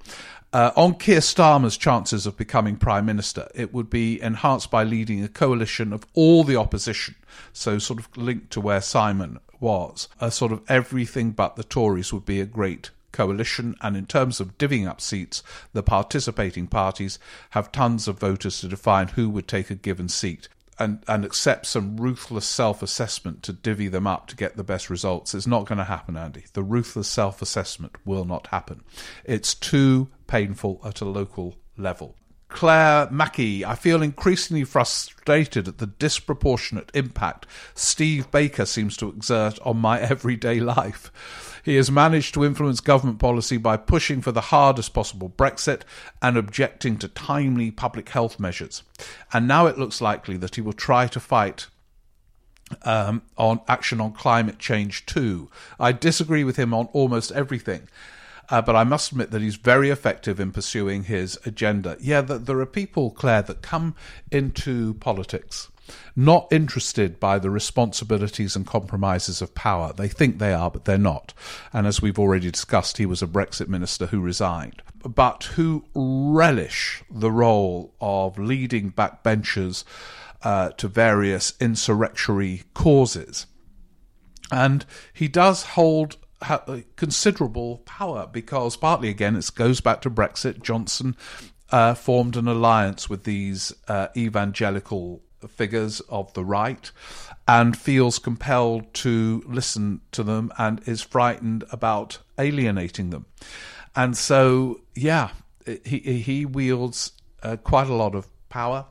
Uh, 0.51 0.71
on 0.75 0.95
Keir 0.95 1.19
Starmer's 1.19 1.77
chances 1.77 2.25
of 2.25 2.35
becoming 2.35 2.75
Prime 2.75 3.05
Minister, 3.05 3.49
it 3.53 3.71
would 3.71 3.89
be 3.89 4.19
enhanced 4.19 4.71
by 4.71 4.83
leading 4.83 5.23
a 5.23 5.27
coalition 5.27 5.93
of 5.93 6.07
all 6.15 6.43
the 6.43 6.55
opposition, 6.55 7.15
so 7.53 7.77
sort 7.77 7.99
of 7.99 8.17
linked 8.17 8.49
to 8.51 8.61
where 8.61 8.81
Simon 8.81 9.37
was 9.59 10.07
a 10.19 10.31
sort 10.31 10.51
of 10.51 10.61
everything 10.69 11.31
but 11.31 11.55
the 11.55 11.63
Tories 11.63 12.13
would 12.13 12.25
be 12.25 12.41
a 12.41 12.45
great 12.45 12.91
coalition, 13.11 13.75
and 13.81 13.97
in 13.97 14.05
terms 14.05 14.39
of 14.39 14.57
divvying 14.57 14.87
up 14.87 15.01
seats, 15.01 15.43
the 15.73 15.83
participating 15.83 16.67
parties 16.67 17.19
have 17.51 17.71
tons 17.71 18.07
of 18.07 18.19
voters 18.19 18.61
to 18.61 18.67
define 18.67 19.09
who 19.09 19.29
would 19.29 19.47
take 19.47 19.69
a 19.69 19.75
given 19.75 20.09
seat. 20.09 20.47
And, 20.81 21.03
and 21.09 21.25
accept 21.25 21.65
some 21.65 21.97
ruthless 21.97 22.45
self 22.45 22.81
assessment 22.81 23.43
to 23.43 23.51
divvy 23.51 23.89
them 23.89 24.07
up 24.07 24.27
to 24.27 24.35
get 24.37 24.55
the 24.55 24.63
best 24.63 24.89
results. 24.89 25.33
It's 25.33 25.45
not 25.45 25.65
going 25.65 25.79
to 25.79 25.83
happen, 25.83 26.15
Andy. 26.15 26.45
The 26.53 26.63
ruthless 26.63 27.09
self 27.09 27.41
assessment 27.41 27.97
will 28.05 28.23
not 28.23 28.47
happen. 28.47 28.83
It's 29.25 29.53
too 29.53 30.07
painful 30.27 30.79
at 30.85 31.01
a 31.01 31.05
local 31.05 31.57
level. 31.75 32.15
Claire 32.49 33.07
Mackey, 33.11 33.63
I 33.63 33.75
feel 33.75 34.01
increasingly 34.01 34.63
frustrated 34.63 35.67
at 35.67 35.77
the 35.77 35.85
disproportionate 35.85 36.89
impact 36.95 37.45
Steve 37.75 38.29
Baker 38.31 38.65
seems 38.65 38.97
to 38.97 39.09
exert 39.09 39.59
on 39.61 39.77
my 39.77 39.99
everyday 40.01 40.59
life. 40.59 41.11
He 41.63 41.75
has 41.75 41.91
managed 41.91 42.33
to 42.33 42.43
influence 42.43 42.79
government 42.79 43.19
policy 43.19 43.57
by 43.57 43.77
pushing 43.77 44.21
for 44.21 44.31
the 44.31 44.41
hardest 44.41 44.93
possible 44.93 45.29
Brexit 45.29 45.81
and 46.21 46.37
objecting 46.37 46.97
to 46.97 47.07
timely 47.07 47.69
public 47.69 48.09
health 48.09 48.39
measures. 48.39 48.81
And 49.31 49.47
now 49.47 49.67
it 49.67 49.77
looks 49.77 50.01
likely 50.01 50.35
that 50.37 50.55
he 50.55 50.61
will 50.61 50.73
try 50.73 51.07
to 51.07 51.19
fight 51.19 51.67
um, 52.83 53.21
on 53.37 53.61
action 53.67 54.01
on 54.01 54.13
climate 54.13 54.57
change 54.57 55.05
too. 55.05 55.49
I 55.79 55.91
disagree 55.91 56.43
with 56.43 56.55
him 56.55 56.73
on 56.73 56.87
almost 56.93 57.31
everything. 57.31 57.87
Uh, 58.51 58.61
but 58.61 58.75
I 58.75 58.83
must 58.83 59.11
admit 59.11 59.31
that 59.31 59.41
he's 59.41 59.55
very 59.55 59.89
effective 59.89 60.39
in 60.39 60.51
pursuing 60.51 61.03
his 61.03 61.37
agenda. 61.45 61.97
Yeah, 61.99 62.21
there 62.21 62.59
are 62.59 62.65
people, 62.65 63.11
Claire, 63.11 63.43
that 63.43 63.61
come 63.61 63.95
into 64.31 64.95
politics 64.95 65.69
not 66.15 66.47
interested 66.51 67.19
by 67.19 67.39
the 67.39 67.49
responsibilities 67.49 68.55
and 68.55 68.65
compromises 68.65 69.41
of 69.41 69.55
power. 69.55 69.93
They 69.93 70.07
think 70.07 70.37
they 70.37 70.53
are, 70.53 70.69
but 70.69 70.85
they're 70.85 70.97
not. 70.97 71.33
And 71.73 71.87
as 71.87 72.01
we've 72.01 72.19
already 72.19 72.51
discussed, 72.51 72.97
he 72.97 73.05
was 73.05 73.21
a 73.21 73.27
Brexit 73.27 73.67
minister 73.67 74.07
who 74.07 74.19
resigned, 74.19 74.81
but 75.03 75.43
who 75.55 75.85
relish 75.93 77.03
the 77.09 77.31
role 77.31 77.93
of 78.01 78.37
leading 78.37 78.91
backbenchers 78.91 79.83
uh, 80.43 80.69
to 80.71 80.87
various 80.87 81.53
insurrectionary 81.59 82.63
causes. 82.73 83.45
And 84.51 84.85
he 85.13 85.27
does 85.27 85.63
hold 85.63 86.17
considerable 86.95 87.79
power 87.79 88.27
because 88.31 88.77
partly 88.77 89.09
again 89.09 89.35
it 89.35 89.49
goes 89.55 89.81
back 89.81 90.01
to 90.01 90.09
Brexit. 90.09 90.61
Johnson 90.61 91.15
uh, 91.71 91.93
formed 91.93 92.37
an 92.37 92.47
alliance 92.47 93.09
with 93.09 93.23
these 93.23 93.73
uh, 93.87 94.07
evangelical 94.15 95.21
figures 95.47 96.01
of 96.01 96.33
the 96.33 96.43
right 96.43 96.91
and 97.47 97.77
feels 97.77 98.19
compelled 98.19 98.93
to 98.93 99.43
listen 99.47 100.01
to 100.11 100.23
them 100.23 100.51
and 100.57 100.81
is 100.87 101.01
frightened 101.01 101.63
about 101.71 102.19
alienating 102.37 103.09
them. 103.09 103.25
And 103.95 104.15
so, 104.15 104.81
yeah, 104.95 105.29
he 105.65 105.99
he 105.99 106.45
wields 106.45 107.11
uh, 107.43 107.57
quite 107.57 107.87
a 107.87 107.93
lot 107.93 108.15
of 108.15 108.27
power 108.49 108.85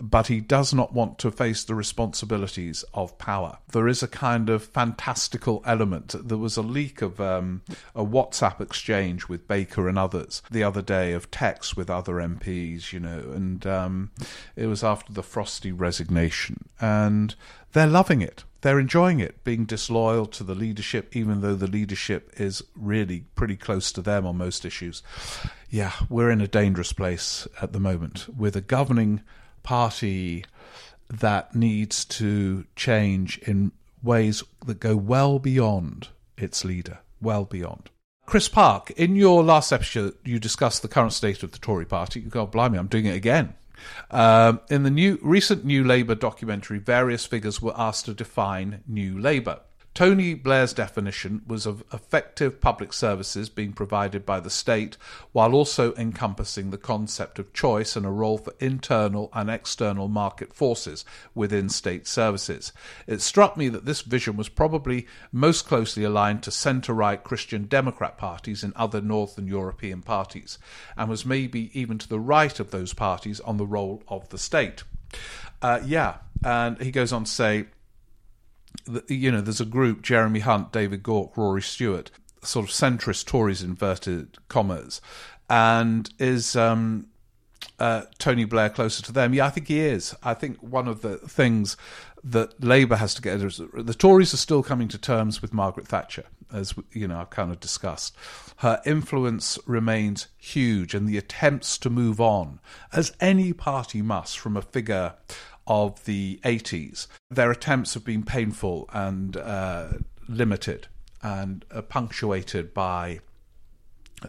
but 0.00 0.28
he 0.28 0.40
does 0.40 0.72
not 0.72 0.92
want 0.92 1.18
to 1.18 1.30
face 1.30 1.64
the 1.64 1.74
responsibilities 1.74 2.84
of 2.94 3.18
power. 3.18 3.58
There 3.72 3.88
is 3.88 4.02
a 4.02 4.08
kind 4.08 4.48
of 4.48 4.64
fantastical 4.64 5.62
element. 5.66 6.14
There 6.26 6.38
was 6.38 6.56
a 6.56 6.62
leak 6.62 7.02
of 7.02 7.20
um, 7.20 7.62
a 7.94 8.04
WhatsApp 8.04 8.60
exchange 8.60 9.28
with 9.28 9.48
Baker 9.48 9.88
and 9.88 9.98
others 9.98 10.42
the 10.50 10.64
other 10.64 10.82
day 10.82 11.12
of 11.12 11.30
texts 11.30 11.76
with 11.76 11.90
other 11.90 12.14
MPs, 12.14 12.92
you 12.92 13.00
know, 13.00 13.32
and 13.34 13.66
um, 13.66 14.10
it 14.56 14.66
was 14.66 14.82
after 14.82 15.12
the 15.12 15.22
Frosty 15.22 15.72
resignation. 15.72 16.68
And 16.80 17.34
they're 17.72 17.86
loving 17.86 18.20
it. 18.22 18.44
They're 18.62 18.80
enjoying 18.80 19.20
it, 19.20 19.42
being 19.42 19.64
disloyal 19.64 20.26
to 20.26 20.44
the 20.44 20.54
leadership, 20.54 21.16
even 21.16 21.40
though 21.40 21.54
the 21.54 21.66
leadership 21.66 22.32
is 22.36 22.62
really 22.76 23.24
pretty 23.34 23.56
close 23.56 23.90
to 23.92 24.02
them 24.02 24.26
on 24.26 24.36
most 24.36 24.64
issues. 24.64 25.02
Yeah, 25.70 25.92
we're 26.08 26.30
in 26.30 26.42
a 26.42 26.48
dangerous 26.48 26.92
place 26.92 27.48
at 27.62 27.72
the 27.72 27.80
moment 27.80 28.28
with 28.36 28.56
a 28.56 28.60
governing 28.60 29.22
party 29.62 30.44
that 31.08 31.54
needs 31.54 32.04
to 32.04 32.64
change 32.76 33.38
in 33.38 33.72
ways 34.02 34.42
that 34.66 34.80
go 34.80 34.96
well 34.96 35.38
beyond 35.38 36.08
its 36.36 36.64
leader, 36.64 36.98
well 37.20 37.44
beyond. 37.44 37.90
Chris 38.26 38.48
Park, 38.48 38.92
in 38.92 39.16
your 39.16 39.42
last 39.42 39.72
episode, 39.72 40.14
you 40.24 40.38
discussed 40.38 40.82
the 40.82 40.88
current 40.88 41.12
state 41.12 41.42
of 41.42 41.50
the 41.50 41.58
Tory 41.58 41.84
party. 41.84 42.20
God 42.20 42.52
blimey, 42.52 42.78
I'm 42.78 42.86
doing 42.86 43.06
it 43.06 43.16
again. 43.16 43.54
Um, 44.10 44.60
in 44.70 44.82
the 44.82 44.90
new 44.90 45.18
recent 45.22 45.64
New 45.64 45.82
Labour 45.82 46.14
documentary, 46.14 46.78
various 46.78 47.26
figures 47.26 47.60
were 47.60 47.74
asked 47.76 48.04
to 48.04 48.14
define 48.14 48.84
New 48.86 49.18
Labour. 49.18 49.60
Tony 49.92 50.34
Blair's 50.34 50.72
definition 50.72 51.42
was 51.46 51.66
of 51.66 51.82
effective 51.92 52.60
public 52.60 52.92
services 52.92 53.48
being 53.48 53.72
provided 53.72 54.24
by 54.24 54.38
the 54.38 54.48
state 54.48 54.96
while 55.32 55.52
also 55.52 55.92
encompassing 55.96 56.70
the 56.70 56.78
concept 56.78 57.38
of 57.40 57.52
choice 57.52 57.96
and 57.96 58.06
a 58.06 58.10
role 58.10 58.38
for 58.38 58.54
internal 58.60 59.30
and 59.34 59.50
external 59.50 60.06
market 60.06 60.54
forces 60.54 61.04
within 61.34 61.68
state 61.68 62.06
services. 62.06 62.72
It 63.06 63.20
struck 63.20 63.56
me 63.56 63.68
that 63.68 63.84
this 63.84 64.02
vision 64.02 64.36
was 64.36 64.48
probably 64.48 65.08
most 65.32 65.66
closely 65.66 66.04
aligned 66.04 66.44
to 66.44 66.52
centre 66.52 66.94
right 66.94 67.22
Christian 67.22 67.64
Democrat 67.64 68.16
parties 68.16 68.62
in 68.62 68.72
other 68.76 69.00
Northern 69.00 69.48
European 69.48 70.02
parties, 70.02 70.58
and 70.96 71.10
was 71.10 71.26
maybe 71.26 71.70
even 71.78 71.98
to 71.98 72.08
the 72.08 72.20
right 72.20 72.60
of 72.60 72.70
those 72.70 72.94
parties 72.94 73.40
on 73.40 73.56
the 73.56 73.66
role 73.66 74.02
of 74.08 74.28
the 74.28 74.38
state. 74.38 74.84
Uh, 75.60 75.80
yeah, 75.84 76.18
and 76.44 76.80
he 76.80 76.90
goes 76.90 77.12
on 77.12 77.24
to 77.24 77.30
say, 77.30 77.66
you 79.08 79.30
know, 79.30 79.40
there's 79.40 79.60
a 79.60 79.66
group, 79.66 80.02
Jeremy 80.02 80.40
Hunt, 80.40 80.72
David 80.72 81.02
Gauke, 81.02 81.36
Rory 81.36 81.62
Stewart, 81.62 82.10
sort 82.42 82.66
of 82.66 82.72
centrist 82.72 83.26
Tories, 83.26 83.62
inverted 83.62 84.38
commas, 84.48 85.00
and 85.48 86.12
is 86.18 86.56
um, 86.56 87.06
uh, 87.78 88.02
Tony 88.18 88.44
Blair 88.44 88.70
closer 88.70 89.02
to 89.02 89.12
them? 89.12 89.34
Yeah, 89.34 89.46
I 89.46 89.50
think 89.50 89.68
he 89.68 89.80
is. 89.80 90.14
I 90.22 90.34
think 90.34 90.58
one 90.62 90.88
of 90.88 91.02
the 91.02 91.16
things 91.18 91.76
that 92.22 92.62
Labour 92.62 92.96
has 92.96 93.14
to 93.14 93.22
get 93.22 93.40
is 93.40 93.60
the 93.74 93.94
Tories 93.94 94.34
are 94.34 94.38
still 94.38 94.62
coming 94.62 94.88
to 94.88 94.98
terms 94.98 95.40
with 95.40 95.54
Margaret 95.54 95.88
Thatcher, 95.88 96.26
as 96.52 96.74
you 96.92 97.08
know, 97.08 97.18
I've 97.18 97.30
kind 97.30 97.50
of 97.50 97.60
discussed. 97.60 98.14
Her 98.56 98.80
influence 98.84 99.58
remains 99.66 100.28
huge, 100.36 100.94
and 100.94 101.08
the 101.08 101.16
attempts 101.16 101.78
to 101.78 101.90
move 101.90 102.20
on, 102.20 102.60
as 102.92 103.14
any 103.20 103.52
party 103.52 104.02
must, 104.02 104.38
from 104.38 104.56
a 104.56 104.62
figure 104.62 105.14
of 105.70 106.04
the 106.04 106.40
80s. 106.42 107.06
Their 107.30 107.52
attempts 107.52 107.94
have 107.94 108.04
been 108.04 108.24
painful 108.24 108.90
and 108.92 109.36
uh, 109.36 109.90
limited 110.28 110.88
and 111.22 111.64
uh, 111.70 111.80
punctuated 111.82 112.74
by 112.74 113.20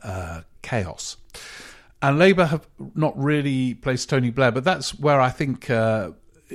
uh, 0.03 0.41
chaos. 0.61 1.17
And 1.99 2.19
Labour 2.19 2.45
have 2.45 2.67
not 2.93 3.17
really 3.17 3.73
placed 3.73 4.07
Tony 4.09 4.29
Blair, 4.29 4.51
but 4.51 4.63
that's 4.63 4.99
where 4.99 5.19
I 5.19 5.29
think 5.29 5.67
uh, 5.67 6.11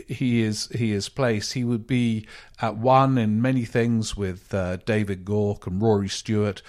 he 0.07 0.43
is 0.43 0.69
he 0.69 0.93
is 0.93 1.09
placed. 1.09 1.55
He 1.55 1.65
would 1.65 1.89
be 1.89 2.25
at 2.63 2.77
one 2.77 3.19
in 3.19 3.43
many 3.43 3.65
things 3.65 4.17
with 4.17 4.55
uh, 4.55 4.77
David 4.77 5.25
Gauke 5.25 5.67
and 5.67 5.83
Rory 5.83 6.09
Stewart, 6.09 6.63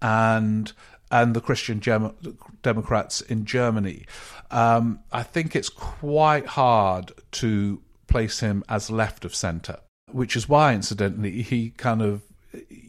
and 0.00 0.72
and 1.10 1.34
the 1.34 1.40
Christian 1.40 1.80
Gem- 1.80 2.14
Democrats 2.62 3.20
in 3.20 3.44
Germany. 3.44 4.04
Um, 4.50 5.00
I 5.12 5.22
think 5.22 5.54
it's 5.54 5.68
quite 5.68 6.46
hard 6.46 7.12
to 7.32 7.82
place 8.06 8.40
him 8.40 8.64
as 8.68 8.90
left 8.90 9.24
of 9.24 9.34
centre, 9.34 9.78
which 10.10 10.36
is 10.36 10.48
why, 10.48 10.74
incidentally, 10.74 11.42
he 11.42 11.70
kind 11.70 12.02
of, 12.02 12.22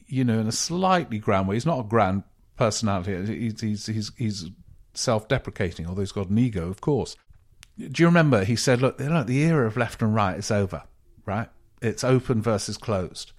you 0.07 0.23
know, 0.23 0.39
in 0.39 0.47
a 0.47 0.51
slightly 0.51 1.19
grand 1.19 1.47
way, 1.47 1.55
he's 1.55 1.65
not 1.65 1.79
a 1.79 1.83
grand 1.83 2.23
personality. 2.57 3.39
He's 3.39 3.61
he's 3.61 3.85
he's, 3.87 4.11
he's 4.17 4.49
self-deprecating, 4.93 5.87
although 5.87 6.01
he's 6.01 6.11
got 6.11 6.29
an 6.29 6.37
ego, 6.37 6.69
of 6.69 6.81
course. 6.81 7.15
Do 7.77 8.03
you 8.03 8.07
remember 8.07 8.45
he 8.45 8.55
said, 8.55 8.81
"Look, 8.81 8.99
look, 8.99 9.27
the 9.27 9.41
era 9.43 9.67
of 9.67 9.77
left 9.77 10.01
and 10.01 10.15
right 10.15 10.37
is 10.37 10.51
over, 10.51 10.83
right? 11.25 11.49
It's 11.81 12.03
open 12.03 12.41
versus 12.41 12.77
closed." 12.77 13.33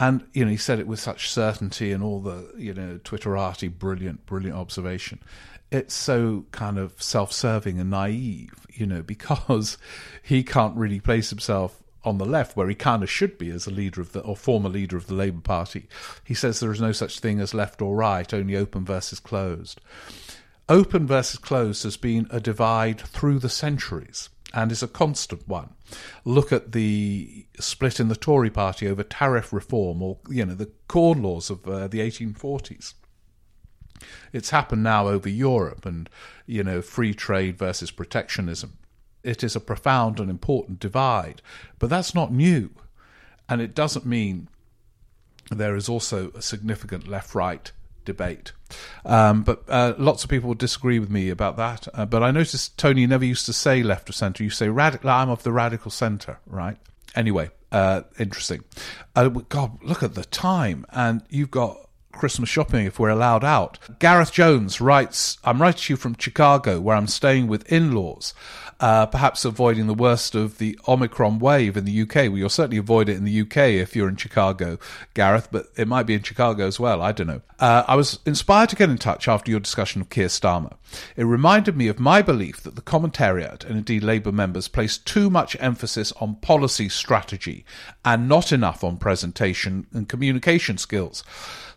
And 0.00 0.26
you 0.32 0.46
know, 0.46 0.50
he 0.50 0.56
said 0.56 0.78
it 0.78 0.86
with 0.86 0.98
such 0.98 1.30
certainty 1.30 1.92
and 1.92 2.02
all 2.02 2.20
the 2.20 2.50
you 2.56 2.72
know 2.72 2.98
Twitterati 3.04 3.78
brilliant, 3.78 4.24
brilliant 4.24 4.56
observation. 4.56 5.20
It's 5.70 5.94
so 5.94 6.46
kind 6.50 6.78
of 6.78 7.00
self-serving 7.00 7.78
and 7.78 7.90
naive, 7.90 8.66
you 8.72 8.86
know, 8.86 9.02
because 9.06 9.76
he 10.22 10.42
can't 10.42 10.76
really 10.76 10.98
place 10.98 11.28
himself 11.30 11.80
on 12.02 12.16
the 12.16 12.24
left, 12.24 12.56
where 12.56 12.68
he 12.68 12.74
kind 12.74 13.02
of 13.02 13.10
should 13.10 13.36
be 13.36 13.50
as 13.50 13.66
a 13.66 13.70
leader 13.70 14.00
of 14.00 14.12
the 14.12 14.20
or 14.20 14.34
former 14.34 14.70
leader 14.70 14.96
of 14.96 15.06
the 15.06 15.14
Labour 15.14 15.42
Party. 15.42 15.86
He 16.24 16.32
says 16.32 16.58
there 16.58 16.72
is 16.72 16.80
no 16.80 16.92
such 16.92 17.20
thing 17.20 17.38
as 17.38 17.52
left 17.52 17.82
or 17.82 17.94
right, 17.94 18.32
only 18.32 18.56
open 18.56 18.86
versus 18.86 19.20
closed. 19.20 19.82
Open 20.66 21.06
versus 21.06 21.38
closed 21.38 21.82
has 21.82 21.98
been 21.98 22.26
a 22.30 22.40
divide 22.40 23.00
through 23.00 23.38
the 23.38 23.50
centuries 23.50 24.30
and 24.52 24.72
is 24.72 24.82
a 24.82 24.88
constant 24.88 25.46
one. 25.46 25.74
Look 26.24 26.52
at 26.52 26.72
the 26.72 27.46
split 27.58 28.00
in 28.00 28.08
the 28.08 28.16
Tory 28.16 28.50
party 28.50 28.88
over 28.88 29.02
tariff 29.02 29.52
reform 29.52 30.02
or, 30.02 30.18
you 30.28 30.44
know, 30.44 30.54
the 30.54 30.70
Corn 30.88 31.22
Laws 31.22 31.50
of 31.50 31.66
uh, 31.66 31.88
the 31.88 32.00
1840s. 32.00 32.94
It's 34.32 34.50
happened 34.50 34.82
now 34.82 35.08
over 35.08 35.28
Europe 35.28 35.84
and, 35.86 36.08
you 36.46 36.64
know, 36.64 36.82
free 36.82 37.14
trade 37.14 37.58
versus 37.58 37.90
protectionism. 37.90 38.78
It 39.22 39.44
is 39.44 39.54
a 39.54 39.60
profound 39.60 40.18
and 40.18 40.30
important 40.30 40.80
divide, 40.80 41.42
but 41.78 41.90
that's 41.90 42.14
not 42.14 42.32
new. 42.32 42.70
And 43.48 43.60
it 43.60 43.74
doesn't 43.74 44.06
mean 44.06 44.48
there 45.50 45.76
is 45.76 45.88
also 45.88 46.30
a 46.30 46.42
significant 46.42 47.06
left 47.06 47.34
right 47.34 47.70
debate. 48.04 48.52
Um, 49.04 49.42
but 49.42 49.64
uh, 49.68 49.94
lots 49.98 50.24
of 50.24 50.30
people 50.30 50.54
disagree 50.54 50.98
with 50.98 51.10
me 51.10 51.30
about 51.30 51.56
that. 51.56 51.88
Uh, 51.94 52.06
but 52.06 52.22
I 52.22 52.30
noticed 52.30 52.78
Tony 52.78 53.06
never 53.06 53.24
used 53.24 53.46
to 53.46 53.52
say 53.52 53.82
left 53.82 54.08
of 54.08 54.14
centre. 54.14 54.44
You 54.44 54.50
say 54.50 54.68
radical. 54.68 55.10
I'm 55.10 55.30
of 55.30 55.42
the 55.42 55.52
radical 55.52 55.90
centre, 55.90 56.38
right? 56.46 56.76
Anyway, 57.14 57.50
uh, 57.72 58.02
interesting. 58.18 58.64
Uh, 59.16 59.28
God, 59.28 59.82
look 59.82 60.02
at 60.02 60.14
the 60.14 60.24
time, 60.24 60.86
and 60.90 61.22
you've 61.28 61.50
got 61.50 61.88
Christmas 62.12 62.48
shopping 62.48 62.86
if 62.86 62.98
we're 62.98 63.08
allowed 63.08 63.44
out. 63.44 63.78
Gareth 63.98 64.32
Jones 64.32 64.80
writes, 64.80 65.38
I'm 65.44 65.60
writing 65.60 65.80
to 65.80 65.92
you 65.92 65.96
from 65.96 66.16
Chicago, 66.18 66.80
where 66.80 66.96
I'm 66.96 67.06
staying 67.06 67.46
with 67.46 67.70
in 67.70 67.92
laws 67.92 68.34
uh, 68.80 69.06
perhaps 69.06 69.44
avoiding 69.44 69.86
the 69.86 69.94
worst 69.94 70.34
of 70.34 70.58
the 70.58 70.78
Omicron 70.88 71.38
wave 71.38 71.76
in 71.76 71.84
the 71.84 72.02
UK. 72.02 72.14
Well, 72.14 72.38
you'll 72.38 72.48
certainly 72.48 72.78
avoid 72.78 73.08
it 73.08 73.16
in 73.16 73.24
the 73.24 73.40
UK 73.42 73.56
if 73.74 73.94
you're 73.94 74.08
in 74.08 74.16
Chicago, 74.16 74.78
Gareth, 75.12 75.48
but 75.52 75.66
it 75.76 75.86
might 75.86 76.04
be 76.04 76.14
in 76.14 76.22
Chicago 76.22 76.66
as 76.66 76.80
well. 76.80 77.02
I 77.02 77.12
don't 77.12 77.26
know. 77.26 77.42
Uh, 77.58 77.84
I 77.86 77.94
was 77.94 78.20
inspired 78.24 78.70
to 78.70 78.76
get 78.76 78.88
in 78.88 78.96
touch 78.96 79.28
after 79.28 79.50
your 79.50 79.60
discussion 79.60 80.00
of 80.00 80.08
Keir 80.08 80.28
Starmer. 80.28 80.76
It 81.14 81.24
reminded 81.24 81.76
me 81.76 81.88
of 81.88 82.00
my 82.00 82.22
belief 82.22 82.62
that 82.62 82.74
the 82.74 82.82
commentariat 82.82 83.64
and 83.64 83.76
indeed 83.76 84.02
Labour 84.02 84.32
members 84.32 84.66
place 84.66 84.96
too 84.96 85.28
much 85.28 85.56
emphasis 85.60 86.12
on 86.12 86.36
policy 86.36 86.88
strategy 86.88 87.66
and 88.02 88.28
not 88.28 88.50
enough 88.50 88.82
on 88.82 88.96
presentation 88.96 89.86
and 89.92 90.08
communication 90.08 90.78
skills. 90.78 91.22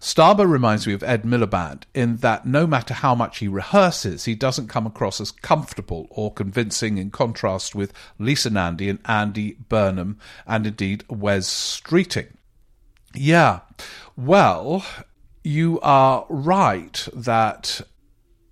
Starmer 0.03 0.49
reminds 0.49 0.85
me 0.85 0.91
of 0.91 1.01
Ed 1.01 1.23
Miliband 1.23 1.83
in 1.93 2.17
that 2.17 2.45
no 2.45 2.67
matter 2.67 2.93
how 2.93 3.15
much 3.15 3.37
he 3.37 3.47
rehearses, 3.47 4.25
he 4.25 4.35
doesn't 4.35 4.67
come 4.67 4.85
across 4.85 5.21
as 5.21 5.31
comfortable 5.31 6.07
or 6.09 6.33
convincing 6.33 6.97
in 6.97 7.09
contrast 7.09 7.73
with 7.73 7.93
Lisa 8.19 8.49
Nandy 8.49 8.89
and 8.89 8.99
Andy 9.05 9.53
Burnham 9.69 10.19
and 10.45 10.67
indeed 10.67 11.05
Wes 11.07 11.47
Streeting. 11.47 12.33
Yeah, 13.15 13.61
well, 14.17 14.85
you 15.41 15.79
are 15.79 16.25
right 16.27 17.07
that 17.13 17.79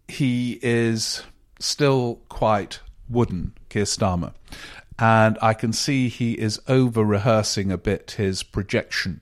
he 0.08 0.58
is 0.62 1.24
still 1.60 2.22
quite 2.30 2.80
wooden, 3.10 3.58
Keir 3.68 3.84
Starmer. 3.84 4.34
And 4.97 5.38
I 5.41 5.54
can 5.54 5.74
see 5.74 6.08
he 6.08 6.34
is 6.34 6.62
over 6.70 7.04
rehearsing 7.04 7.74
a 7.74 7.78
bit 7.78 8.12
his 8.12 8.41
projection 8.41 9.20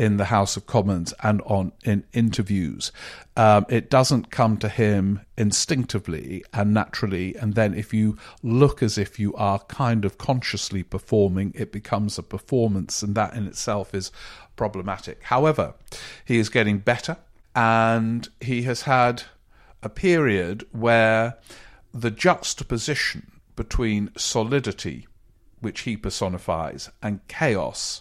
in 0.00 0.16
the 0.16 0.24
House 0.24 0.56
of 0.56 0.66
Commons 0.66 1.12
and 1.22 1.42
on 1.42 1.72
in 1.84 2.04
interviews. 2.14 2.90
Um, 3.36 3.66
it 3.68 3.90
doesn't 3.90 4.30
come 4.30 4.56
to 4.56 4.70
him 4.70 5.20
instinctively 5.36 6.42
and 6.54 6.72
naturally, 6.72 7.36
and 7.36 7.54
then 7.54 7.74
if 7.74 7.92
you 7.92 8.16
look 8.42 8.82
as 8.82 8.96
if 8.96 9.18
you 9.18 9.34
are 9.34 9.58
kind 9.58 10.06
of 10.06 10.16
consciously 10.16 10.82
performing, 10.82 11.52
it 11.54 11.70
becomes 11.70 12.16
a 12.16 12.22
performance, 12.22 13.02
and 13.02 13.14
that 13.14 13.34
in 13.34 13.46
itself 13.46 13.94
is 13.94 14.10
problematic. 14.56 15.22
However, 15.24 15.74
he 16.24 16.38
is 16.38 16.48
getting 16.48 16.78
better, 16.78 17.18
and 17.54 18.26
he 18.40 18.62
has 18.62 18.82
had 18.82 19.24
a 19.82 19.90
period 19.90 20.66
where 20.72 21.36
the 21.92 22.10
juxtaposition 22.10 23.32
between 23.54 24.12
solidity, 24.16 25.06
which 25.60 25.80
he 25.82 25.94
personifies, 25.94 26.88
and 27.02 27.20
chaos 27.28 28.00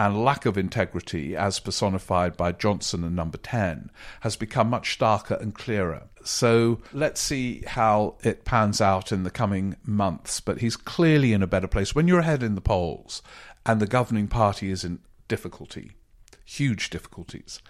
and 0.00 0.24
lack 0.24 0.46
of 0.46 0.56
integrity, 0.56 1.36
as 1.36 1.60
personified 1.60 2.34
by 2.34 2.52
Johnson 2.52 3.04
and 3.04 3.14
Number 3.14 3.36
10, 3.36 3.90
has 4.20 4.34
become 4.34 4.70
much 4.70 4.98
starker 4.98 5.38
and 5.38 5.54
clearer. 5.54 6.08
So 6.24 6.80
let's 6.94 7.20
see 7.20 7.62
how 7.66 8.16
it 8.22 8.46
pans 8.46 8.80
out 8.80 9.12
in 9.12 9.24
the 9.24 9.30
coming 9.30 9.76
months. 9.84 10.40
But 10.40 10.60
he's 10.60 10.74
clearly 10.74 11.34
in 11.34 11.42
a 11.42 11.46
better 11.46 11.66
place. 11.66 11.94
When 11.94 12.08
you're 12.08 12.20
ahead 12.20 12.42
in 12.42 12.54
the 12.54 12.62
polls 12.62 13.20
and 13.66 13.78
the 13.78 13.86
governing 13.86 14.26
party 14.26 14.70
is 14.70 14.84
in 14.84 15.00
difficulty, 15.28 15.90
huge 16.46 16.88
difficulties, 16.88 17.60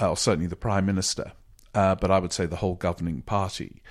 uh, 0.00 0.08
or 0.08 0.16
certainly 0.16 0.46
the 0.46 0.56
Prime 0.56 0.86
Minister, 0.86 1.32
uh, 1.74 1.96
but 1.96 2.10
I 2.10 2.18
would 2.18 2.32
say 2.32 2.46
the 2.46 2.56
whole 2.56 2.76
governing 2.76 3.20
party, 3.20 3.82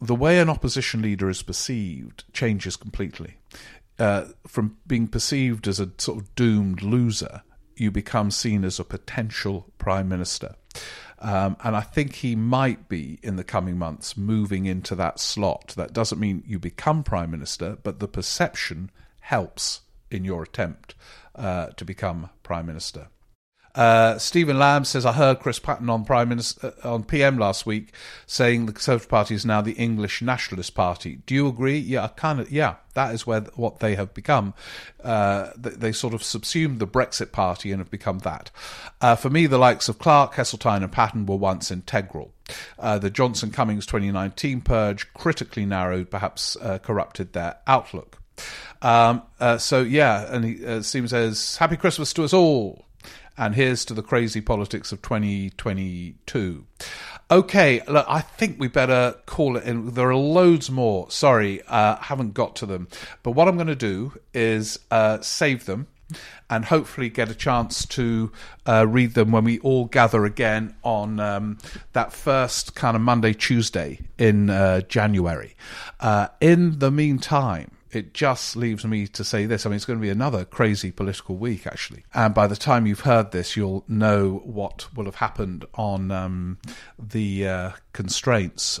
the 0.00 0.14
way 0.14 0.38
an 0.38 0.48
opposition 0.48 1.02
leader 1.02 1.28
is 1.28 1.42
perceived 1.42 2.32
changes 2.32 2.76
completely 2.76 3.37
uh, 3.98 4.26
from 4.46 4.76
being 4.86 5.08
perceived 5.08 5.66
as 5.66 5.80
a 5.80 5.90
sort 5.98 6.18
of 6.18 6.34
doomed 6.34 6.82
loser, 6.82 7.42
you 7.76 7.90
become 7.90 8.30
seen 8.30 8.64
as 8.64 8.78
a 8.78 8.84
potential 8.84 9.70
prime 9.78 10.08
minister. 10.08 10.54
Um, 11.20 11.56
and 11.64 11.74
I 11.74 11.80
think 11.80 12.16
he 12.16 12.36
might 12.36 12.88
be 12.88 13.18
in 13.22 13.36
the 13.36 13.44
coming 13.44 13.76
months 13.76 14.16
moving 14.16 14.66
into 14.66 14.94
that 14.96 15.18
slot. 15.18 15.74
That 15.76 15.92
doesn't 15.92 16.20
mean 16.20 16.44
you 16.46 16.58
become 16.58 17.02
prime 17.02 17.30
minister, 17.30 17.76
but 17.82 17.98
the 17.98 18.08
perception 18.08 18.90
helps 19.20 19.80
in 20.10 20.24
your 20.24 20.42
attempt 20.44 20.94
uh, 21.34 21.68
to 21.68 21.84
become 21.84 22.30
prime 22.42 22.66
minister. 22.66 23.08
Uh, 23.78 24.18
Stephen 24.18 24.58
Lamb 24.58 24.84
says, 24.84 25.06
I 25.06 25.12
heard 25.12 25.38
Chris 25.38 25.60
Patten 25.60 25.88
on 25.88 26.04
Prime 26.04 26.28
Minister 26.28 26.74
uh, 26.82 26.94
on 26.94 27.04
PM 27.04 27.38
last 27.38 27.64
week 27.64 27.92
saying 28.26 28.66
the 28.66 28.72
Conservative 28.72 29.08
Party 29.08 29.36
is 29.36 29.46
now 29.46 29.60
the 29.60 29.74
English 29.74 30.20
Nationalist 30.20 30.74
Party. 30.74 31.20
Do 31.26 31.34
you 31.36 31.46
agree? 31.46 31.78
Yeah, 31.78 32.08
kind 32.08 32.40
of. 32.40 32.50
Yeah, 32.50 32.74
that 32.94 33.14
is 33.14 33.24
where 33.24 33.42
what 33.54 33.78
they 33.78 33.94
have 33.94 34.12
become. 34.14 34.52
Uh, 35.04 35.50
they, 35.56 35.70
they, 35.70 35.92
sort 35.92 36.12
of 36.12 36.24
subsumed 36.24 36.80
the 36.80 36.88
Brexit 36.88 37.30
Party 37.30 37.70
and 37.70 37.78
have 37.78 37.88
become 37.88 38.18
that. 38.20 38.50
Uh, 39.00 39.14
for 39.14 39.30
me, 39.30 39.46
the 39.46 39.58
likes 39.58 39.88
of 39.88 40.00
Clark, 40.00 40.34
Heseltine, 40.34 40.82
and 40.82 40.90
Patten 40.90 41.24
were 41.24 41.36
once 41.36 41.70
integral. 41.70 42.32
Uh, 42.80 42.98
the 42.98 43.10
Johnson 43.10 43.52
Cummings 43.52 43.86
2019 43.86 44.60
purge 44.60 45.14
critically 45.14 45.64
narrowed, 45.64 46.10
perhaps 46.10 46.56
corrupted 46.82 47.32
their 47.32 47.58
outlook. 47.68 48.20
Um, 48.82 49.22
so 49.58 49.82
yeah, 49.82 50.34
and 50.34 50.44
he, 50.44 50.66
uh, 50.66 50.82
Stephen 50.82 51.08
says, 51.08 51.58
"Happy 51.58 51.76
Christmas 51.76 52.12
to 52.14 52.24
us 52.24 52.32
all." 52.32 52.87
And 53.38 53.54
here's 53.54 53.84
to 53.84 53.94
the 53.94 54.02
crazy 54.02 54.40
politics 54.40 54.90
of 54.90 55.00
2022. 55.00 56.66
Okay, 57.30 57.82
look, 57.86 58.06
I 58.08 58.20
think 58.20 58.58
we 58.58 58.66
better 58.66 59.14
call 59.26 59.56
it 59.56 59.62
in. 59.62 59.94
There 59.94 60.08
are 60.10 60.16
loads 60.16 60.70
more. 60.72 61.08
Sorry, 61.08 61.62
uh, 61.68 61.96
haven't 61.96 62.34
got 62.34 62.56
to 62.56 62.66
them. 62.66 62.88
But 63.22 63.32
what 63.32 63.46
I'm 63.46 63.54
going 63.54 63.68
to 63.68 63.76
do 63.76 64.14
is 64.34 64.80
uh, 64.90 65.20
save 65.20 65.66
them 65.66 65.86
and 66.50 66.64
hopefully 66.64 67.10
get 67.10 67.30
a 67.30 67.34
chance 67.34 67.86
to 67.86 68.32
uh, 68.66 68.86
read 68.88 69.14
them 69.14 69.30
when 69.30 69.44
we 69.44 69.60
all 69.60 69.84
gather 69.84 70.24
again 70.24 70.74
on 70.82 71.20
um, 71.20 71.58
that 71.92 72.12
first 72.12 72.74
kind 72.74 72.96
of 72.96 73.02
Monday, 73.02 73.34
Tuesday 73.34 74.00
in 74.18 74.50
uh, 74.50 74.80
January. 74.80 75.54
Uh, 76.00 76.28
in 76.40 76.80
the 76.80 76.90
meantime, 76.90 77.70
it 77.90 78.14
just 78.14 78.56
leaves 78.56 78.84
me 78.84 79.06
to 79.08 79.24
say 79.24 79.46
this. 79.46 79.64
I 79.64 79.68
mean, 79.68 79.76
it's 79.76 79.84
going 79.84 79.98
to 79.98 80.02
be 80.02 80.10
another 80.10 80.44
crazy 80.44 80.90
political 80.90 81.36
week, 81.36 81.66
actually. 81.66 82.04
And 82.14 82.34
by 82.34 82.46
the 82.46 82.56
time 82.56 82.86
you've 82.86 83.00
heard 83.00 83.32
this, 83.32 83.56
you'll 83.56 83.84
know 83.88 84.42
what 84.44 84.88
will 84.94 85.06
have 85.06 85.16
happened 85.16 85.64
on 85.74 86.10
um, 86.10 86.58
the 86.98 87.48
uh, 87.48 87.70
constraints 87.92 88.80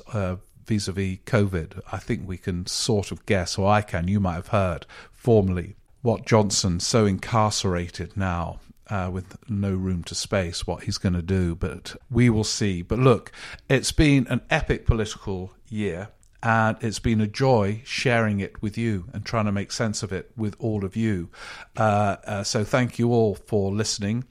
vis 0.66 0.88
a 0.88 0.92
vis 0.92 1.18
COVID. 1.24 1.80
I 1.90 1.98
think 1.98 2.28
we 2.28 2.36
can 2.36 2.66
sort 2.66 3.10
of 3.10 3.24
guess, 3.26 3.58
or 3.58 3.70
I 3.70 3.82
can, 3.82 4.08
you 4.08 4.20
might 4.20 4.34
have 4.34 4.48
heard 4.48 4.86
formally, 5.12 5.76
what 6.02 6.26
Johnson, 6.26 6.78
so 6.78 7.06
incarcerated 7.06 8.16
now, 8.16 8.60
uh, 8.88 9.10
with 9.12 9.36
no 9.50 9.74
room 9.74 10.02
to 10.04 10.14
space 10.14 10.66
what 10.66 10.84
he's 10.84 10.98
going 10.98 11.14
to 11.14 11.22
do, 11.22 11.54
but 11.54 11.96
we 12.10 12.30
will 12.30 12.44
see. 12.44 12.82
But 12.82 12.98
look, 12.98 13.32
it's 13.68 13.92
been 13.92 14.26
an 14.28 14.42
epic 14.50 14.86
political 14.86 15.52
year 15.68 16.08
and 16.42 16.76
it's 16.80 17.00
been 17.00 17.20
a 17.20 17.26
joy 17.26 17.82
sharing 17.84 18.38
it 18.38 18.62
with 18.62 18.78
you 18.78 19.06
and 19.12 19.24
trying 19.24 19.46
to 19.46 19.52
make 19.52 19.72
sense 19.72 20.02
of 20.02 20.12
it 20.12 20.30
with 20.36 20.54
all 20.60 20.84
of 20.84 20.94
you. 20.94 21.28
Uh, 21.76 22.16
uh, 22.24 22.42
so 22.44 22.62
thank 22.62 22.98
you 22.98 23.12
all 23.12 23.34
for 23.34 23.72
listening. 23.72 24.24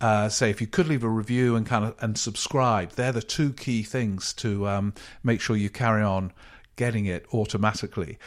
Uh, 0.00 0.28
say 0.28 0.50
if 0.50 0.60
you 0.60 0.66
could 0.66 0.86
leave 0.86 1.02
a 1.02 1.08
review 1.08 1.56
and 1.56 1.66
kind 1.66 1.84
of 1.84 1.94
and 2.00 2.18
subscribe, 2.18 2.90
they're 2.92 3.12
the 3.12 3.22
two 3.22 3.52
key 3.52 3.82
things 3.82 4.34
to 4.34 4.68
um, 4.68 4.92
make 5.22 5.40
sure 5.40 5.56
you 5.56 5.70
carry 5.70 6.02
on 6.02 6.32
getting 6.76 7.06
it 7.06 7.24
automatically. 7.32 8.18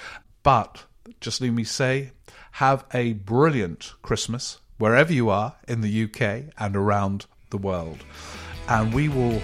But 0.41 0.85
just 1.21 1.39
let 1.39 1.51
me 1.51 1.63
say, 1.63 2.11
have 2.53 2.85
a 2.93 3.13
brilliant 3.13 3.93
Christmas 4.01 4.59
wherever 4.79 5.13
you 5.13 5.29
are 5.29 5.55
in 5.67 5.81
the 5.81 6.03
UK 6.05 6.53
and 6.57 6.75
around 6.75 7.27
the 7.51 7.57
world, 7.57 8.03
and 8.67 8.93
we 8.93 9.09
will 9.09 9.41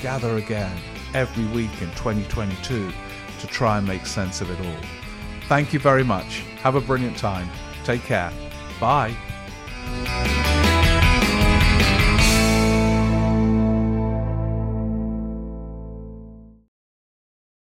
gather 0.00 0.36
again 0.36 0.80
every 1.14 1.44
week 1.46 1.70
in 1.82 1.88
2022 1.90 2.90
to 3.38 3.46
try 3.46 3.78
and 3.78 3.86
make 3.86 4.06
sense 4.06 4.40
of 4.40 4.50
it 4.50 4.60
all. 4.66 4.76
Thank 5.48 5.72
you 5.72 5.78
very 5.78 6.04
much. 6.04 6.40
Have 6.62 6.74
a 6.74 6.80
brilliant 6.80 7.16
time. 7.16 7.48
Take 7.84 8.02
care. 8.02 8.32
Bye. 8.80 9.16